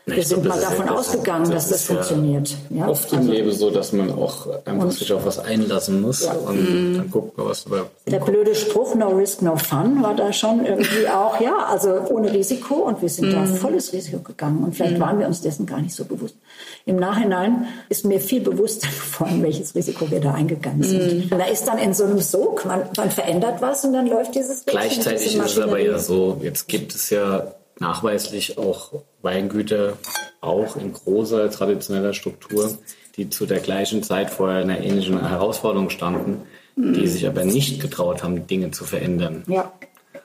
[0.08, 2.54] wir sind mal davon ausgegangen, dass das, funktioniert.
[2.70, 6.24] Ja, oft im also, Leben so, dass man auch einfach sich auf was einlassen muss
[6.24, 6.32] ja.
[6.32, 6.96] und mhm.
[6.96, 10.64] dann guckt man, was dabei Der blöde Spruch, no risk, no fun, war da schon
[10.64, 13.32] irgendwie auch, ja, also ohne Risiko und wir sind mhm.
[13.32, 15.00] da volles Risiko gegangen und vielleicht mhm.
[15.00, 16.36] waren wir uns dessen gar nicht so bewusst.
[16.84, 18.86] Im Nachhinein ist mir viel bewusster
[19.18, 21.16] geworden, welches Risiko wir da eingegangen sind.
[21.16, 21.32] Mhm.
[21.32, 24.36] Und da ist dann in so einem Sog, man, man verändert was und dann läuft
[24.36, 29.94] dieses Gleichzeitig ist es aber ja so, jetzt gibt es ja nachweislich auch Weingüter,
[30.40, 32.76] auch in großer traditioneller Struktur,
[33.16, 36.42] die zu der gleichen Zeit vor einer ähnlichen Herausforderung standen,
[36.76, 36.94] mhm.
[36.94, 39.44] die sich aber nicht getraut haben, Dinge zu verändern.
[39.46, 39.72] Ja.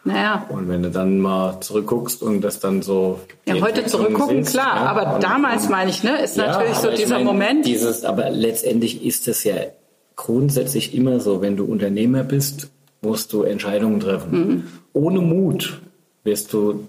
[0.04, 0.48] Naja.
[0.50, 3.20] Und wenn du dann mal zurückguckst und das dann so.
[3.46, 6.90] Ja, heute zurückgucken, siehst, klar, ja, aber damals meine ich, ne, ist ja, natürlich so
[6.90, 7.66] dieser meine, Moment.
[7.68, 9.56] Dieses, aber letztendlich ist es ja
[10.16, 12.72] grundsätzlich immer so, wenn du Unternehmer bist,
[13.02, 14.32] musst du Entscheidungen treffen.
[14.32, 14.64] Mhm.
[14.94, 15.82] Ohne Mut
[16.24, 16.88] wirst du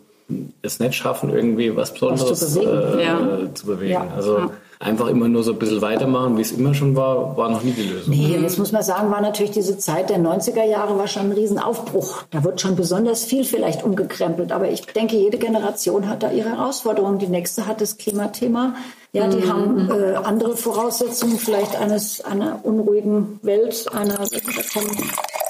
[0.63, 2.99] es nicht schaffen, irgendwie was Besonderes was zu bewegen.
[2.99, 3.55] Äh, ja.
[3.55, 3.93] zu bewegen.
[3.93, 4.07] Ja.
[4.17, 4.51] Also ja.
[4.81, 7.73] einfach immer nur so ein bisschen weitermachen, wie es immer schon war, war noch nie
[7.73, 8.15] die Lösung.
[8.15, 11.33] Nee, jetzt muss man sagen, war natürlich diese Zeit der 90er Jahre war schon ein
[11.33, 12.25] Riesenaufbruch.
[12.31, 14.53] Da wird schon besonders viel vielleicht umgekrempelt.
[14.53, 17.19] Aber ich denke, jede Generation hat da ihre Herausforderungen.
[17.19, 18.75] Die nächste hat das Klimathema.
[19.15, 19.53] Ja, die mhm.
[19.53, 24.91] haben äh, andere Voraussetzungen, vielleicht eines einer unruhigen Welt, einer da kommen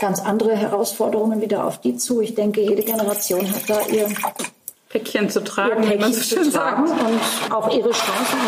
[0.02, 2.20] ganz andere Herausforderungen wieder auf die zu.
[2.20, 4.08] Ich denke, jede Generation hat da ihr
[4.92, 6.90] Päckchen zu tragen, wie man so schön sagt.
[6.90, 8.38] Und auch ihre Chancen.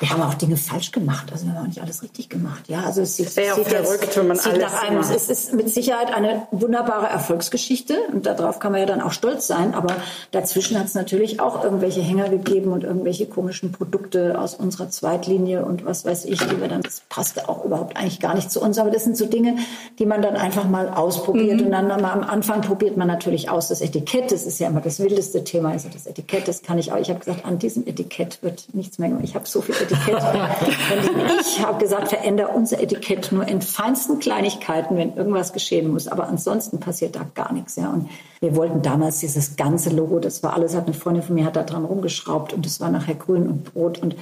[0.00, 1.28] wir haben auch Dinge falsch gemacht.
[1.30, 2.64] Also wir haben auch nicht alles richtig gemacht.
[2.66, 5.30] Ja, also es sieht, Sehr sieht verrückt, jetzt, wenn man sieht alles nach einem, es
[5.30, 9.72] ist mit Sicherheit eine wunderbare Erfolgsgeschichte und darauf kann man ja dann auch stolz sein.
[9.72, 9.94] Aber
[10.32, 15.64] dazwischen hat es natürlich auch irgendwelche Hänger gegeben und irgendwelche komischen Produkte aus unserer Zweitlinie
[15.64, 18.60] und was weiß ich, die wir dann, das passte auch überhaupt eigentlich gar nicht zu
[18.60, 18.78] uns.
[18.78, 19.58] Aber das sind so Dinge,
[20.00, 21.66] die man dann einfach mal ausprobiert mhm.
[21.66, 24.32] und dann mal am Anfang probiert man natürlich aus das Etikett.
[24.32, 26.98] Das ist ja immer das wildeste Thema also das Etikett, das kann ich auch.
[26.98, 29.24] Ich habe gesagt, an diesem Etikett wird nichts mehr gemacht.
[29.24, 30.16] Ich habe so viel Etikett.
[31.40, 36.08] ich habe gesagt, verändere unser Etikett nur in feinsten Kleinigkeiten, wenn irgendwas geschehen muss.
[36.08, 37.76] Aber ansonsten passiert da gar nichts.
[37.76, 37.90] Ja.
[37.90, 38.08] Und
[38.40, 41.56] wir wollten damals dieses ganze Logo, das war alles, hat eine Freundin von mir hat
[41.56, 44.16] da dran rumgeschraubt und das war nachher grün und rot und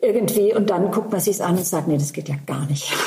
[0.00, 0.54] irgendwie.
[0.54, 2.92] Und dann guckt man sich an und sagt, nee, das geht ja gar nicht.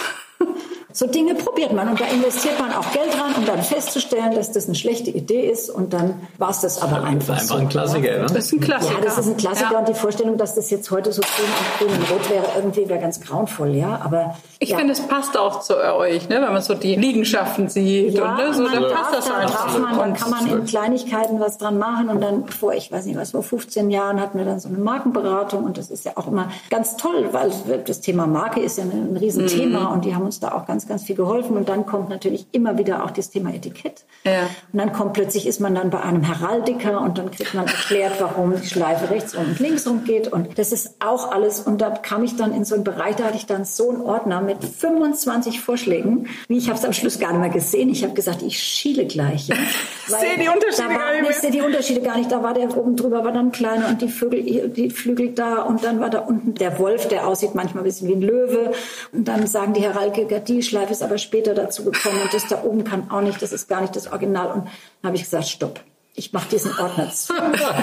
[0.97, 4.53] So Dinge probiert man und da investiert man auch Geld dran, um dann festzustellen, dass
[4.53, 7.35] das eine schlechte Idee ist und dann war es das aber einfach.
[7.35, 7.61] Das ist einfach so.
[7.61, 8.25] ein Klassiker, ne?
[8.27, 8.93] Das ist ein Klassiker.
[8.93, 9.79] Ja, das ist ein Klassiker ja.
[9.79, 12.87] und die Vorstellung, dass das jetzt heute so grün und grün und rot wäre, irgendwie
[12.87, 13.99] wäre ganz grauenvoll, ja.
[14.05, 14.77] Aber ich ja.
[14.77, 16.35] finde, es passt auch zu euch, ne?
[16.41, 18.53] wenn man so die Liegenschaften sieht ja, und ne?
[18.53, 19.77] so, dann passt das einfach.
[19.77, 23.17] Man, dann kann man in Kleinigkeiten was dran machen und dann vor, ich weiß nicht
[23.17, 26.27] was, vor 15 Jahren hatten wir dann so eine Markenberatung und das ist ja auch
[26.27, 27.51] immer ganz toll, weil
[27.85, 29.91] das Thema Marke ist ja ein Riesenthema mhm.
[29.91, 32.77] und die haben uns da auch ganz, ganz viel geholfen und dann kommt natürlich immer
[32.77, 34.05] wieder auch das Thema Etikett.
[34.23, 34.49] Ja.
[34.73, 38.13] Und dann kommt plötzlich, ist man dann bei einem Heraldiker und dann kriegt man erklärt,
[38.19, 40.31] warum die Schleife rechts und links rumgeht.
[40.31, 41.59] Und das ist auch alles.
[41.59, 44.01] Und da kam ich dann in so einen Bereich, da hatte ich dann so einen
[44.01, 46.27] Ordner mit 25 Vorschlägen.
[46.47, 47.89] Wie ich habe es am Schluss gar nicht mehr gesehen.
[47.89, 49.47] Ich habe gesagt, ich schiele gleich.
[49.47, 49.55] Ja.
[50.07, 51.29] ich sehe die Unterschiede war, gar nicht.
[51.29, 52.31] Ich sehe die Unterschiede gar nicht.
[52.31, 55.83] Da war der oben drüber, war dann kleiner und die Vögel, die Flügel da und
[55.83, 58.71] dann war da unten der Wolf, der aussieht manchmal ein bisschen wie ein Löwe.
[59.11, 62.63] Und dann sagen die Heraldiker, die Schleife ist aber später dazu gekommen und das da
[62.63, 64.51] oben kann auch nicht, das ist gar nicht das Original.
[64.51, 65.79] Und dann habe ich gesagt, stopp.
[66.17, 67.33] Ich mache diesen Ordner zu.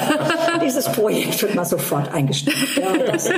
[0.64, 2.56] Dieses Projekt wird mal sofort eingestellt.
[2.76, 3.28] Ja, das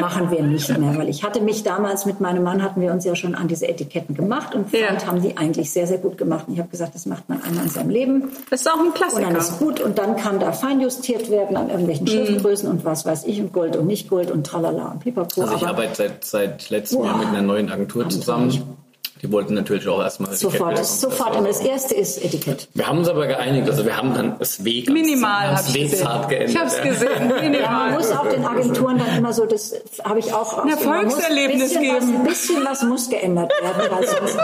[0.00, 3.04] machen wir nicht mehr, weil ich hatte mich damals mit meinem Mann hatten wir uns
[3.04, 4.86] ja schon an diese Etiketten gemacht und ja.
[4.86, 6.44] fand, haben die eigentlich sehr sehr gut gemacht.
[6.46, 8.30] Und ich habe gesagt, das macht man einmal in seinem Leben.
[8.48, 9.26] Das ist auch ein Klassiker.
[9.26, 12.10] Und dann ist gut und dann kann da feinjustiert werden an irgendwelchen mhm.
[12.10, 15.42] Schriftgrößen und was weiß ich und Gold und nicht Gold und tralala und pipapo.
[15.42, 18.76] Also ich arbeite seit seit letztem Jahr mit einer neuen Agentur zusammen
[19.22, 20.78] die wollten natürlich auch erstmal sofort.
[20.78, 21.36] Das, sofort.
[21.36, 22.68] Und das erste ist Etikett.
[22.74, 23.68] Wir haben uns aber geeinigt.
[23.68, 26.50] Also wir haben dann das Weg minimal das Wegzart geändert.
[26.50, 27.28] Ich habe es gesehen.
[27.40, 27.60] Minimal.
[27.60, 30.58] Ja, man muss auch den Agenturen dann immer so, das habe ich auch.
[30.58, 31.96] Ein Erfolgserlebnis ein geben.
[31.96, 34.06] Was, ein bisschen was muss geändert werden.
[34.06, 34.38] Sonst,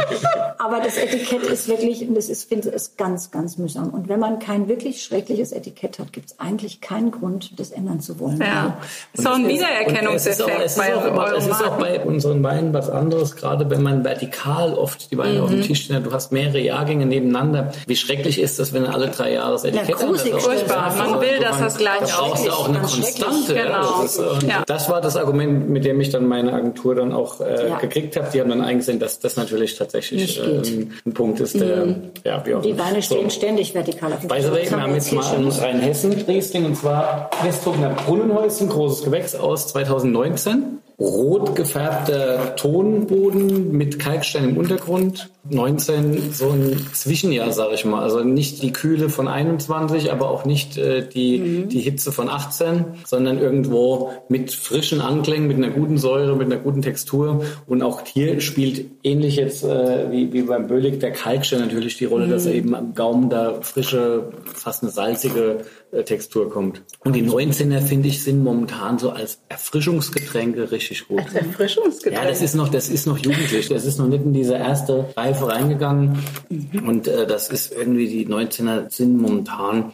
[0.58, 3.90] aber das Etikett ist wirklich, und das ist, finde ich, ganz, ganz mühsam.
[3.90, 8.00] Und wenn man kein wirklich schreckliches Etikett hat, gibt es eigentlich keinen Grund, das ändern
[8.00, 8.40] zu wollen.
[8.40, 8.78] Ja.
[9.14, 10.50] So ein Wiedererkennungseffekt.
[10.64, 13.68] Es ist, auch, es, ist auch, es ist auch bei unseren Weinen was anderes, gerade
[13.68, 15.44] wenn man vertikal total oft die Weine mhm.
[15.44, 16.02] auf dem Tisch stehen.
[16.02, 17.72] Du hast mehrere Jahrgänge nebeneinander.
[17.86, 20.94] Wie schrecklich ist das, wenn alle drei Jahre das Etikett ja, gruselig, furchtbar.
[20.96, 23.54] Man will, dass das gleich da brauchst du auch eine Konstante.
[23.54, 24.02] Genau.
[24.02, 24.62] Das, ist, ja.
[24.66, 27.78] das, war das Argument, mit dem ich dann meine Agentur dann auch äh, ja.
[27.78, 28.28] gekriegt habe.
[28.32, 30.62] Die haben dann eingesehen, dass das natürlich tatsächlich äh,
[31.06, 31.96] ein Punkt ist, der, mhm.
[32.24, 33.36] ja, wie auch Die Weine stehen so.
[33.36, 34.70] ständig vertikal auf dem Tisch.
[34.70, 41.56] Wir haben jetzt mal ein Rheinhessen-Riesling und zwar Westtrogner Brunnenhäuschen, großes Gewächs aus 2019 rot
[41.56, 45.30] gefärbter Tonboden mit Kalkstein im Untergrund.
[45.50, 48.00] 19 so ein Zwischenjahr, sage ich mal.
[48.00, 51.68] Also nicht die Kühle von 21, aber auch nicht äh, die, mhm.
[51.68, 56.62] die Hitze von 18, sondern irgendwo mit frischen Anklängen, mit einer guten Säure, mit einer
[56.62, 57.44] guten Textur.
[57.66, 62.04] Und auch hier spielt ähnlich jetzt äh, wie, wie beim Bölig der Kalkstein natürlich die
[62.04, 62.30] Rolle, mhm.
[62.30, 66.82] dass er eben am Gaumen da frische, fast eine salzige äh, Textur kommt.
[67.00, 71.20] Und die 19er, finde ich, sind momentan so als Erfrischungsgetränke richtig gut.
[71.20, 72.24] Als Erfrischungsgetränke?
[72.24, 73.68] Ja, das ist noch, das ist noch jugendlich.
[73.68, 76.18] Das ist noch nicht in diese erste Reife reingegangen.
[76.48, 76.88] Mhm.
[76.88, 79.92] Und äh, das ist irgendwie, die 19er sind momentan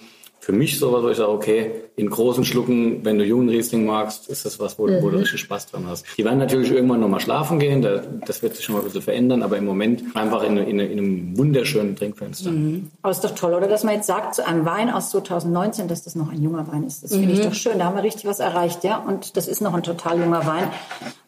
[0.48, 4.30] für mich sowas, wo ich sage, okay, in großen Schlucken, wenn du jungen Riesling magst,
[4.30, 5.02] ist das was, wo, mhm.
[5.02, 5.22] wo du mhm.
[5.24, 6.06] richtig Spaß dran hast.
[6.16, 9.42] Die werden natürlich irgendwann nochmal schlafen gehen, das wird sich schon mal ein bisschen verändern,
[9.42, 12.50] aber im Moment einfach in, in, in einem wunderschönen Trinkfenster.
[12.50, 12.90] Mhm.
[13.02, 13.68] Aber ist doch toll, oder?
[13.68, 16.84] Dass man jetzt sagt, zu einem Wein aus 2019, dass das noch ein junger Wein
[16.84, 17.02] ist.
[17.02, 17.20] Das mhm.
[17.20, 17.78] finde ich doch schön.
[17.78, 18.96] Da haben wir richtig was erreicht, ja.
[18.96, 20.70] Und das ist noch ein total junger Wein.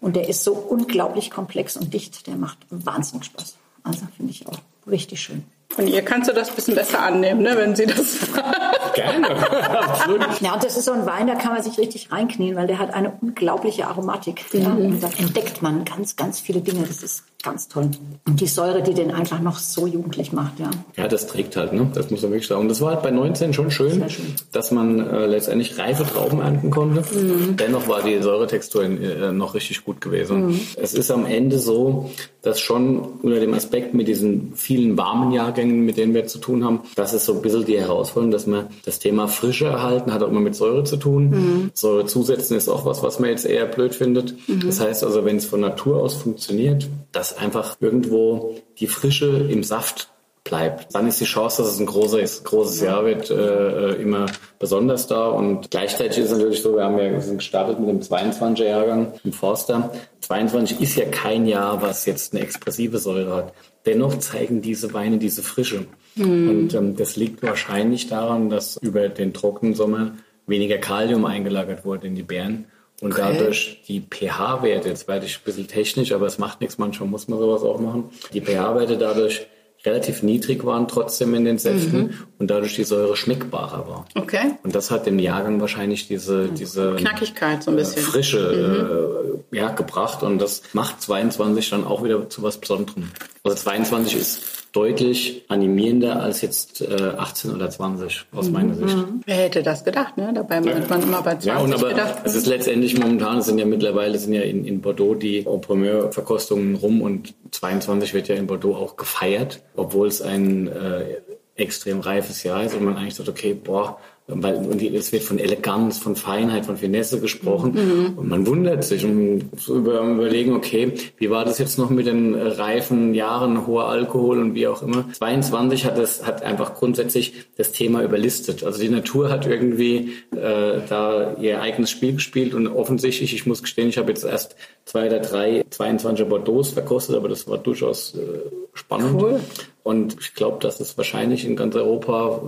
[0.00, 2.26] Und der ist so unglaublich komplex und dicht.
[2.26, 3.58] Der macht wahnsinnig Spaß.
[3.82, 4.56] Also finde ich auch
[4.86, 5.44] richtig schön.
[5.70, 8.18] Von ihr kannst du das ein bisschen besser annehmen, ne, wenn sie das
[8.94, 10.40] Gerne, absolut.
[10.40, 12.78] Ja, und das ist so ein Wein, da kann man sich richtig reinknien, weil der
[12.78, 14.44] hat eine unglaubliche Aromatik.
[14.52, 14.60] Mhm.
[14.60, 16.84] Ja, und da entdeckt man ganz, ganz viele Dinge.
[16.86, 17.90] Das ist ganz toll.
[18.26, 20.70] Und die Säure, die den einfach noch so jugendlich macht, ja.
[20.96, 21.90] Ja, das trägt halt, ne?
[21.94, 22.62] Das muss man wirklich sagen.
[22.62, 24.34] Und das war halt bei 19 schon schön, schön.
[24.52, 27.02] dass man äh, letztendlich reife Trauben ernten konnte.
[27.14, 27.56] Mhm.
[27.56, 30.48] Dennoch war die Säuretextur äh, noch richtig gut gewesen.
[30.48, 30.60] Mhm.
[30.76, 32.10] Es ist am Ende so,
[32.42, 36.64] dass schon unter dem Aspekt mit diesen vielen warmen Jahrgängen, mit denen wir zu tun
[36.64, 40.22] haben, das ist so ein bisschen die Herausforderung, dass man das Thema Frische erhalten hat
[40.22, 41.30] auch immer mit Säure zu tun.
[41.30, 41.70] Mhm.
[41.74, 44.34] Säure zusetzen ist auch was, was man jetzt eher blöd findet.
[44.48, 44.62] Mhm.
[44.66, 46.88] Das heißt also, wenn es von Natur aus funktioniert,
[47.30, 50.08] dass einfach irgendwo die Frische im Saft
[50.42, 50.94] bleibt.
[50.94, 54.26] Dann ist die Chance, dass es ein großes, großes Jahr wird, äh, immer
[54.58, 55.28] besonders da.
[55.28, 58.64] Und gleichzeitig ist es natürlich so, wir haben ja wir sind gestartet mit dem 22er
[58.64, 59.92] Jahrgang im Forster.
[60.20, 63.52] 22 ist ja kein Jahr, was jetzt eine expressive Säure hat.
[63.86, 65.86] Dennoch zeigen diese Weine diese Frische.
[66.16, 66.50] Mhm.
[66.50, 70.12] Und ähm, das liegt wahrscheinlich daran, dass über den trockenen Sommer
[70.46, 72.66] weniger Kalium eingelagert wurde in die Beeren
[73.00, 73.34] und okay.
[73.34, 77.28] dadurch die pH-Werte, jetzt werde ich ein bisschen technisch, aber es macht nichts, manchmal muss
[77.28, 79.46] man sowas auch machen, die pH-Werte dadurch
[79.84, 82.14] relativ niedrig waren trotzdem in den Säften mhm.
[82.38, 84.04] und dadurch die Säure schmeckbarer war.
[84.14, 84.52] Okay.
[84.62, 88.02] Und das hat dem Jahrgang wahrscheinlich diese, diese Knackigkeit so ein bisschen.
[88.02, 89.54] Frische mhm.
[89.54, 93.10] äh, ja, gebracht und das macht 22 dann auch wieder zu was Besonderem.
[93.42, 94.42] Also 22 ist
[94.72, 98.52] deutlich animierender als jetzt äh, 18 oder 20 aus mhm.
[98.52, 98.96] meiner Sicht.
[99.26, 100.32] Wer hätte das gedacht, ne?
[100.32, 100.74] Dabei ja.
[100.74, 102.20] hat man immer bei 20 ja, und aber gedacht.
[102.24, 106.76] Es ist letztendlich momentan, es sind ja mittlerweile sind ja in, in Bordeaux die Primeur-Verkostungen
[106.76, 111.16] rum und 22 wird ja in Bordeaux auch gefeiert, obwohl es ein äh,
[111.56, 113.98] extrem reifes Jahr ist und man eigentlich sagt, okay, boah,
[114.34, 118.18] weil und es wird von Eleganz, von Feinheit, von Finesse gesprochen mhm.
[118.18, 122.34] und man wundert sich und über, überlegen, okay, wie war das jetzt noch mit den
[122.34, 125.04] äh, reifen Jahren, hoher Alkohol und wie auch immer.
[125.12, 128.64] 22 hat es hat einfach grundsätzlich das Thema überlistet.
[128.64, 133.62] Also die Natur hat irgendwie äh, da ihr eigenes Spiel gespielt und offensichtlich, ich muss
[133.62, 138.14] gestehen, ich habe jetzt erst zwei oder drei 22er Bordeaux verkostet, aber das war durchaus
[138.14, 139.20] äh, spannend.
[139.20, 139.40] Cool.
[139.82, 142.40] Und ich glaube, dass es wahrscheinlich in ganz Europa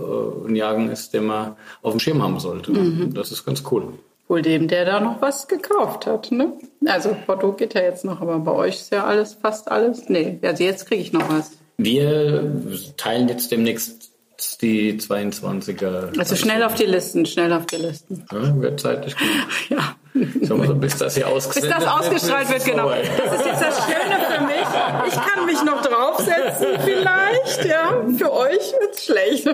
[0.45, 2.71] äh, ein Jahrgang ist, den man auf dem Schirm haben sollte.
[2.71, 3.13] Mhm.
[3.13, 3.93] Das ist ganz cool.
[4.27, 6.53] Wohl dem, der da noch was gekauft hat, ne?
[6.85, 10.07] Also Bordeaux geht ja jetzt noch, aber bei euch ist ja alles, fast alles.
[10.09, 11.51] Nee, also jetzt kriege ich noch was.
[11.77, 12.51] Wir
[12.97, 14.02] teilen jetzt demnächst
[14.61, 16.17] die 22er.
[16.17, 18.25] Also schnell auf die Listen, schnell auf die Listen.
[18.31, 19.27] Ja, wird zeitlich gut.
[19.69, 19.95] ja.
[20.41, 22.89] So, bis das hier ausgestrahlt Bis das ausgestrahlt wird, genau.
[22.89, 25.07] Das ist jetzt das Schöne für mich.
[25.07, 28.03] Ich kann mich noch draufsetzen vielleicht, ja.
[28.17, 29.47] Für euch wird's schlecht.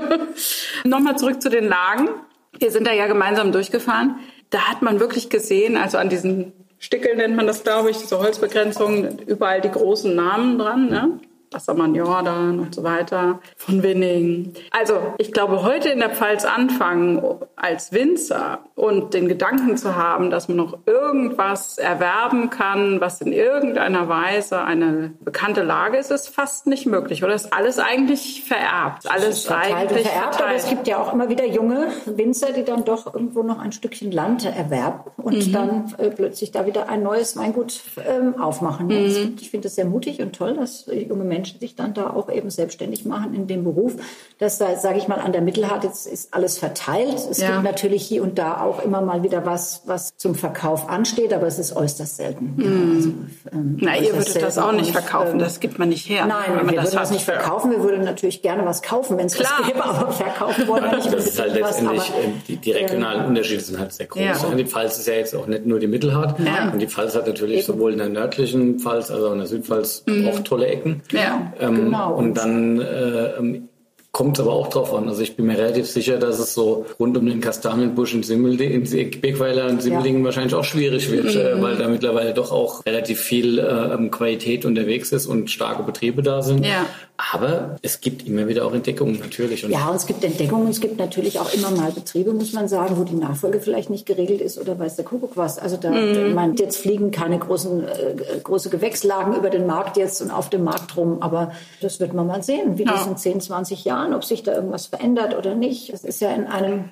[0.83, 2.09] Nochmal zurück zu den Lagen.
[2.57, 4.15] Wir sind da ja gemeinsam durchgefahren.
[4.49, 8.19] Da hat man wirklich gesehen, also an diesen Stickeln nennt man das, glaube ich, diese
[8.19, 11.19] Holzbegrenzungen, überall die großen Namen dran, ne?
[11.51, 14.53] Wassermann Jordan und so weiter, von Winning.
[14.71, 17.21] Also ich glaube, heute in der Pfalz anfangen
[17.55, 23.33] als Winzer und den Gedanken zu haben, dass man noch irgendwas erwerben kann, was in
[23.33, 27.23] irgendeiner Weise eine bekannte Lage ist, ist fast nicht möglich.
[27.23, 29.09] Oder ist alles eigentlich vererbt?
[29.09, 30.41] Alles eigentlich vererbt, verteilt.
[30.41, 33.71] aber es gibt ja auch immer wieder junge Winzer, die dann doch irgendwo noch ein
[33.71, 35.51] Stückchen Land erwerben und mhm.
[35.51, 38.87] dann äh, plötzlich da wieder ein neues Weingut ähm, aufmachen.
[38.87, 39.35] Mhm.
[39.39, 42.49] Ich finde das sehr mutig und toll, dass junge Menschen sich dann da auch eben
[42.49, 43.95] selbstständig machen in dem Beruf.
[44.39, 47.19] Das da, sage ich mal, an der Mittelhart jetzt ist alles verteilt.
[47.29, 47.51] Es ja.
[47.51, 51.45] gibt natürlich hier und da auch immer mal wieder was, was zum Verkauf ansteht, aber
[51.45, 52.53] es ist äußerst selten.
[52.55, 52.63] Mhm.
[52.63, 53.09] Ja, also,
[53.51, 56.25] ähm, Na, ihr würdet das auch nicht verkaufen, ähm, das gibt man nicht her.
[56.25, 59.67] Nein, wir würden das nicht verkaufen, wir würden natürlich gerne was kaufen, wenn es was
[59.67, 61.11] gäbe, aber verkaufen wollen wir nicht.
[61.11, 64.05] Das ist halt letztendlich, was, aber, ähm, die, die, regionalen ähm, Unterschiede sind halt sehr
[64.05, 64.21] groß.
[64.21, 64.55] Ja.
[64.55, 66.39] Die Pfalz ist ja jetzt auch nicht nur die Mittelhart.
[66.39, 66.71] Ja.
[66.71, 67.73] Und die Pfalz hat natürlich Eben.
[67.73, 70.29] sowohl in der nördlichen Pfalz als auch in der Südpfalz mhm.
[70.29, 71.01] auch tolle Ecken.
[71.11, 72.13] Ja, ähm, genau.
[72.13, 73.67] Und dann äh, ähm,
[74.11, 75.07] Kommt aber auch drauf an.
[75.07, 78.71] Also ich bin mir relativ sicher, dass es so rund um den Kastanienbusch in Simmelding,
[78.71, 80.25] in Birkweiler und Simmeldingen ja.
[80.25, 81.61] wahrscheinlich auch schwierig wird, äh, mhm.
[81.61, 86.41] weil da mittlerweile doch auch relativ viel äh, Qualität unterwegs ist und starke Betriebe da
[86.41, 86.65] sind.
[86.65, 86.87] Ja.
[87.33, 89.65] Aber es gibt immer wieder auch Entdeckungen natürlich.
[89.65, 90.69] Und ja, und es gibt Entdeckungen.
[90.69, 94.05] Es gibt natürlich auch immer mal Betriebe, muss man sagen, wo die Nachfolge vielleicht nicht
[94.05, 95.59] geregelt ist oder weiß der Kuckuck was.
[95.59, 96.33] Also da, mhm.
[96.33, 100.63] man, jetzt fliegen keine großen, äh, große Gewächslagen über den Markt jetzt und auf dem
[100.63, 101.17] Markt rum.
[101.21, 101.51] Aber
[101.81, 102.93] das wird man mal sehen, wie ja.
[102.93, 105.89] das in 10, 20 Jahren, ob sich da irgendwas verändert oder nicht.
[105.89, 106.91] Es ist ja in einem,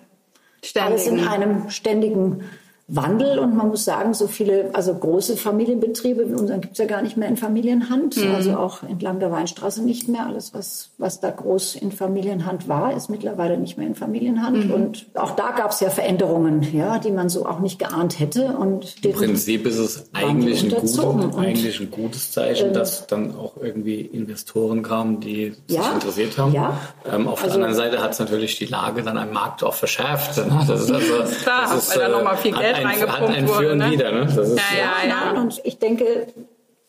[0.63, 0.93] ständigen.
[0.93, 2.43] alles in einem ständigen
[2.89, 6.85] Wandel und man muss sagen, so viele, also große Familienbetriebe, in unseren gibt es ja
[6.85, 8.33] gar nicht mehr in Familienhand, mhm.
[8.33, 10.25] also auch entlang der Weinstraße nicht mehr.
[10.25, 14.67] Alles, was, was da groß in Familienhand war, ist mittlerweile nicht mehr in Familienhand.
[14.67, 14.73] Mhm.
[14.73, 18.53] Und auch da gab es ja Veränderungen, ja, die man so auch nicht geahnt hätte.
[18.57, 23.35] Und Im Prinzip ist es eigentlich ein, gute, eigentlich ein gutes Zeichen, äh, dass dann
[23.35, 26.53] auch irgendwie Investoren kamen, die ja, sich interessiert haben.
[26.53, 26.79] Ja.
[27.05, 29.73] Ähm, auf also, der anderen Seite hat es natürlich die Lage dann am Markt auch
[29.73, 30.41] verschärft.
[30.67, 31.13] Das ist also,
[31.43, 33.75] Klar, das ist, weil da nochmal viel Geld ein, reingepumpt ein wurde.
[33.75, 33.91] Ne?
[33.91, 34.25] Wieder, ne?
[34.25, 35.33] Das ist, ja, ja, ja.
[35.33, 36.27] Nein, und ich denke,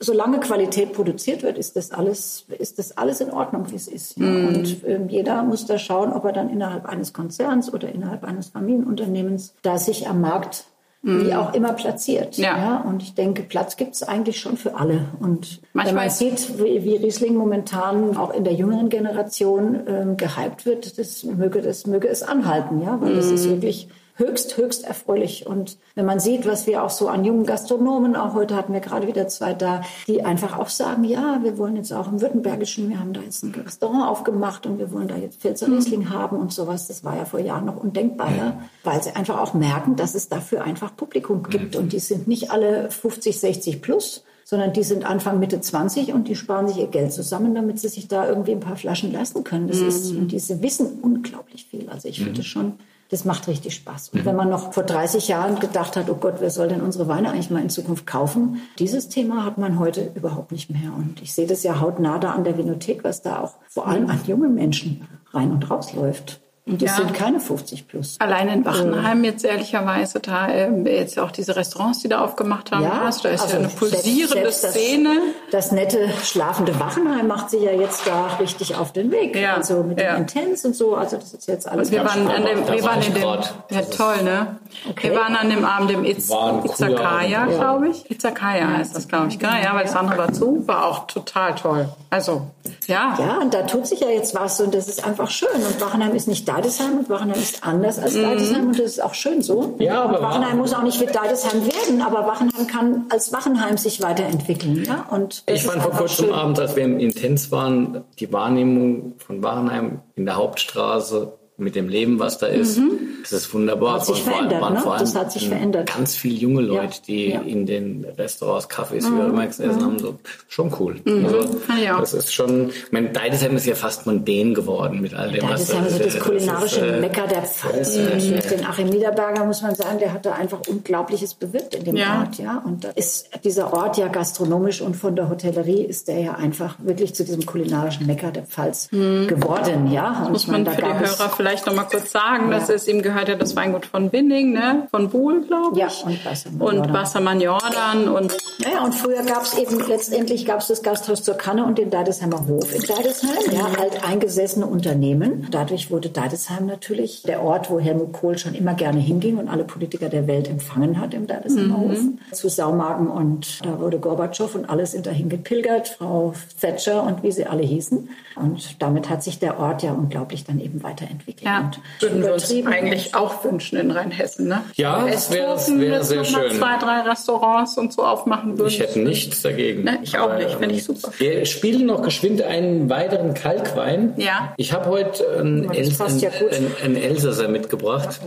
[0.01, 4.17] solange Qualität produziert wird, ist das alles, ist das alles in Ordnung, wie es ist.
[4.17, 4.27] Ja.
[4.27, 4.47] Mm.
[4.47, 8.49] Und äh, jeder muss da schauen, ob er dann innerhalb eines Konzerns oder innerhalb eines
[8.49, 10.65] Familienunternehmens da sich am Markt
[11.03, 11.27] mm.
[11.27, 12.37] wie auch immer platziert.
[12.39, 12.57] Ja.
[12.57, 12.77] ja.
[12.81, 15.07] Und ich denke, Platz gibt es eigentlich schon für alle.
[15.19, 20.17] Und Manchmal wenn man sieht, wie, wie, Riesling momentan auch in der jüngeren Generation ähm,
[20.17, 23.17] gehypt wird, das möge, das möge es anhalten, ja, weil mm.
[23.17, 25.47] das ist wirklich höchst, höchst erfreulich.
[25.47, 28.81] Und wenn man sieht, was wir auch so an jungen Gastronomen, auch heute hatten wir
[28.81, 32.89] gerade wieder zwei da, die einfach auch sagen, ja, wir wollen jetzt auch im Württembergischen,
[32.91, 36.11] wir haben da jetzt ein Restaurant aufgemacht und wir wollen da jetzt Pfälzer Riesling mhm.
[36.11, 36.89] haben und sowas.
[36.89, 38.63] Das war ja vor Jahren noch undenkbar, ja.
[38.85, 41.77] weil sie einfach auch merken, dass es dafür einfach Publikum gibt.
[41.77, 46.27] Und die sind nicht alle 50, 60 plus, sondern die sind Anfang Mitte 20 und
[46.27, 49.45] die sparen sich ihr Geld zusammen, damit sie sich da irgendwie ein paar Flaschen leisten
[49.45, 49.69] können.
[49.69, 49.89] Das mhm.
[49.89, 51.89] ist, und diese wissen unglaublich viel.
[51.91, 52.25] Also ich mhm.
[52.25, 52.73] finde schon,
[53.11, 54.11] das macht richtig Spaß.
[54.11, 54.25] Und mhm.
[54.27, 57.31] wenn man noch vor 30 Jahren gedacht hat, oh Gott, wer soll denn unsere Weine
[57.31, 58.61] eigentlich mal in Zukunft kaufen?
[58.79, 60.93] Dieses Thema hat man heute überhaupt nicht mehr.
[60.97, 64.11] Und ich sehe das ja hautnah da an der Vinothek, was da auch vor allem
[64.11, 66.41] an junge Menschen rein und raus läuft.
[66.69, 66.97] Und das ja.
[66.97, 68.17] sind keine 50 plus.
[68.19, 72.83] Allein in Wachenheim jetzt ehrlicherweise, da äh, jetzt auch diese Restaurants, die da aufgemacht haben,
[72.83, 75.11] ja, hast, da ist also ja eine pulsierende selbst, selbst Szene.
[75.51, 79.35] Das, das, nette schlafende Wachenheim macht sich ja jetzt da richtig auf den Weg.
[79.35, 79.55] Ja.
[79.55, 80.15] Also mit ja.
[80.15, 80.95] dem Intens und so.
[80.95, 81.91] Also das ist jetzt alles.
[81.91, 84.59] Wir waren, an dem, wir waren in dem, ja toll, ne?
[84.91, 85.11] Okay.
[85.11, 86.31] Wir waren an dem Abend im Iz,
[86.65, 88.11] Izakaya, glaube ich.
[88.11, 89.41] Izakaya heißt das, glaube ich.
[89.41, 91.89] Ja, weil das andere war zu, war auch total toll.
[92.11, 92.43] Also,
[92.87, 93.17] ja.
[93.19, 95.49] Ja, und da tut sich ja jetzt was und das ist einfach schön.
[95.55, 98.23] Und Wachenheim ist nicht Deidesheim und Wachenheim ist anders als mhm.
[98.23, 99.77] Deidesheim und das ist auch schön so.
[99.79, 103.77] Ja, aber und Wachenheim muss auch nicht wie Deidesheim werden, aber Wachenheim kann als Wachenheim
[103.77, 104.85] sich weiterentwickeln.
[104.85, 105.07] Ja?
[105.11, 110.01] Und ich fand vor kurzem Abend, als wir im Intens waren, die Wahrnehmung von Wachenheim
[110.17, 112.79] in der Hauptstraße mit dem Leben, was da ist.
[112.79, 112.99] Mhm.
[113.23, 113.95] Das ist wunderbar.
[113.95, 114.83] Hat sich verändert, ne?
[114.99, 115.93] das hat sich verändert.
[115.93, 116.91] Ganz viele junge Leute, ja.
[117.07, 117.41] die ja.
[117.41, 119.19] in den Restaurants, Cafés, mhm.
[119.19, 119.83] wie auch immer gegessen mhm.
[119.83, 121.01] haben, so schon cool.
[121.05, 121.27] Mhm.
[121.27, 121.99] Also, ja.
[121.99, 125.85] das ist schon, ich meine, Deidesheim ist ja fast mondän geworden mit all dem, Deidesheim
[125.85, 126.07] was da ist.
[126.07, 127.97] Das, das kulinarische ist, äh, Mecker der Pfalz.
[127.97, 131.97] Äh, den Achim Niederberger muss man sagen, der hat da einfach Unglaubliches bewirkt in dem
[131.97, 132.63] Ort, ja.
[132.65, 136.77] Und da ist dieser Ort ja gastronomisch und von der Hotellerie ist der ja einfach
[136.79, 139.27] wirklich zu diesem kulinarischen Mecker der Pfalz mhm.
[139.27, 140.23] geworden, ja.
[140.25, 142.51] Und muss man, man da für die Hörer vielleicht noch mal kurz sagen.
[142.51, 142.59] Ja.
[142.59, 144.89] Das ist, ihm gehört ja das Weingut von Winning, ne?
[144.91, 146.01] von Buhl, glaube ich.
[146.01, 148.09] Ja, und Wassermann Und Wassermann Jordan.
[148.09, 151.79] Und ja, und früher gab es eben, letztendlich gab es das Gasthaus zur Kanne und
[151.79, 153.53] den Deidesheimer Hof in Deidesheim.
[153.53, 155.49] Ja, halt eingesessene Unternehmen.
[155.51, 159.65] Dadurch wurde Deidesheim natürlich der Ort, wo Helmut Kohl schon immer gerne hinging und alle
[159.65, 161.91] Politiker der Welt empfangen hat im Deidesheimer mhm.
[161.91, 161.99] Hof.
[162.33, 167.33] Zu Saumagen und da wurde Gorbatschow und alle sind dahin gepilgert, Frau Thatcher und wie
[167.33, 168.09] sie alle hießen.
[168.37, 171.38] Und damit hat sich der Ort ja unglaublich dann eben weiterentwickelt.
[171.43, 171.71] Ja,
[172.01, 174.63] würden wir uns eigentlich auch wünschen in Rheinhessen, ne?
[174.75, 176.51] Ja, das wäre wär sehr schön.
[176.53, 178.69] zwei, drei Restaurants und so aufmachen würden.
[178.69, 179.85] Ich hätte nichts dagegen.
[179.85, 181.13] Ne, ich auch nicht, finde ich super.
[181.19, 184.15] Wir spielen noch geschwind einen weiteren Kalkwein.
[184.17, 184.55] Ja.
[184.57, 188.21] Ich habe heute einen, Els ja einen, einen Elsässer mitgebracht.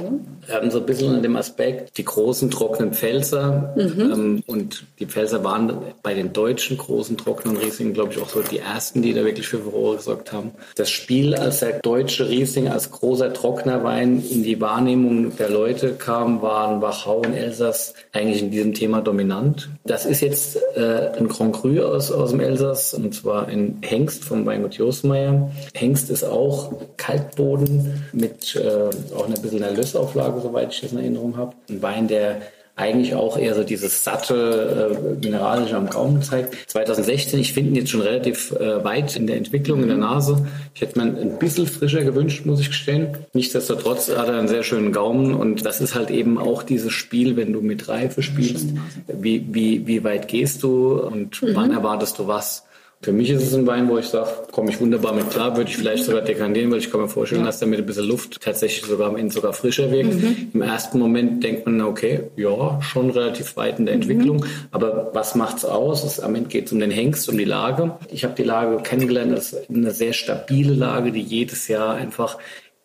[0.46, 3.74] Wir haben so ein bisschen an dem Aspekt, die großen trockenen Pfälzer.
[3.76, 4.00] Mhm.
[4.00, 8.42] Ähm, und die Pfälzer waren bei den deutschen großen trockenen Riesling, glaube ich, auch so
[8.42, 10.52] die ersten, die da wirklich für Furore gesorgt haben.
[10.76, 15.94] Das Spiel, als der deutsche Riesling als großer trockener Wein in die Wahrnehmung der Leute
[15.94, 19.70] kam, waren Wachau und Elsass eigentlich in diesem Thema dominant.
[19.84, 24.24] Das ist jetzt äh, ein Grand Cru aus, aus dem Elsass und zwar ein Hengst
[24.24, 25.52] vom Weingut Josmeier.
[25.74, 31.00] Hengst ist auch Kaltboden mit äh, auch ein bisschen einer Lössauflage, soweit ich das in
[31.00, 31.56] Erinnerung habe.
[31.70, 32.42] Ein Wein, der
[32.76, 36.56] eigentlich auch eher so dieses satte äh, mineralische am Gaumen zeigt.
[36.70, 40.48] 2016, ich finde ihn jetzt schon relativ äh, weit in der Entwicklung in der Nase.
[40.74, 43.18] Ich hätte mir ein bisschen frischer gewünscht, muss ich gestehen.
[43.34, 47.36] Nichtsdestotrotz hat er einen sehr schönen Gaumen und das ist halt eben auch dieses Spiel,
[47.36, 48.70] wenn du mit Reife spielst.
[49.08, 51.56] Wie, wie, wie weit gehst du und mhm.
[51.56, 52.64] wann erwartest du was?
[53.04, 55.72] Für mich ist es ein Wein, wo ich sage, komme ich wunderbar mit klar, würde
[55.72, 57.48] ich vielleicht sogar dekantieren, weil ich kann mir vorstellen, ja.
[57.48, 60.14] dass der mit ein bisschen Luft tatsächlich sogar am Ende sogar frischer wirkt.
[60.14, 60.52] Mhm.
[60.54, 64.02] Im ersten Moment denkt man, okay, ja, schon relativ weit in der mhm.
[64.02, 66.04] Entwicklung, aber was macht's aus?
[66.04, 67.98] Es, am Ende geht es um den Hengst, um die Lage.
[68.12, 72.38] Ich habe die Lage kennengelernt, das ist eine sehr stabile Lage, die jedes Jahr einfach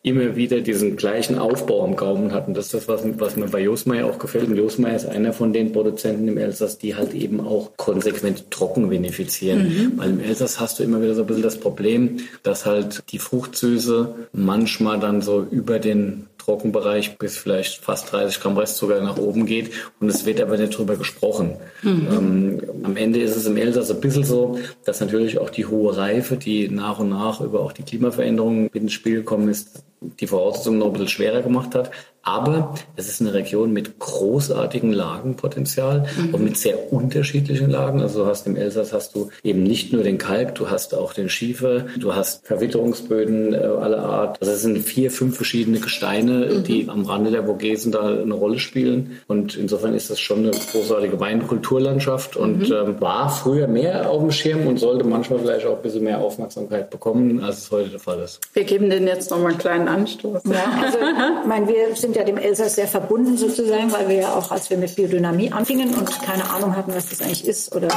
[0.07, 2.55] immer wieder diesen gleichen Aufbau am Gaumen hatten.
[2.55, 4.47] Das ist das, was, was mir bei Josmeier auch gefällt.
[4.47, 8.89] Und Josmeier ist einer von den Produzenten im Elsass, die halt eben auch konsequent trocken
[8.89, 9.65] vinifizieren.
[9.65, 9.93] Mhm.
[9.97, 13.19] Weil im Elsass hast du immer wieder so ein bisschen das Problem, dass halt die
[13.19, 19.47] Fruchtsüße manchmal dann so über den Trockenbereich bis vielleicht fast 30 Gramm Restzucker nach oben
[19.47, 21.57] geht und es wird aber nicht drüber gesprochen.
[21.83, 22.07] Mhm.
[22.13, 25.97] Ähm, am Ende ist es im Elsass ein bisschen so, dass natürlich auch die hohe
[25.97, 29.83] Reife, die nach und nach über auch die Klimaveränderungen ins Spiel gekommen ist,
[30.21, 31.91] die Voraussetzungen noch ein bisschen schwerer gemacht hat.
[32.27, 36.35] Aber es ist eine Region mit großartigem Lagenpotenzial mhm.
[36.35, 38.03] und mit sehr unterschiedlichen Lagen.
[38.03, 41.13] Also du hast im Elsass hast du eben nicht nur den Kalk, du hast auch
[41.13, 44.39] den Schiefer, du hast Verwitterungsböden äh, aller Art.
[44.41, 46.65] Also es sind vier, fünf verschiedene Gesteine, mhm.
[46.65, 49.21] die am Rande der Vogesen da eine Rolle spielen.
[49.29, 52.75] Und insofern ist das schon eine großartige Weinkulturlandschaft und mhm.
[52.75, 56.19] ähm, war früher mehr auf dem Schirm und sollte manchmal vielleicht auch ein bisschen mehr
[56.19, 58.41] Aufmerksamkeit bekommen, als es heute der Fall ist.
[58.53, 60.43] Wir geben denen jetzt nochmal einen kleinen Anstoß.
[60.45, 64.35] Ja, also, ich meine, wir sind ja dem Elsass sehr verbunden sozusagen, weil wir ja
[64.35, 67.89] auch, als wir mit Biodynamie anfingen und keine Ahnung hatten, was das eigentlich ist oder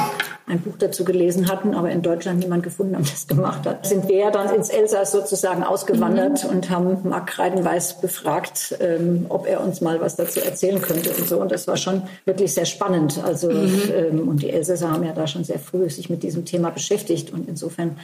[0.46, 4.08] ein Buch dazu gelesen hatten, aber in Deutschland niemand gefunden hat, das gemacht hat, sind
[4.08, 6.50] wir ja dann ins Elsass sozusagen ausgewandert mhm.
[6.50, 11.28] und haben Marc Kreidenweiß befragt, ähm, ob er uns mal was dazu erzählen könnte und
[11.28, 11.40] so.
[11.40, 13.20] Und das war schon wirklich sehr spannend.
[13.22, 13.82] Also, mhm.
[13.94, 17.32] ähm, und die Elsässer haben ja da schon sehr früh sich mit diesem Thema beschäftigt
[17.32, 17.96] und insofern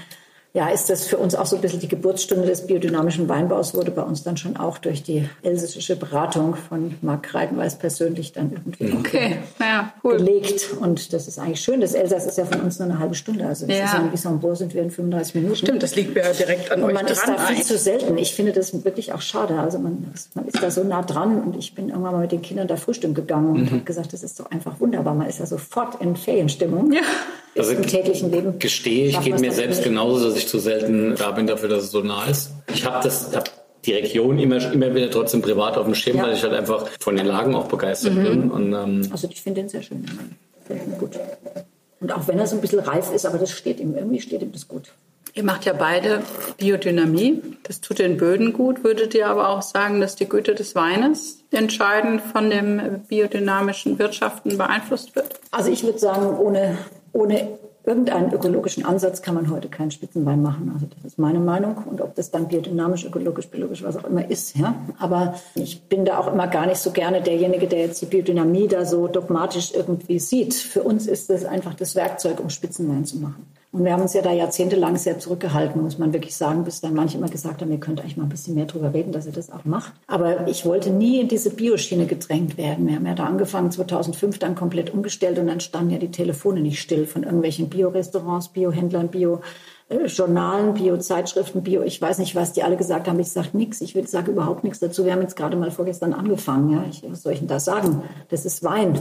[0.56, 3.90] ja, ist das für uns auch so ein bisschen die Geburtsstunde des biodynamischen Weinbaus, wurde
[3.90, 8.96] bei uns dann schon auch durch die elsässische Beratung von Marc Kreidenweiß persönlich dann irgendwie
[8.96, 9.36] okay.
[9.60, 10.16] ja, cool.
[10.16, 10.68] gelegt.
[10.80, 11.82] Und das ist eigentlich schön.
[11.82, 13.46] Das Elsass ist ja von uns nur eine halbe Stunde.
[13.46, 13.84] Also das ja.
[13.84, 15.56] ist ja in Wissembourg sind wir in 35 Minuten.
[15.56, 18.16] Stimmt, das liegt mir ja direkt an und euch man ist da viel zu selten.
[18.16, 19.58] Ich finde das wirklich auch schade.
[19.58, 22.32] Also man ist, man ist da so nah dran und ich bin irgendwann mal mit
[22.32, 23.70] den Kindern da frühstücken gegangen und mhm.
[23.72, 25.12] habe gesagt, das ist doch einfach wunderbar.
[25.12, 26.92] Man ist ja sofort in Ferienstimmung.
[26.92, 27.02] Ja
[27.58, 28.58] also im täglichen Leben.
[28.58, 31.90] Gestehe, ich geht mir selbst genauso, dass ich zu selten da bin dafür, dass es
[31.90, 32.50] so nah ist.
[32.72, 33.50] Ich habe das, hab
[33.84, 36.24] die Region immer, immer wieder trotzdem privat auf dem Schirm, ja.
[36.24, 38.22] weil ich halt einfach von den Lagen auch begeistert mhm.
[38.22, 38.50] bin.
[38.50, 40.04] Und, ähm, also ich finde den sehr schön.
[40.98, 41.18] Gut.
[42.00, 44.42] Und auch wenn er so ein bisschen reif ist, aber das steht ihm, irgendwie steht
[44.42, 44.92] ihm das gut.
[45.34, 46.22] Ihr macht ja beide
[46.56, 47.42] Biodynamie.
[47.62, 48.82] Das tut den Böden gut.
[48.84, 54.56] Würdet ihr aber auch sagen, dass die Güte des Weines entscheidend von dem biodynamischen Wirtschaften
[54.56, 55.38] beeinflusst wird?
[55.50, 56.78] Also ich würde sagen, ohne
[57.16, 60.72] ohne irgendeinen ökologischen Ansatz kann man heute keinen Spitzenwein machen.
[60.74, 61.76] Also das ist meine Meinung.
[61.88, 64.56] Und ob das dann biodynamisch, ökologisch, biologisch, was auch immer ist.
[64.56, 64.74] Ja.
[64.98, 68.66] Aber ich bin da auch immer gar nicht so gerne derjenige, der jetzt die Biodynamie
[68.66, 70.54] da so dogmatisch irgendwie sieht.
[70.54, 73.46] Für uns ist das einfach das Werkzeug, um Spitzenwein zu machen.
[73.72, 76.94] Und wir haben uns ja da jahrzehntelang sehr zurückgehalten, muss man wirklich sagen, bis dann
[76.94, 79.32] manche immer gesagt haben, ihr könnt eigentlich mal ein bisschen mehr drüber reden, dass ihr
[79.32, 79.92] das auch macht.
[80.06, 82.86] Aber ich wollte nie in diese Bioschiene gedrängt werden.
[82.86, 86.60] Wir haben ja da angefangen 2005, dann komplett umgestellt und dann standen ja die Telefone
[86.60, 89.40] nicht still von irgendwelchen Biorestaurants, Biohändlern, Bio
[89.88, 93.94] Journalen, Bio-Zeitschriften, Bio, ich weiß nicht was, die alle gesagt haben, ich sage nichts, ich
[94.08, 95.04] sage überhaupt nichts dazu.
[95.04, 98.02] Wir haben jetzt gerade mal vorgestern angefangen, ja, ich, was soll ich denn da sagen?
[98.28, 98.98] Das ist Wein.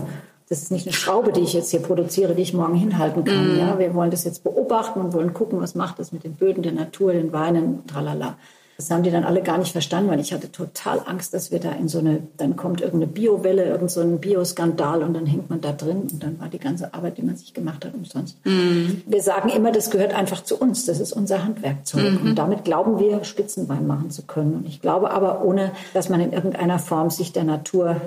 [0.48, 3.56] Das ist nicht eine Schraube, die ich jetzt hier produziere, die ich morgen hinhalten kann.
[3.56, 3.60] Mm.
[3.60, 6.62] Ja, wir wollen das jetzt beobachten und wollen gucken, was macht das mit den Böden
[6.62, 8.38] der Natur, den Weinen, tralala.
[8.78, 11.60] Das haben die dann alle gar nicht verstanden, weil ich hatte total Angst, dass wir
[11.60, 15.62] da in so eine, dann kommt irgendeine Biowelle, irgendein so Bioskandal und dann hängt man
[15.62, 18.38] da drin und dann war die ganze Arbeit, die man sich gemacht hat, umsonst.
[18.46, 19.02] Mhm.
[19.06, 22.30] Wir sagen immer, das gehört einfach zu uns, das ist unser Handwerkzeug mhm.
[22.30, 24.56] und damit glauben wir, Spitzenwein machen zu können.
[24.56, 28.02] Und ich glaube aber, ohne dass man in irgendeiner Form sich der Natur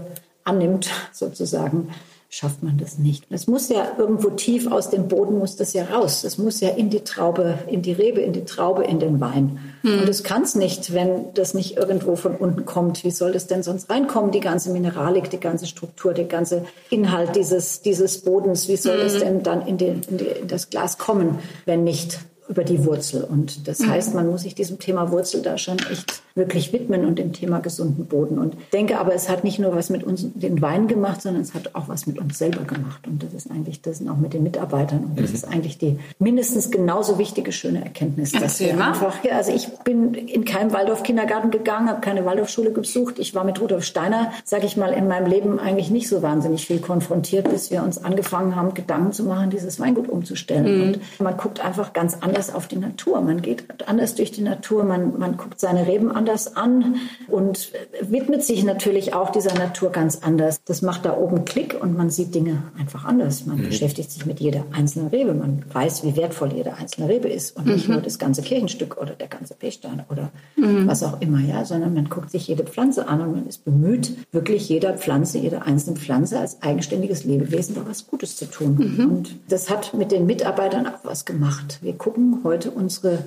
[0.44, 1.88] annimmt, sozusagen,
[2.30, 3.24] schafft man das nicht.
[3.30, 6.24] Es muss ja irgendwo tief aus dem Boden muss das ja raus.
[6.24, 9.58] Es muss ja in die Traube, in die Rebe, in die Traube, in den Wein.
[9.80, 10.00] Hm.
[10.00, 13.02] Und es kann es nicht, wenn das nicht irgendwo von unten kommt.
[13.02, 14.30] Wie soll das denn sonst reinkommen?
[14.30, 18.68] Die ganze Mineralik, die ganze Struktur, der ganze Inhalt dieses, dieses Bodens.
[18.68, 19.02] Wie soll hm.
[19.04, 22.18] das denn dann in, den, in, die, in das Glas kommen, wenn nicht
[22.48, 23.24] über die Wurzel.
[23.24, 23.90] Und das mhm.
[23.90, 27.60] heißt, man muss sich diesem Thema Wurzel da schon echt wirklich widmen und dem Thema
[27.60, 28.38] gesunden Boden.
[28.38, 31.52] Und denke aber, es hat nicht nur was mit uns, den Wein gemacht, sondern es
[31.52, 33.06] hat auch was mit uns selber gemacht.
[33.06, 35.04] Und das ist eigentlich, das sind auch mit den Mitarbeitern.
[35.04, 35.34] Und das mhm.
[35.34, 38.32] ist eigentlich die mindestens genauso wichtige, schöne Erkenntnis.
[38.32, 43.18] Dass wir einfach, ja, also ich bin in keinem Waldorf-Kindergarten gegangen, habe keine Waldorfschule besucht.
[43.18, 46.66] Ich war mit Rudolf Steiner, sage ich mal, in meinem Leben eigentlich nicht so wahnsinnig
[46.66, 50.78] viel konfrontiert, bis wir uns angefangen haben, Gedanken zu machen, dieses Weingut umzustellen.
[50.78, 50.82] Mhm.
[50.82, 53.20] Und man guckt einfach ganz anders auf die Natur.
[53.20, 56.96] Man geht anders durch die Natur, man, man guckt seine Reben anders an
[57.28, 57.72] und
[58.02, 60.60] widmet sich natürlich auch dieser Natur ganz anders.
[60.64, 63.46] Das macht da oben Klick und man sieht Dinge einfach anders.
[63.46, 63.68] Man mhm.
[63.68, 65.32] beschäftigt sich mit jeder einzelnen Rebe.
[65.32, 67.94] Man weiß, wie wertvoll jede einzelne Rebe ist und nicht mhm.
[67.94, 70.86] nur das ganze Kirchenstück oder der ganze Pechstein oder mhm.
[70.86, 74.12] was auch immer, ja, sondern man guckt sich jede Pflanze an und man ist bemüht,
[74.30, 78.76] wirklich jeder Pflanze, jeder einzelnen Pflanze als eigenständiges Lebewesen da was Gutes zu tun.
[78.76, 79.10] Mhm.
[79.10, 81.78] Und das hat mit den Mitarbeitern auch was gemacht.
[81.80, 83.24] Wir gucken heute unsere,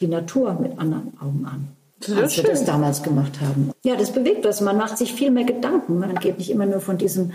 [0.00, 1.77] die Natur mit anderen Augen an.
[2.16, 3.72] Als wir das damals gemacht haben.
[3.82, 4.60] Ja, das bewegt was.
[4.60, 5.98] Man macht sich viel mehr Gedanken.
[5.98, 7.32] Man geht nicht immer nur von diesem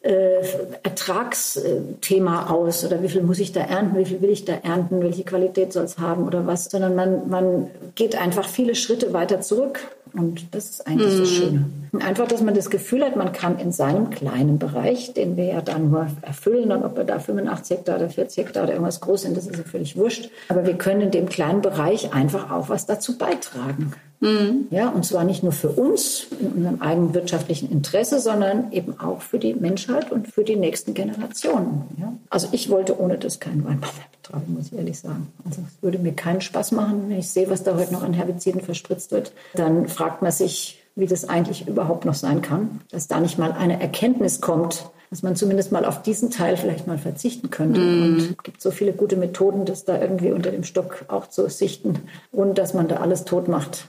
[0.00, 0.40] äh,
[0.82, 5.02] Ertragsthema aus oder wie viel muss ich da ernten, wie viel will ich da ernten,
[5.02, 9.40] welche Qualität soll es haben oder was, sondern man, man geht einfach viele Schritte weiter
[9.40, 9.80] zurück
[10.14, 11.20] und das ist eigentlich mhm.
[11.20, 11.64] das Schöne.
[12.00, 15.60] Einfach, dass man das Gefühl hat, man kann in seinem kleinen Bereich, den wir ja
[15.60, 19.22] dann nur erfüllen, und ob wir da 85 Hektar oder 40 Hektar oder irgendwas groß
[19.22, 20.30] sind, das ist ja völlig wurscht.
[20.48, 23.92] Aber wir können in dem kleinen Bereich einfach auch was dazu beitragen.
[24.20, 24.66] Mhm.
[24.70, 29.22] Ja, und zwar nicht nur für uns in unserem eigenen wirtschaftlichen Interesse, sondern eben auch
[29.22, 31.84] für die Menschheit und für die nächsten Generationen.
[31.98, 32.12] Ja?
[32.28, 35.32] Also ich wollte ohne das keinen Weinbau mehr betreiben, muss ich ehrlich sagen.
[35.44, 38.12] Also es würde mir keinen Spaß machen, wenn ich sehe, was da heute noch an
[38.12, 39.32] Herbiziden verspritzt wird.
[39.54, 43.52] Dann fragt man sich, wie das eigentlich überhaupt noch sein kann, dass da nicht mal
[43.52, 47.80] eine Erkenntnis kommt, dass man zumindest mal auf diesen Teil vielleicht mal verzichten könnte.
[47.80, 48.02] Mm.
[48.02, 51.48] Und es gibt so viele gute Methoden, das da irgendwie unter dem Stock auch zu
[51.48, 52.00] sichten,
[52.30, 53.86] ohne dass man da alles tot macht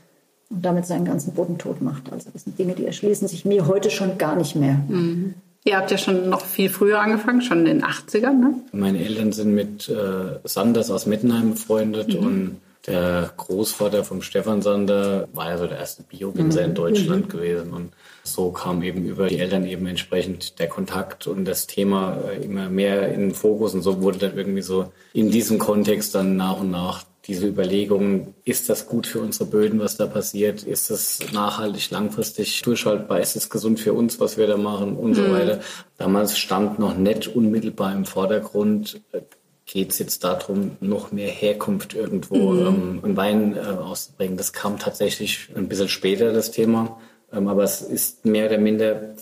[0.50, 2.12] und damit seinen ganzen Boden tot macht.
[2.12, 4.82] Also das sind Dinge, die erschließen sich mir heute schon gar nicht mehr.
[4.88, 5.36] Mhm.
[5.66, 8.54] Ihr habt ja schon noch viel früher angefangen, schon in den 80ern, ne?
[8.72, 12.26] Meine Eltern sind mit äh, Sanders aus Mettenheim befreundet mhm.
[12.26, 12.58] und
[12.88, 16.70] der Großvater vom Stefan Sander war ja so der erste Bio-Winzer mhm.
[16.70, 17.30] in Deutschland mhm.
[17.30, 17.74] gewesen.
[17.74, 17.92] Und
[18.24, 22.70] so kam eben über die Eltern eben entsprechend der Kontakt und das Thema äh, immer
[22.70, 23.74] mehr in den Fokus.
[23.74, 28.34] Und so wurde dann irgendwie so in diesem Kontext dann nach und nach diese Überlegungen,
[28.44, 30.64] ist das gut für unsere Böden, was da passiert?
[30.64, 33.22] Ist das nachhaltig, langfristig durchhaltbar?
[33.22, 35.16] Ist es gesund für uns, was wir da machen und mhm.
[35.16, 35.60] so weiter?
[35.98, 39.00] Damals stand noch nicht unmittelbar im Vordergrund,
[39.66, 43.02] geht es jetzt darum, noch mehr Herkunft irgendwo mhm.
[43.04, 44.36] ähm, Wein äh, auszubringen.
[44.36, 47.00] Das kam tatsächlich ein bisschen später, das Thema.
[47.32, 49.16] Ähm, aber es ist mehr oder minder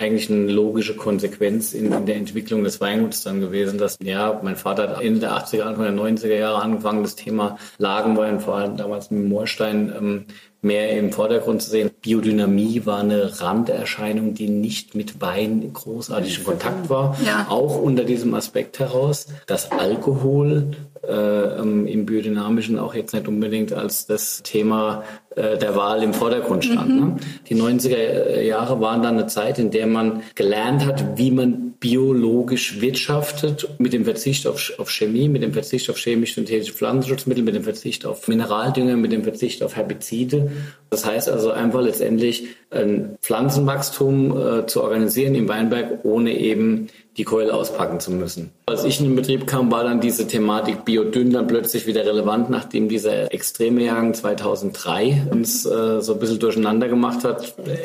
[0.00, 4.56] eigentlich eine logische Konsequenz in, in, der Entwicklung des Weinguts dann gewesen, dass ja, mein
[4.56, 8.76] Vater hat Ende der 80er, Anfang der 90er Jahre angefangen, das Thema Lagenwein, vor allem
[8.76, 10.24] damals mit Moorstein, ähm,
[10.62, 11.90] mehr im Vordergrund zu sehen.
[12.02, 17.16] Biodynamie war eine Randerscheinung, die nicht mit Wein großartig in Kontakt war.
[17.24, 17.46] Ja.
[17.48, 20.72] Auch unter diesem Aspekt heraus, dass Alkohol
[21.02, 25.02] äh, ähm, im Biodynamischen auch jetzt nicht unbedingt als das Thema
[25.34, 26.88] äh, der Wahl im Vordergrund stand.
[26.90, 27.00] Mhm.
[27.00, 27.16] Ne?
[27.48, 32.82] Die 90er Jahre waren dann eine Zeit, in der man gelernt hat, wie man biologisch
[32.82, 37.62] wirtschaftet, mit dem Verzicht auf, auf Chemie, mit dem Verzicht auf chemisch-synthetische Pflanzenschutzmittel, mit dem
[37.62, 40.52] Verzicht auf Mineraldünger, mit dem Verzicht auf Herbizide.
[40.90, 47.24] Das heißt also einfach letztendlich ein Pflanzenwachstum äh, zu organisieren im Weinberg, ohne eben die
[47.24, 48.50] Keule auspacken zu müssen.
[48.66, 52.50] Als ich in den Betrieb kam, war dann diese Thematik Biodünn dann plötzlich wieder relevant,
[52.50, 57.54] nachdem dieser extreme Jahrgang 2003 uns äh, so ein bisschen durcheinander gemacht hat.
[57.58, 57.76] Äh,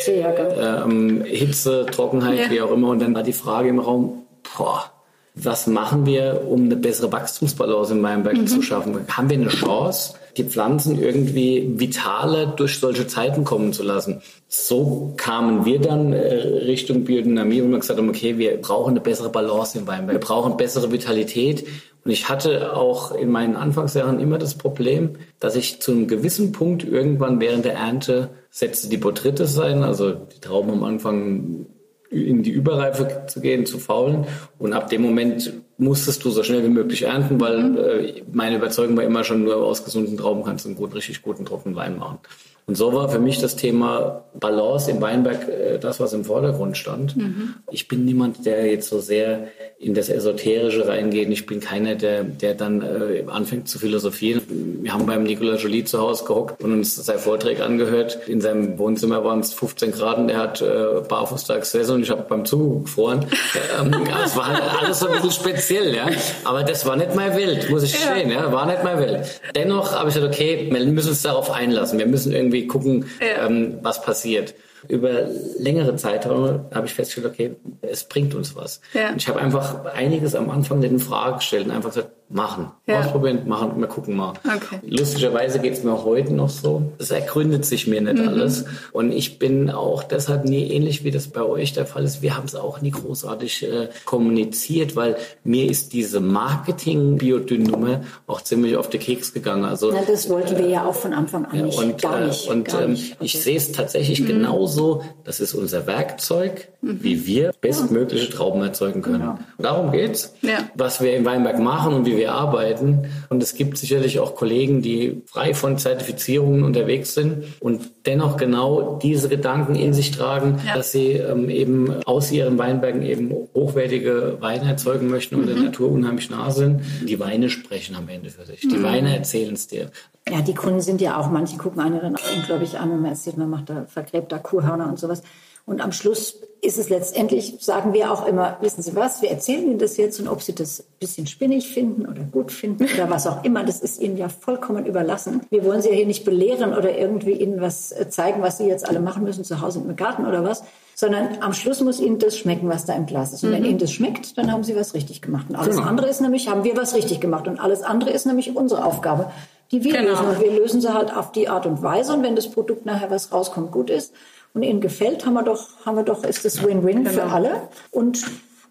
[1.26, 2.52] Hitze, Trockenheit, ja.
[2.52, 2.90] wie auch immer.
[2.90, 4.26] Und dann war die Frage im Raum,
[4.58, 4.92] boah,
[5.36, 8.48] was machen wir, um eine bessere Wachstumsbalance in Weinberg mhm.
[8.48, 8.98] zu schaffen?
[9.10, 14.22] Haben wir eine Chance, die Pflanzen irgendwie vitaler durch solche Zeiten kommen zu lassen?
[14.48, 16.36] So kamen wir dann äh,
[16.66, 20.26] Richtung Biodynamie und haben gesagt haben, okay, wir brauchen eine bessere Balance im Weinberg, wir
[20.26, 21.66] brauchen bessere Vitalität.
[22.06, 26.54] Und ich hatte auch in meinen Anfangsjahren immer das Problem, dass ich zu einem gewissen
[26.54, 31.66] Punkt irgendwann während der Ernte setzte die Botrytis sein, also die Trauben am Anfang
[32.10, 34.26] in die Überreife zu gehen, zu faulen.
[34.60, 37.78] Und ab dem Moment musstest du so schnell wie möglich ernten, weil mhm.
[37.78, 41.22] äh, meine Überzeugung war immer schon, nur aus gesunden Trauben kannst du einen gut, richtig
[41.22, 42.20] guten trockenen Wein machen.
[42.68, 46.78] Und so war für mich das Thema Balance im Weinberg äh, das, was im Vordergrund
[46.78, 47.16] stand.
[47.16, 47.56] Mhm.
[47.72, 49.48] Ich bin niemand, der jetzt so sehr
[49.78, 51.30] in das Esoterische reingeht.
[51.30, 54.42] Ich bin keiner, der, der dann äh, anfängt zu philosophieren.
[54.82, 58.20] Wir haben beim Nicolas Jolie zu Hause gehockt und uns seinen Vortrag angehört.
[58.28, 62.04] In seinem Wohnzimmer waren es 15 Grad und er hat äh, barfuß da gesessen und
[62.04, 63.26] ich habe beim Zugucken gefroren.
[63.80, 63.94] ähm,
[64.24, 66.08] es war halt alles so ein bisschen speziell, ja.
[66.46, 68.52] Aber das war nicht meine Welt, muss ich gestehen, ja.
[68.52, 69.42] War nicht meine Welt.
[69.56, 72.00] Dennoch habe ich gesagt, okay, wir müssen uns darauf einlassen.
[72.00, 73.46] Wir müssen irgendwie irgendwie gucken, ja.
[73.46, 74.56] ähm, was passiert.
[74.88, 75.28] Über
[75.58, 78.82] längere Zeiträume habe ich festgestellt, okay, es bringt uns was.
[78.94, 79.14] Ja.
[79.18, 82.72] Ich habe einfach einiges am Anfang in Frage gestellt und einfach gesagt, machen.
[82.88, 83.02] Ja.
[83.02, 84.34] Ausprobieren, machen, wir gucken mal.
[84.44, 84.80] Okay.
[84.88, 86.82] Lustigerweise geht es mir auch heute noch so.
[86.98, 88.28] Es ergründet sich mir nicht mhm.
[88.28, 88.66] alles.
[88.92, 92.24] Und ich bin auch deshalb nie ähnlich, wie das bei euch der Fall ist.
[92.24, 98.76] Wir haben es auch nie großartig äh, kommuniziert, weil mir ist diese Marketing-Biodyn-Nummer auch ziemlich
[98.76, 99.66] auf den Keks gegangen.
[99.66, 101.78] Also, Na, das wollten wir ja auch von Anfang an nicht.
[101.78, 102.48] Und, gar nicht.
[102.48, 103.18] Äh, und gar ähm, nicht.
[103.20, 104.28] ich sehe es tatsächlich mhm.
[104.28, 105.04] genauso.
[105.24, 107.04] Das ist unser Werkzeug, mhm.
[107.04, 109.20] wie wir bestmögliche Trauben erzeugen können.
[109.20, 109.40] Genau.
[109.60, 110.34] Darum geht's.
[110.42, 110.70] Ja.
[110.74, 113.08] Was wir im Weinberg machen und wie wir arbeiten.
[113.30, 119.00] Und es gibt sicherlich auch Kollegen, die frei von Zertifizierungen unterwegs sind und dennoch genau
[119.02, 120.76] diese Gedanken in sich tragen, ja.
[120.76, 125.48] dass sie ähm, eben aus ihren Weinbergen eben hochwertige Weine erzeugen möchten und mhm.
[125.48, 126.82] der Natur unheimlich nah sind.
[127.08, 128.62] Die Weine sprechen am Ende für sich.
[128.62, 128.84] Die mhm.
[128.84, 129.90] Weine erzählen es dir.
[130.30, 133.12] Ja, die Kunden sind ja auch, manche gucken einen dann auch unglaublich an, wenn man
[133.12, 135.22] erzählt, man macht da, vergräbt da Kuhhörner und sowas.
[135.66, 139.64] Und am Schluss ist es letztendlich, sagen wir auch immer, wissen Sie was, wir erzählen
[139.64, 143.10] Ihnen das jetzt und ob Sie das ein bisschen spinnig finden oder gut finden oder
[143.10, 145.42] was auch immer, das ist Ihnen ja vollkommen überlassen.
[145.50, 148.66] Wir wollen Sie ja hier nicht belehren oder irgendwie Ihnen was äh, zeigen, was Sie
[148.66, 150.64] jetzt alle machen müssen, zu Hause im Garten oder was,
[150.94, 153.44] sondern am Schluss muss Ihnen das schmecken, was da im Glas ist.
[153.44, 153.56] Und mhm.
[153.56, 155.48] wenn Ihnen das schmeckt, dann haben Sie was richtig gemacht.
[155.50, 155.88] Und alles genau.
[155.88, 157.48] andere ist nämlich, haben wir was richtig gemacht.
[157.48, 159.32] Und alles andere ist nämlich unsere Aufgabe,
[159.72, 160.10] die wir genau.
[160.10, 160.28] lösen.
[160.28, 162.14] Und wir lösen sie halt auf die Art und Weise.
[162.14, 164.14] Und wenn das Produkt nachher, was rauskommt, gut ist,
[164.56, 167.10] und ihnen gefällt, haben wir doch, haben wir doch, ist das Win-Win genau.
[167.12, 167.68] für alle.
[167.92, 168.26] Und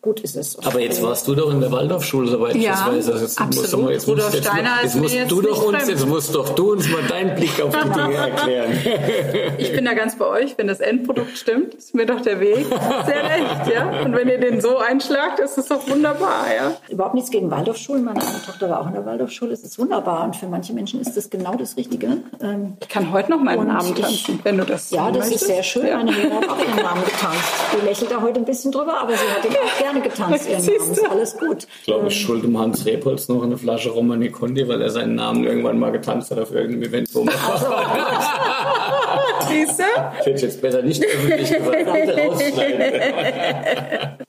[0.05, 0.59] gut ist es.
[0.65, 3.09] Aber jetzt warst du doch in der Waldorfschule, soweit ja, ich das weiß.
[3.09, 3.81] Also jetzt absolut.
[3.81, 6.73] Musst, jetzt Rudolf musst, Steiner jetzt, jetzt musst du doch uns, jetzt musst doch du
[6.73, 8.73] uns mal deinen Blick auf die Dinge erklären.
[9.59, 12.67] ich bin da ganz bei euch, wenn das Endprodukt stimmt, ist mir doch der Weg
[12.67, 14.03] sehr recht, ja.
[14.05, 16.77] Und wenn ihr den so einschlagt, ist es doch wunderbar, ja.
[16.91, 18.05] Überhaupt nichts gegen Waldorfschulen.
[18.05, 19.53] Meine eine Tochter war auch in der Waldorfschule.
[19.53, 22.19] Es ist wunderbar und für manche Menschen ist das genau das Richtige.
[22.43, 25.43] Ähm, ich kann heute noch meinen Namen tanzen, wenn du das Ja, das möchtest.
[25.43, 25.87] ist sehr schön.
[25.87, 25.97] Ja.
[25.97, 27.41] Meine Mutter hat auch ihren Namen getanzt.
[27.73, 30.49] Die lächelt da heute ein bisschen drüber, aber sie hat ihn auch gerne gerne getanzt,
[30.49, 30.93] ihren Namen.
[30.93, 31.66] Ist alles gut.
[31.81, 34.91] Ich glaube, ich ähm, schulde dem Hans Repolz noch eine Flasche Romani Conti, weil er
[34.91, 37.09] seinen Namen irgendwann mal getanzt hat auf irgendeinem Event.
[37.09, 37.66] So also,
[39.49, 39.85] Siehst du?
[40.21, 41.75] Ich hätte jetzt besser nicht öffentlich gesagt.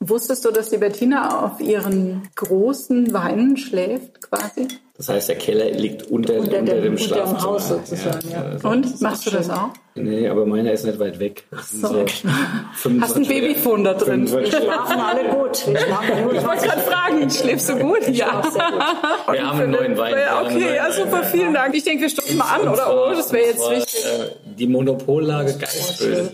[0.00, 4.68] Wusstest du, dass die Bettina auf ihren großen Weinen schläft, quasi?
[4.96, 7.30] Das heißt, der Keller liegt unter, unter, unter dem, dem Schlafzimmer.
[7.30, 8.56] Unter dem Haus sozusagen, ja.
[8.62, 8.70] ja.
[8.70, 9.68] Und, machst du das auch?
[9.94, 11.44] Nee, aber meiner ist nicht weit weg.
[11.70, 14.30] So, so Hast ein Babyfon da drin?
[14.30, 15.66] Wir schlafen alle gut.
[15.66, 16.34] Wir schlafen gut.
[16.34, 18.08] Ich wollte gerade fragen, schläfst du gut?
[18.08, 18.42] Ich ja.
[18.50, 19.34] Sehr gut.
[19.34, 20.14] Wir haben einen neuen Wein.
[20.44, 21.74] Okay, ja, super, vielen Dank.
[21.74, 22.90] Ich denke, wir stoppen mal an, oder?
[22.90, 24.04] Oh, das wäre jetzt wichtig.
[24.04, 26.30] Äh, die Monopollage Geistböse.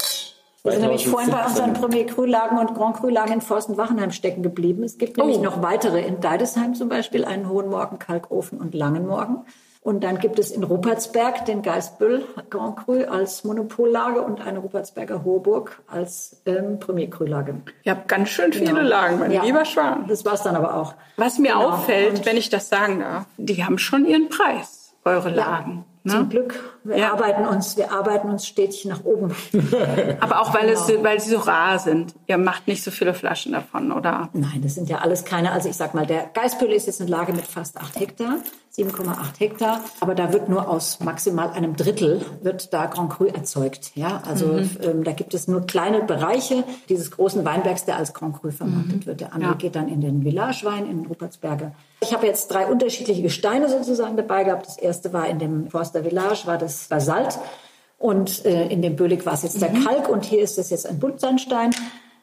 [0.64, 4.84] Wir sind nämlich vorhin bei unseren Premier Cru-Lagen und Grand Cru-Lagen in Forsten-Wachenheim stecken geblieben.
[4.84, 5.42] Es gibt nämlich oh.
[5.42, 9.44] noch weitere in Deidesheim zum Beispiel, einen Hohen Morgen, Kalkofen und Langen Morgen.
[9.80, 15.24] Und dann gibt es in Ruppertsberg den Geistbüll Grand Cru als Monopollage und eine Ruppertsberger
[15.24, 17.62] Hoheburg als ähm, Premier Cru-Lage.
[17.82, 18.82] Ihr habt ganz schön viele genau.
[18.82, 20.06] Lagen, mein ja, lieber Schwan.
[20.06, 20.94] Das war's dann aber auch.
[21.16, 21.70] Was mir genau.
[21.70, 25.78] auffällt, und wenn ich das sagen darf, die haben schon ihren Preis, eure Lagen.
[25.78, 25.91] Ja.
[26.04, 26.12] Ne?
[26.12, 26.78] Zum Glück.
[26.82, 27.12] Wir ja.
[27.12, 29.32] arbeiten uns, wir arbeiten uns stetig nach oben.
[30.20, 30.80] Aber auch weil genau.
[30.80, 32.14] es, weil sie so rar sind.
[32.26, 34.28] Ihr macht nicht so viele Flaschen davon, oder?
[34.32, 35.52] Nein, das sind ja alles keine.
[35.52, 38.38] Also ich sag mal, der Geispöl ist jetzt eine Lage mit fast acht Hektar,
[38.76, 39.80] 7,8 Hektar.
[40.00, 43.92] Aber da wird nur aus maximal einem Drittel wird da Grand Cru erzeugt.
[43.94, 44.70] Ja, also mhm.
[44.82, 49.00] ähm, da gibt es nur kleine Bereiche dieses großen Weinbergs, der als Grand Cru vermarktet
[49.00, 49.06] mhm.
[49.06, 49.20] wird.
[49.20, 49.56] Der andere ja.
[49.58, 51.72] geht dann in den Village-Wein in Rupertsberger.
[52.00, 54.66] Ich habe jetzt drei unterschiedliche Gesteine sozusagen dabei gehabt.
[54.66, 57.38] Das erste war in dem Forster Village, war das Basalt.
[57.98, 59.84] Und äh, in dem Bölig war es jetzt der mhm.
[59.84, 61.70] Kalk und hier ist es jetzt ein Buntsandstein.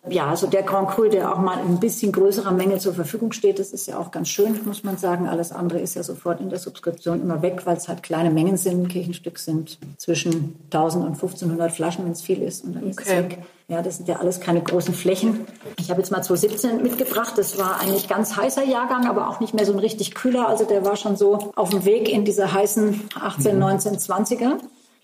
[0.07, 3.33] Ja, also der Grand Cru, der auch mal in ein bisschen größerer Menge zur Verfügung
[3.33, 5.27] steht, das ist ja auch ganz schön, muss man sagen.
[5.27, 8.55] Alles andere ist ja sofort in der Subskription immer weg, weil es halt kleine Mengen
[8.55, 8.87] sind.
[8.87, 12.63] Kirchenstück sind zwischen 1000 und 1500 Flaschen, wenn es viel ist.
[12.63, 12.91] Und dann okay.
[12.91, 13.37] ist es weg.
[13.67, 15.45] Ja, das sind ja alles keine großen Flächen.
[15.77, 17.33] Ich habe jetzt mal 2017 mitgebracht.
[17.35, 20.47] Das war eigentlich ganz heißer Jahrgang, aber auch nicht mehr so ein richtig kühler.
[20.47, 24.53] Also der war schon so auf dem Weg in diese heißen 18, 19, 20er.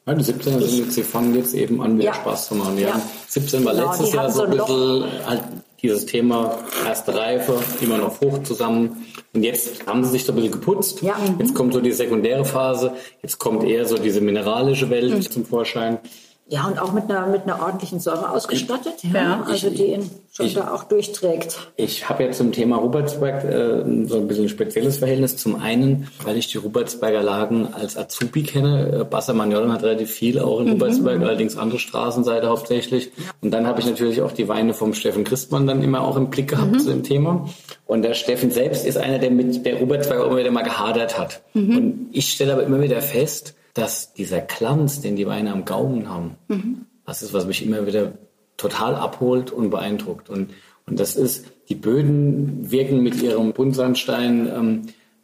[0.08, 2.14] Ja, die 17er sind jetzt, die fangen jetzt eben an, wieder ja.
[2.14, 2.78] Spaß zu machen.
[2.78, 2.94] Die ja.
[2.94, 5.42] haben 17 war genau, letztes Jahr so ein bisschen halt
[5.82, 9.06] dieses Thema erste Reife, immer noch Frucht zusammen.
[9.34, 11.02] Und jetzt haben sie sich so ein bisschen geputzt.
[11.02, 11.16] Ja.
[11.40, 12.94] Jetzt kommt so die sekundäre Phase.
[13.22, 15.22] Jetzt kommt eher so diese mineralische Welt mhm.
[15.22, 16.00] zum Vorschein.
[16.48, 20.12] Ja, und auch mit einer, mit einer ordentlichen Säure ausgestattet, ja, ja also die ihn
[20.32, 21.72] schon ich, da auch durchträgt.
[21.76, 25.38] Ich habe ja zum Thema Rupertsberg äh, so ein bisschen ein spezielles Verhältnis.
[25.38, 29.02] Zum einen, weil ich die Rupertsberger Lagen als Azubi kenne.
[29.02, 30.72] Äh, Bassa Magnolen hat relativ viel auch in mhm.
[30.74, 33.12] Rupertsberg, allerdings andere Straßenseite hauptsächlich.
[33.42, 36.30] Und dann habe ich natürlich auch die Weine vom Steffen Christmann dann immer auch im
[36.30, 36.80] Blick gehabt mhm.
[36.80, 37.50] zu dem Thema.
[37.88, 41.18] Und der Steffen selbst ist einer, der mit der Rupertsberg auch immer wieder mal gehadert
[41.18, 41.42] hat.
[41.56, 41.78] Mhm.
[41.78, 46.10] Und ich stelle aber immer wieder fest, dass dieser Glanz, den die Weine am Gaumen
[46.10, 46.86] haben, mhm.
[47.06, 48.14] das ist, was mich immer wieder
[48.58, 50.30] total abholt und beeindruckt.
[50.30, 50.52] Und,
[50.88, 54.82] und das ist, die Böden wirken mit ihrem Buntsandstein ähm,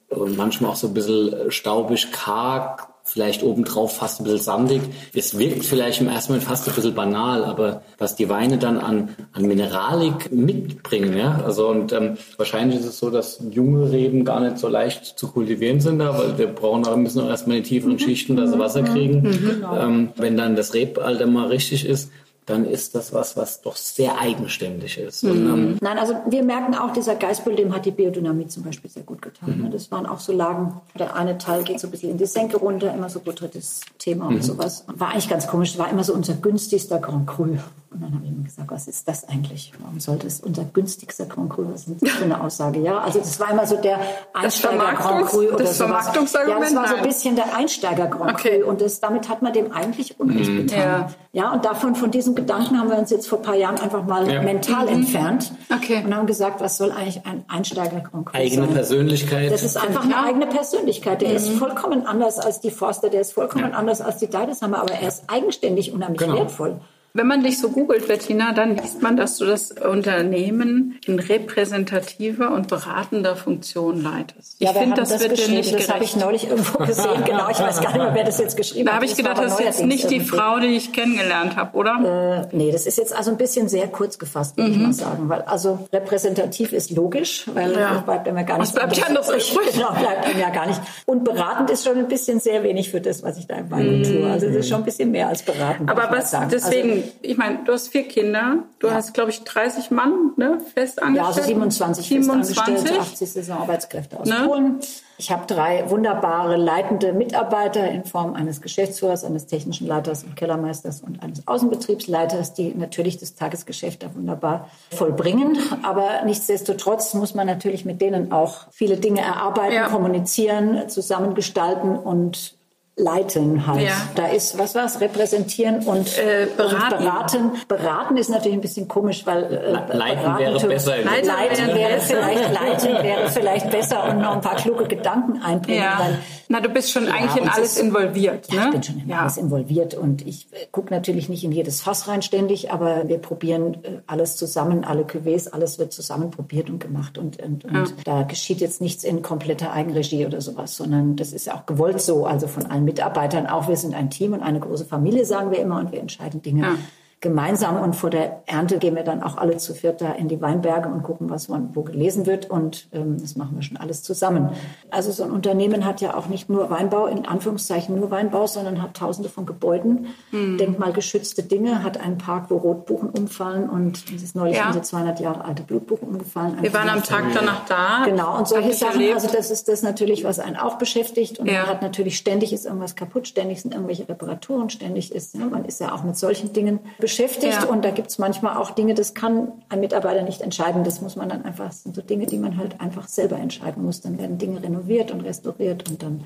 [0.10, 4.82] und manchmal auch so ein bisschen staubig, karg, vielleicht obendrauf fast ein bisschen sandig.
[5.14, 8.78] Es wirkt vielleicht im ersten Moment fast ein bisschen banal, aber was die Weine dann
[8.78, 14.24] an, an Mineralik mitbringen, ja, also und ähm, wahrscheinlich ist es so, dass junge Reben
[14.24, 17.58] gar nicht so leicht zu kultivieren sind da, weil wir brauchen aber müssen auch erstmal
[17.58, 19.24] die tieferen Schichten, dass sie Wasser kriegen.
[19.24, 19.78] Mhm, genau.
[19.78, 22.12] ähm, wenn dann das Rebalter mal richtig ist,
[22.52, 25.24] dann ist das was, was doch sehr eigenständig ist.
[25.24, 25.32] Mhm.
[25.32, 28.90] Und, ähm, Nein, also wir merken auch, dieser Geistbild, dem hat die Biodynamie zum Beispiel
[28.90, 29.62] sehr gut getan.
[29.62, 29.72] Mhm.
[29.72, 32.58] Das waren auch so Lagen, der eine Teil geht so ein bisschen in die Senke
[32.58, 34.42] runter, immer so gut drittes Thema und mhm.
[34.42, 34.84] sowas.
[34.88, 37.58] War eigentlich ganz komisch, war immer so unser günstigster Grand Cru.
[37.94, 39.74] Und dann habe ich mir gesagt, was ist das eigentlich?
[39.80, 41.66] Warum sollte es unser günstigster Grand Cru?
[41.74, 42.80] Was ist das für eine Aussage?
[42.80, 44.00] Ja, also das war immer so der
[44.32, 46.10] Einsteiger Grand Cru oder das sowas.
[46.16, 48.62] Ja, das war so ein bisschen der Einsteiger Grand okay.
[48.62, 50.68] Cru und das, damit hat man dem eigentlich Unrecht mhm.
[50.68, 50.80] getan.
[50.80, 51.10] Ja.
[51.34, 54.06] ja, und davon, von diesem Gedanken haben wir uns jetzt vor ein paar Jahren einfach
[54.06, 54.42] mal ja.
[54.42, 54.94] mental mhm.
[54.94, 56.02] entfernt okay.
[56.06, 58.74] und haben gesagt, was soll eigentlich ein Einsteiger Grand Cru Eigene sein?
[58.74, 59.52] Persönlichkeit.
[59.52, 61.22] Das ist einfach eine eigene Persönlichkeit.
[61.22, 61.36] Der mhm.
[61.36, 63.78] ist vollkommen anders als die Forster, der ist vollkommen ja.
[63.78, 66.36] anders als die Deideshammer, aber er ist eigenständig unheimlich genau.
[66.36, 66.80] wertvoll.
[67.14, 72.52] Wenn man dich so googelt, Bettina, dann liest man, dass du das Unternehmen in repräsentativer
[72.52, 74.56] und beratender Funktion leitest.
[74.60, 75.90] Ich ja, finde, das, das wird dir nicht gerecht.
[75.90, 77.24] Das habe ich neulich irgendwo gesehen.
[77.26, 79.02] genau, ich weiß gar nicht mehr, wer das jetzt geschrieben da hat.
[79.02, 80.38] Da habe ich gedacht, das ist jetzt nicht die irgendwie.
[80.38, 82.48] Frau, die ich kennengelernt habe, oder?
[82.50, 84.76] Äh, nee, das ist jetzt also ein bisschen sehr kurz gefasst, würde mhm.
[84.76, 85.28] ich mal sagen.
[85.28, 87.96] Weil also repräsentativ ist logisch, weil ja.
[87.96, 88.68] das bleibt einem ja gar nicht.
[88.68, 89.74] Was bleibt ja anders übrig?
[89.74, 90.80] Genau, bleibt einem ja gar nicht.
[91.06, 94.08] Und beratend ist schon ein bisschen sehr wenig für das, was ich da im Weingut
[94.08, 94.22] mhm.
[94.22, 94.32] tue.
[94.32, 95.90] Also das ist schon ein bisschen mehr als beratend.
[95.90, 96.92] Aber was deswegen...
[96.92, 98.94] Also, ich meine, du hast vier Kinder, du ja.
[98.94, 101.36] hast, glaube ich, 30 Mann ne, fest angestellt.
[101.36, 102.56] Ja, also 27, 27.
[102.56, 104.44] fest angestellt, 80 Saisonarbeitskräfte aus ne?
[104.46, 104.80] Polen.
[105.18, 111.02] Ich habe drei wunderbare leitende Mitarbeiter in Form eines Geschäftsführers, eines technischen Leiters und Kellermeisters
[111.02, 115.60] und eines Außenbetriebsleiters, die natürlich das Tagesgeschäft da wunderbar vollbringen.
[115.84, 119.90] Aber nichtsdestotrotz muss man natürlich mit denen auch viele Dinge erarbeiten, ja.
[119.90, 122.58] kommunizieren, zusammengestalten und
[122.96, 123.82] leiten halt.
[123.82, 123.94] Ja.
[124.16, 126.96] Da ist, was war es, repräsentieren und, äh, beraten.
[126.96, 127.52] und, beraten.
[127.68, 128.18] beraten.
[128.18, 130.98] ist natürlich ein bisschen komisch, weil äh, leiten wäre besser.
[130.98, 135.84] Leiten, leiten wäre vielleicht, leiten wäre vielleicht besser und noch ein paar kluge Gedanken einbringen.
[135.84, 136.00] Ja.
[136.00, 136.20] Weil,
[136.52, 138.52] Na, du bist schon ja, eigentlich in alles involviert.
[138.52, 138.58] Ne?
[138.58, 141.82] Ja, ich bin schon in alles involviert und ich äh, gucke natürlich nicht in jedes
[141.82, 146.70] Fass rein ständig, aber wir probieren äh, alles zusammen, alle Cuvées, alles wird zusammen probiert
[146.70, 151.16] und gemacht und, und, und da geschieht jetzt nichts in kompletter Eigenregie oder sowas, sondern
[151.16, 153.70] das ist ja auch gewollt so, also von allen Mitarbeitern auch.
[153.70, 156.64] Wir sind ein Team und eine große Familie, sagen wir immer, und wir entscheiden Dinge
[156.64, 156.76] ja
[157.22, 160.42] gemeinsam und vor der Ernte gehen wir dann auch alle zu viert da in die
[160.42, 164.02] Weinberge und gucken, was man wo gelesen wird und ähm, das machen wir schon alles
[164.02, 164.50] zusammen.
[164.90, 168.82] Also so ein Unternehmen hat ja auch nicht nur Weinbau, in Anführungszeichen nur Weinbau, sondern
[168.82, 170.58] hat tausende von Gebäuden, hm.
[170.58, 174.68] denkmalgeschützte Dinge, hat einen Park, wo Rotbuchen umfallen und es ist neulich ja.
[174.68, 176.58] unsere 200 Jahre alte Blutbuchen umgefallen.
[176.60, 178.04] Wir waren am Tag danach da.
[178.04, 179.14] Genau und solche Sachen, erlebt.
[179.14, 181.60] also das ist das natürlich, was einen auch beschäftigt und ja.
[181.60, 185.66] man hat natürlich ständig ist irgendwas kaputt, ständig sind irgendwelche Reparaturen, ständig ist, ja, man
[185.66, 187.54] ist ja auch mit solchen Dingen beschäftigt beschäftigt.
[187.54, 187.66] Ja.
[187.66, 190.84] Und da gibt es manchmal auch Dinge, das kann ein Mitarbeiter nicht entscheiden.
[190.84, 193.84] Das muss man dann einfach, das sind so Dinge, die man halt einfach selber entscheiden
[193.84, 194.02] muss.
[194.02, 196.24] Dann werden Dinge renoviert und restauriert und dann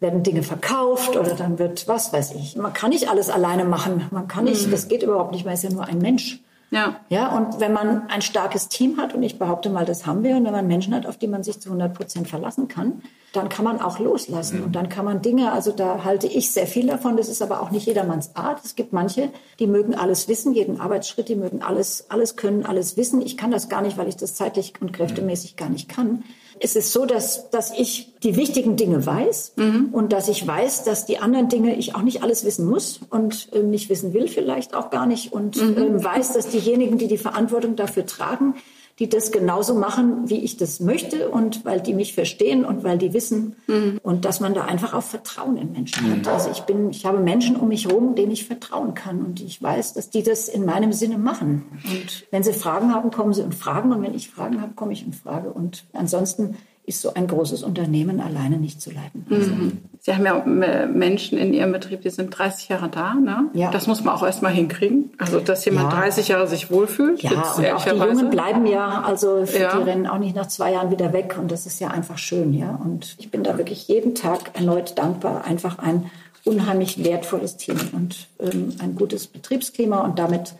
[0.00, 2.56] werden Dinge verkauft oder dann wird, was weiß ich.
[2.56, 4.06] Man kann nicht alles alleine machen.
[4.10, 4.72] Man kann nicht, mhm.
[4.72, 6.40] das geht überhaupt nicht, man ist ja nur ein Mensch.
[6.70, 7.00] Ja.
[7.08, 10.36] ja, und wenn man ein starkes Team hat, und ich behaupte mal, das haben wir,
[10.36, 13.02] und wenn man Menschen hat, auf die man sich zu 100 Prozent verlassen kann,
[13.32, 14.58] dann kann man auch loslassen.
[14.58, 14.64] Mhm.
[14.64, 17.62] Und dann kann man Dinge, also da halte ich sehr viel davon, das ist aber
[17.62, 18.64] auch nicht jedermanns Art.
[18.64, 22.96] Es gibt manche, die mögen alles wissen, jeden Arbeitsschritt, die mögen alles, alles können, alles
[22.96, 23.20] wissen.
[23.20, 26.24] Ich kann das gar nicht, weil ich das zeitlich und kräftemäßig gar nicht kann.
[26.60, 29.88] Es ist so, dass, dass ich die wichtigen Dinge weiß mhm.
[29.92, 33.48] und dass ich weiß, dass die anderen Dinge ich auch nicht alles wissen muss und
[33.52, 35.96] äh, nicht wissen will vielleicht auch gar nicht und mhm.
[35.96, 38.54] äh, weiß, dass diejenigen, die die Verantwortung dafür tragen,
[38.98, 42.96] die das genauso machen, wie ich das möchte und weil die mich verstehen und weil
[42.96, 44.00] die wissen mhm.
[44.02, 46.22] und dass man da einfach auch Vertrauen in Menschen hat.
[46.22, 46.28] Mhm.
[46.28, 49.62] Also ich bin, ich habe Menschen um mich herum, denen ich vertrauen kann und ich
[49.62, 51.66] weiß, dass die das in meinem Sinne machen.
[51.84, 54.94] Und wenn sie Fragen haben, kommen sie und fragen und wenn ich Fragen habe, komme
[54.94, 56.56] ich und frage und ansonsten
[56.86, 59.26] ist so ein großes Unternehmen alleine nicht zu leiten.
[59.28, 59.78] Mhm.
[60.06, 60.40] Sie haben ja
[60.86, 63.14] Menschen in Ihrem Betrieb, die sind 30 Jahre da.
[63.14, 63.50] Ne?
[63.54, 63.72] Ja.
[63.72, 65.10] Das muss man auch erstmal hinkriegen.
[65.18, 65.98] Also, dass jemand ja.
[65.98, 67.24] 30 Jahre sich wohlfühlt.
[67.24, 69.76] Ja, und auch die Jungen bleiben ja, also ja.
[69.76, 71.36] die rennen auch nicht nach zwei Jahren wieder weg.
[71.40, 72.54] Und das ist ja einfach schön.
[72.54, 72.78] ja.
[72.84, 75.44] Und ich bin da wirklich jeden Tag erneut dankbar.
[75.44, 76.08] Einfach ein
[76.44, 80.02] unheimlich wertvolles Team und ähm, ein gutes Betriebsklima.
[80.02, 80.54] Und damit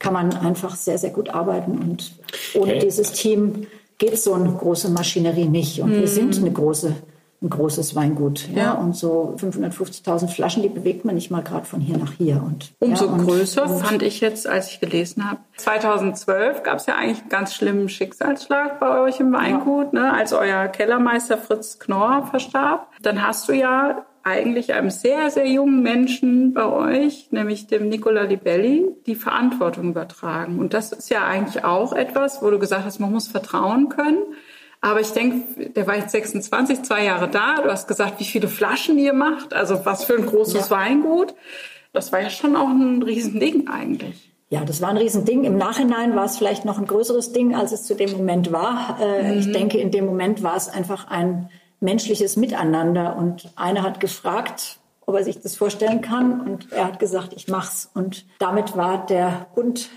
[0.00, 1.78] kann man einfach sehr, sehr gut arbeiten.
[1.78, 2.14] Und
[2.52, 2.80] ohne okay.
[2.80, 3.68] dieses Team
[3.98, 5.80] geht so eine große Maschinerie nicht.
[5.82, 6.00] Und mhm.
[6.00, 6.96] wir sind eine große,
[7.40, 8.48] ein großes Weingut.
[8.48, 8.62] Ja?
[8.62, 8.72] ja.
[8.72, 12.42] Und so 550.000 Flaschen, die bewegt man nicht mal gerade von hier nach hier.
[12.44, 15.40] Und, Umso ja, und, größer und, fand ich jetzt, als ich gelesen habe.
[15.56, 20.00] 2012 gab es ja eigentlich einen ganz schlimmen Schicksalsschlag bei euch im Weingut, ja.
[20.00, 22.88] ne, als euer Kellermeister Fritz Knorr verstarb.
[23.02, 28.22] Dann hast du ja eigentlich einem sehr, sehr jungen Menschen bei euch, nämlich dem Nicola
[28.22, 30.58] Libelli, die Verantwortung übertragen.
[30.58, 34.22] Und das ist ja eigentlich auch etwas, wo du gesagt hast, man muss vertrauen können.
[34.80, 37.56] Aber ich denke, der war jetzt 26, zwei Jahre da.
[37.62, 40.70] Du hast gesagt, wie viele Flaschen ihr macht, also was für ein großes ja.
[40.70, 41.34] Weingut.
[41.92, 44.32] Das war ja schon auch ein Riesending eigentlich.
[44.50, 45.44] Ja, das war ein Riesending.
[45.44, 48.98] Im Nachhinein war es vielleicht noch ein größeres Ding, als es zu dem Moment war.
[49.00, 49.38] Äh, mhm.
[49.40, 51.50] Ich denke, in dem Moment war es einfach ein
[51.80, 53.16] menschliches Miteinander.
[53.16, 56.40] Und einer hat gefragt, ob er sich das vorstellen kann.
[56.40, 57.90] Und er hat gesagt, ich mach's.
[57.92, 59.90] Und damit war der Bund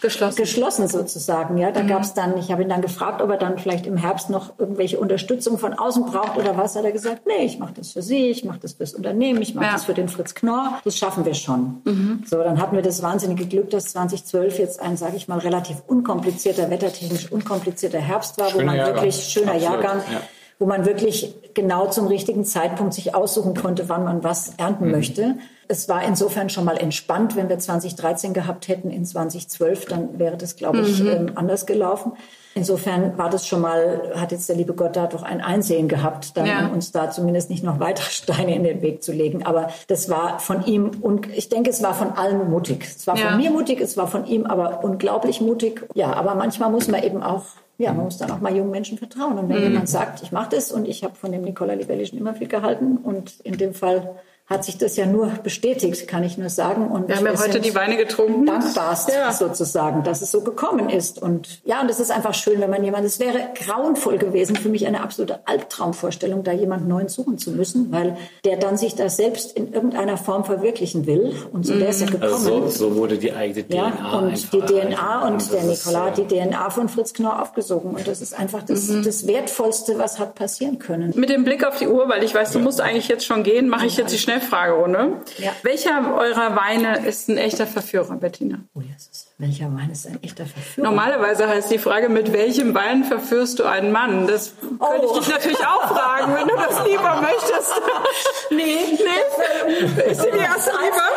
[0.00, 1.56] geschlossen, geschlossen sozusagen.
[1.58, 1.88] Ja, da mhm.
[1.88, 4.58] gab es dann, ich habe ihn dann gefragt, ob er dann vielleicht im Herbst noch
[4.58, 6.76] irgendwelche Unterstützung von außen braucht oder was.
[6.76, 9.54] Hat er gesagt, nee, ich mache das für Sie, ich mache das fürs Unternehmen, ich
[9.54, 9.72] mache ja.
[9.72, 10.80] das für den Fritz Knorr.
[10.84, 11.82] Das schaffen wir schon.
[11.84, 12.22] Mhm.
[12.26, 15.82] So, dann hatten wir das wahnsinnige Glück, dass 2012 jetzt ein, sage ich mal, relativ
[15.86, 18.94] unkomplizierter, wettertechnisch unkomplizierter Herbst war, schöner wo man Jahrgang.
[18.96, 19.72] wirklich schöner Absolut.
[19.72, 20.02] Jahrgang.
[20.12, 20.20] Ja
[20.60, 24.90] wo man wirklich genau zum richtigen Zeitpunkt sich aussuchen konnte, wann man was ernten mhm.
[24.92, 25.36] möchte.
[25.70, 27.36] Es war insofern schon mal entspannt.
[27.36, 31.08] Wenn wir 2013 gehabt hätten in 2012, dann wäre das, glaube ich, mhm.
[31.08, 32.12] ähm, anders gelaufen.
[32.56, 36.36] Insofern war das schon mal, hat jetzt der liebe Gott da doch ein Einsehen gehabt,
[36.36, 36.66] dann ja.
[36.66, 39.46] uns da zumindest nicht noch weitere Steine in den Weg zu legen.
[39.46, 42.82] Aber das war von ihm und ich denke, es war von allen mutig.
[42.82, 43.28] Es war ja.
[43.28, 45.86] von mir mutig, es war von ihm aber unglaublich mutig.
[45.94, 47.44] Ja, aber manchmal muss man eben auch
[47.78, 49.38] ja, man muss dann auch mal jungen Menschen vertrauen.
[49.38, 49.62] Und wenn mhm.
[49.62, 52.46] jemand sagt, ich mache das und ich habe von dem Nicola Libelli schon immer viel
[52.46, 54.16] gehalten und in dem Fall
[54.50, 56.88] hat sich das ja nur bestätigt, kann ich nur sagen.
[56.88, 58.46] Und wir haben ja heute die Weine getrunken.
[58.46, 59.30] Dankbarst ja.
[59.32, 61.22] sozusagen, dass es so gekommen ist.
[61.22, 64.68] Und ja, und es ist einfach schön, wenn man jemand, es wäre grauenvoll gewesen, für
[64.68, 69.08] mich eine absolute Albtraumvorstellung, da jemand Neuen suchen zu müssen, weil der dann sich da
[69.08, 71.32] selbst in irgendeiner Form verwirklichen will.
[71.52, 72.10] Und so wäre es ja mhm.
[72.10, 72.32] gekommen.
[72.32, 76.18] Also so, so, wurde die eigene DNA ja, und die DNA und der Nikola hat
[76.18, 77.92] die DNA von Fritz Knorr aufgesogen.
[77.94, 79.04] Und das ist einfach das, mhm.
[79.04, 81.12] das Wertvollste, was hat passieren können.
[81.14, 83.68] Mit dem Blick auf die Uhr, weil ich weiß, du musst eigentlich jetzt schon gehen,
[83.68, 85.22] mache ich jetzt die schnell Schnellfragerunde.
[85.38, 85.52] Ja.
[85.62, 88.64] Welcher eurer Weine ist ein echter Verführer, Bettina?
[88.74, 89.29] Oh, Jesus.
[89.40, 90.86] Welcher Wein ist ein echter Verführer?
[90.86, 94.26] Normalerweise heißt die Frage, mit welchem Wein verführst du einen Mann?
[94.26, 94.84] Das oh.
[94.84, 97.72] könnte ich dich natürlich auch fragen, wenn du das lieber möchtest.
[98.50, 100.10] nee, nee.
[100.10, 100.72] Ist die erste?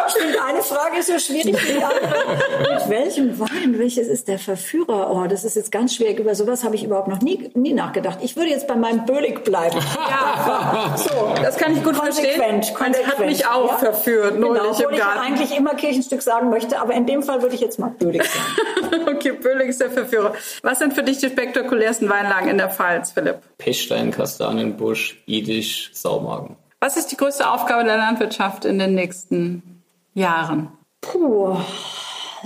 [0.08, 2.76] Stimmt, eine Frage ist so schwierig wie die andere.
[2.76, 3.78] mit welchem Wein?
[3.78, 5.12] Welches ist der Verführer?
[5.12, 6.20] Oh, das ist jetzt ganz schwierig.
[6.20, 8.20] Über sowas habe ich überhaupt noch nie, nie nachgedacht.
[8.22, 9.80] Ich würde jetzt bei meinem Bölig bleiben.
[10.10, 12.76] Ja, so, das kann ich gut konsequent, verstehen.
[12.76, 13.20] Konsequent.
[13.20, 13.78] hat mich auch ja?
[13.80, 15.20] verführt, neulich genau, im Garten.
[15.20, 18.12] ich eigentlich immer Kirchenstück sagen möchte, aber in dem Fall würde ich jetzt mal Bölig
[18.14, 19.07] Böhlig sein.
[19.15, 20.34] okay, Böhlig ist der Verführer.
[20.61, 23.40] Was sind für dich die spektakulärsten Weinlagen in der Pfalz, Philipp?
[23.57, 26.56] Pechstein, Kastanienbusch, Idisch, Saumagen.
[26.80, 29.84] Was ist die größte Aufgabe der Landwirtschaft in den nächsten
[30.14, 30.69] Jahren?
[31.02, 31.57] Puh,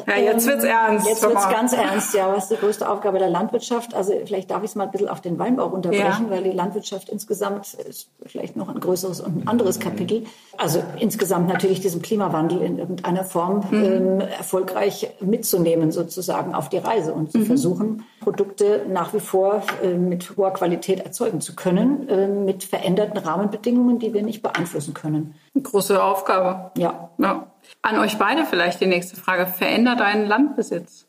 [0.06, 1.07] ja, jetzt wird's ähm, ernst.
[1.07, 2.32] Jetzt wird's ganz ernst, ja.
[2.34, 3.94] Was ist die größte Aufgabe der Landwirtschaft?
[3.95, 6.30] Also vielleicht darf ich es mal ein bisschen auf den Weinbau unterbrechen, ja.
[6.30, 10.26] weil die Landwirtschaft insgesamt ist vielleicht noch ein größeres und ein anderes Kapitel.
[10.57, 13.84] Also insgesamt natürlich diesen Klimawandel in irgendeiner Form mhm.
[13.84, 17.45] ähm, erfolgreich mitzunehmen, sozusagen auf die Reise und zu mhm.
[17.45, 23.18] versuchen, Produkte nach wie vor äh, mit hoher Qualität erzeugen zu können, äh, mit veränderten
[23.18, 25.36] Rahmenbedingungen, die wir nicht beeinflussen können.
[25.56, 26.72] Eine große Aufgabe.
[26.78, 27.10] Ja.
[27.18, 27.48] ja.
[27.81, 29.48] An euch beide vielleicht die nächste Frage.
[29.48, 31.07] Verändert deinen Landbesitz?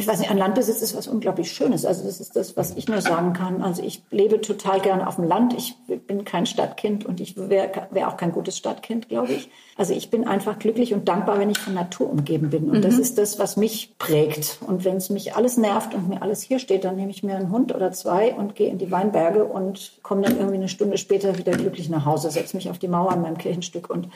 [0.00, 1.84] ich weiß nicht, ein Landbesitz ist was unglaublich Schönes.
[1.84, 3.62] Also das ist das, was ich nur sagen kann.
[3.62, 5.54] Also ich lebe total gerne auf dem Land.
[5.54, 5.74] Ich
[6.06, 9.50] bin kein Stadtkind und ich wäre wär auch kein gutes Stadtkind, glaube ich.
[9.76, 12.70] Also ich bin einfach glücklich und dankbar, wenn ich von Natur umgeben bin.
[12.70, 12.82] Und mhm.
[12.82, 14.58] das ist das, was mich prägt.
[14.64, 17.34] Und wenn es mich alles nervt und mir alles hier steht, dann nehme ich mir
[17.34, 20.96] einen Hund oder zwei und gehe in die Weinberge und komme dann irgendwie eine Stunde
[20.96, 24.06] später wieder glücklich nach Hause, setze mich auf die Mauer in meinem Kirchenstück und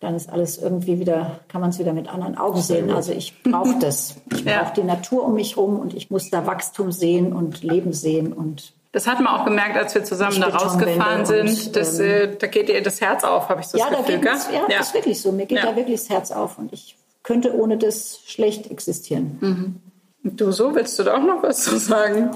[0.00, 2.90] dann ist alles irgendwie wieder, kann man es wieder mit anderen Augen sehen.
[2.90, 4.16] Also ich brauche das.
[4.32, 4.72] Ich brauche ja.
[4.74, 8.72] die Natur um mich herum und ich muss da Wachstum sehen und Leben sehen und
[8.92, 11.48] das hat man auch gemerkt, als wir zusammen da rausgefahren sind.
[11.48, 14.04] Und, das, ähm, äh, da geht ihr das Herz auf, habe ich so ja, das
[14.04, 14.18] Gefühl.
[14.18, 15.30] Da ja, ja, das ist wirklich so.
[15.30, 15.66] Mir geht ja.
[15.66, 19.38] da wirklich das Herz auf und ich könnte ohne das schlecht existieren.
[19.40, 19.80] Mhm.
[20.22, 22.30] Du so, willst du da auch noch was zu sagen?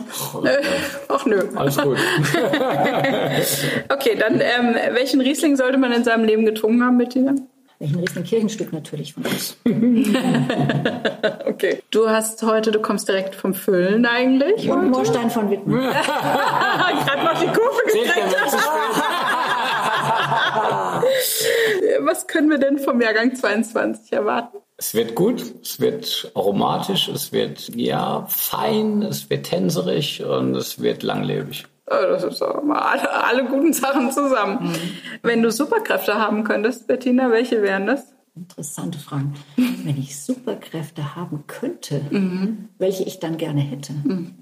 [0.44, 0.62] Äh,
[1.08, 1.42] ach nö.
[1.56, 1.98] Alles gut.
[3.92, 7.34] okay, dann ähm, welchen Riesling sollte man in seinem Leben getrunken haben, Bettina?
[7.78, 9.56] Welchen riesen Kirchenstück natürlich von uns.
[11.46, 11.82] okay.
[11.90, 14.70] Du hast heute, du kommst direkt vom Füllen eigentlich.
[14.70, 15.72] Und Moorstein von Witten.
[15.80, 18.10] ich habe noch die Kurve gekriegt.
[22.00, 24.58] Was können wir denn vom Jahrgang 22 erwarten?
[24.76, 30.80] Es wird gut, es wird aromatisch, es wird ja fein, es wird tänzerig und es
[30.80, 31.64] wird langlebig.
[31.86, 34.68] Das ist mal alle, alle guten Sachen zusammen.
[34.68, 34.74] Mhm.
[35.22, 38.14] Wenn du Superkräfte haben könntest, Bettina, welche wären das?
[38.36, 39.34] Interessante Fragen.
[39.56, 42.68] Wenn ich Superkräfte haben könnte, mhm.
[42.78, 43.92] welche ich dann gerne hätte.
[43.92, 44.34] Mhm.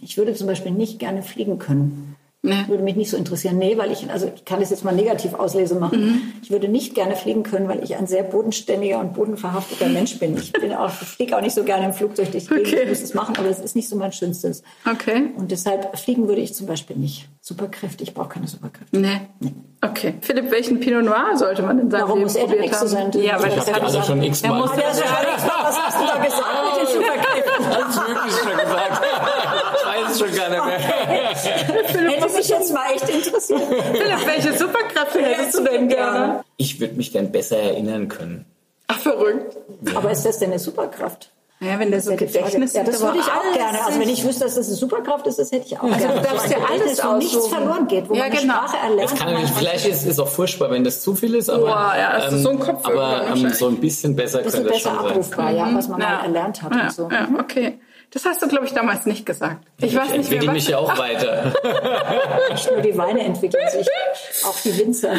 [0.00, 2.16] Ich würde zum Beispiel nicht gerne fliegen können.
[2.42, 2.68] Nee.
[2.68, 3.58] Würde mich nicht so interessieren.
[3.58, 6.00] Nee, weil ich, also ich kann das jetzt mal negativ auslese machen.
[6.00, 6.22] Mhm.
[6.40, 10.36] Ich würde nicht gerne fliegen können, weil ich ein sehr bodenständiger und bodenverhafteter Mensch bin.
[10.36, 12.82] Ich bin auch, ich fliege auch nicht so gerne im Flugzeug die okay.
[12.82, 14.62] Ich muss es machen, aber das ist nicht so mein Schönstes.
[14.88, 15.30] Okay.
[15.36, 17.28] Und deshalb fliegen würde ich zum Beispiel nicht.
[17.40, 18.96] Superkräfte, ich brauche keine Superkräfte.
[18.96, 19.20] Nee.
[19.40, 19.54] nee.
[19.80, 20.14] Okay.
[20.20, 22.88] Philipp, welchen Pinot Noir sollte man in seinem Warum Leben muss er probiert haben?
[22.88, 23.10] Sein?
[23.14, 24.62] Ja, weil ich habe alle schon x-mal.
[24.62, 27.64] Was hast du da gesagt mit den Superkräften?
[27.66, 29.02] Alles Mögliche schon gesagt.
[29.74, 30.97] Ich weiß es schon gar nicht mehr.
[31.88, 33.62] Hätte mich jetzt mal echt interessiert.
[33.92, 36.44] Philipp, welche Superkräfte hättest du denn gerne?
[36.56, 38.44] Ich würde mich gern besser erinnern können.
[38.88, 39.56] Ach, verrückt.
[39.82, 39.98] Ja.
[39.98, 41.30] Aber ist das denn eine Superkraft?
[41.60, 43.84] Ja, wenn der so Gedächtnis Ja, das würde ich auch gerne.
[43.84, 46.20] Also wenn ich wüsste, dass das eine Superkraft ist, das hätte ich auch also gerne.
[46.20, 48.54] Du darfst ja alles wo nichts verloren geht, wo ja, man genau.
[48.54, 49.10] Sprache erlernt.
[49.10, 52.20] Das kann, vielleicht ist es auch furchtbar, wenn das zu viel ist, aber, Boah, ja,
[52.20, 54.98] das ist so ein Kopf aber ähm, so ein bisschen besser bisschen könnte besser schon
[54.98, 55.56] abrufbar, sein.
[55.56, 56.08] ja, was man ja.
[56.08, 57.08] mal erlernt hat ja, und so.
[57.10, 57.40] Ja, mhm.
[57.40, 57.80] okay.
[58.10, 59.66] Das hast du, glaube ich, damals nicht gesagt.
[59.78, 61.52] Ich, ich weiß nicht, entwickle mich ja auch weiter.
[62.50, 63.86] nicht nur die Weine entwickeln sich,
[64.46, 65.14] auch die Winzer.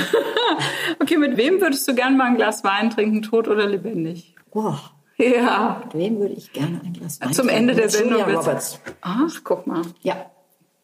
[1.00, 4.36] okay, mit wem würdest du gern mal ein Glas Wein trinken, tot oder lebendig?
[4.52, 4.80] Boah.
[5.18, 5.82] Ja.
[5.86, 7.70] Mit wem würde ich gerne ein Glas Wein Zum trinken?
[7.70, 8.22] Ende der Sendung.
[8.22, 8.80] Julia Roberts.
[9.02, 9.84] Ach, guck mal.
[10.02, 10.26] Ja.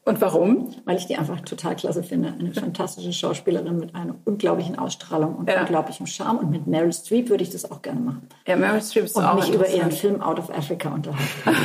[0.06, 0.69] Und warum?
[0.86, 2.34] Weil ich die einfach total klasse finde.
[2.40, 5.61] Eine fantastische Schauspielerin mit einer unglaublichen Ausstrahlung und Ja.
[5.61, 6.38] unglaublichem Charme.
[6.38, 8.27] Und mit Meryl Streep würde ich das auch gerne machen.
[8.48, 11.26] Ja, Meryl Streep ist Und auch mich über ihren Film Out of Africa unterhalten.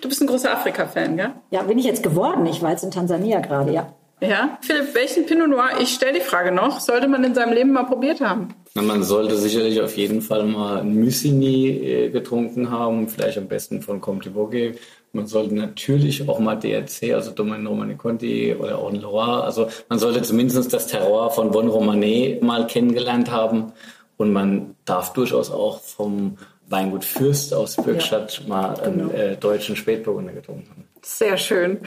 [0.00, 1.32] Du bist ein großer Afrika-Fan, gell?
[1.50, 2.44] Ja, bin ich jetzt geworden.
[2.46, 3.92] Ich war jetzt in Tansania gerade, ja.
[4.20, 4.58] Ja.
[4.60, 7.84] Philipp, welchen Pinot Noir, ich stelle die Frage noch, sollte man in seinem Leben mal
[7.84, 8.48] probiert haben?
[8.74, 13.48] Na, man sollte sicherlich auf jeden Fall mal ein Musigny äh, getrunken haben, vielleicht am
[13.48, 14.74] besten von Comte Bogue.
[15.14, 19.44] Man sollte natürlich auch mal DRC, also Domaine Romane Conti oder auch ein Loire.
[19.44, 23.72] Also man sollte zumindest das Terroir von Bon Romanet mal kennengelernt haben.
[24.16, 26.36] Und man darf durchaus auch vom
[26.68, 30.93] Weingut Fürst aus Bürgstadt mal einen äh, deutschen Spätburgunder getrunken haben.
[31.04, 31.80] Sehr schön.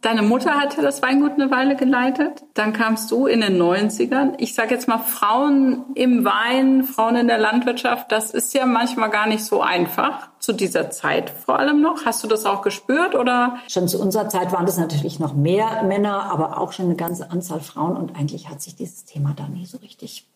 [0.00, 2.42] Deine Mutter hat ja das Weingut eine Weile geleitet.
[2.54, 4.34] Dann kamst du in den 90ern.
[4.38, 8.10] Ich sage jetzt mal Frauen im Wein, Frauen in der Landwirtschaft.
[8.10, 10.28] Das ist ja manchmal gar nicht so einfach.
[10.40, 12.04] Zu dieser Zeit vor allem noch.
[12.04, 13.58] Hast du das auch gespürt oder?
[13.68, 17.30] Schon zu unserer Zeit waren das natürlich noch mehr Männer, aber auch schon eine ganze
[17.30, 17.96] Anzahl Frauen.
[17.96, 20.26] Und eigentlich hat sich dieses Thema da nie so richtig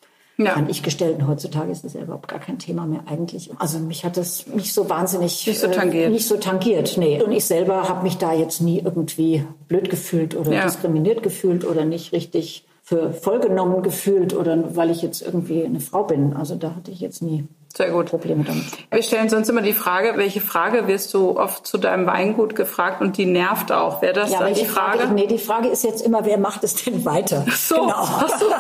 [0.41, 0.53] Ja.
[0.53, 1.19] fand ich gestellt.
[1.19, 3.51] Und heutzutage ist das ja überhaupt gar kein Thema mehr eigentlich.
[3.59, 6.07] Also mich hat das nicht so wahnsinnig Nicht so tangiert.
[6.07, 7.21] Äh, nicht so tangiert, nee.
[7.21, 10.65] Und ich selber habe mich da jetzt nie irgendwie blöd gefühlt oder Ja.
[10.65, 16.05] diskriminiert gefühlt oder nicht richtig für vollgenommen gefühlt oder weil ich jetzt irgendwie eine Frau
[16.05, 16.33] bin.
[16.35, 17.47] Also da hatte ich jetzt nie
[17.77, 18.07] Sehr gut.
[18.11, 18.65] Probleme damit.
[18.91, 23.01] Wir stellen sonst immer die Frage, welche Frage wirst du oft zu deinem Weingut gefragt
[23.01, 24.03] und die nervt auch.
[24.03, 25.07] Wäre das Ja, dann die Frage?
[25.09, 27.45] Nee, die Frage ist jetzt immer, wer macht es denn weiter?
[27.57, 27.77] So.
[27.77, 27.95] Genau.
[27.97, 28.47] Ach so.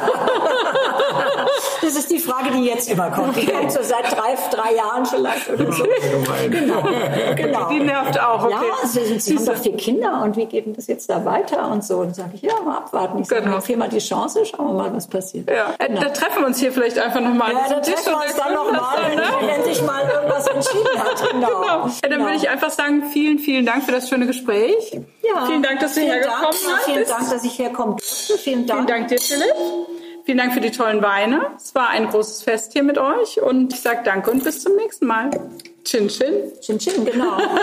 [1.80, 3.36] Das ist die Frage, die jetzt immer kommt.
[3.36, 5.84] Die kommt so seit drei, drei Jahren vielleicht oder so.
[6.50, 6.82] Genau,
[7.34, 7.68] genau.
[7.70, 8.54] Die nervt auch, okay.
[8.82, 11.70] Ja, sie, sie haben doch vier Kinder und wie geht denn das jetzt da weiter
[11.70, 11.98] und so.
[11.98, 13.20] Und sage ich, ja, mal abwarten.
[13.20, 13.52] Ich sage, Genau.
[13.54, 13.64] genau.
[13.64, 15.48] viermal die Chance, schauen wir mal, was passiert.
[15.48, 16.00] Ja, äh, Genau.
[16.02, 17.52] da treffen wir uns hier vielleicht einfach nochmal.
[17.52, 21.22] Ja, da treffen wir uns dann nochmal, wenn, wenn sich mal irgendwas entschieden hat.
[21.32, 21.48] Genau.
[21.48, 21.86] Genau.
[21.86, 22.24] Ja, dann Genau.
[22.24, 24.98] würde ich einfach sagen, vielen, vielen Dank für das schöne Gespräch.
[25.22, 25.46] Ja.
[25.46, 26.52] Vielen Dank, dass du Vielen hergekommen Dank.
[26.52, 26.84] bist.
[26.86, 28.38] Vielen Dank, dass ich herkommen durfte.
[28.38, 28.78] Vielen Dank.
[28.80, 29.54] Vielen Dank dir, Philipp.
[30.24, 31.52] Vielen Dank für die tollen Weine.
[31.56, 34.76] Es war ein großes Fest hier mit euch und ich sage danke und bis zum
[34.76, 35.30] nächsten Mal.
[35.84, 36.52] Chin Chin.
[36.60, 37.36] Chin Chin, genau.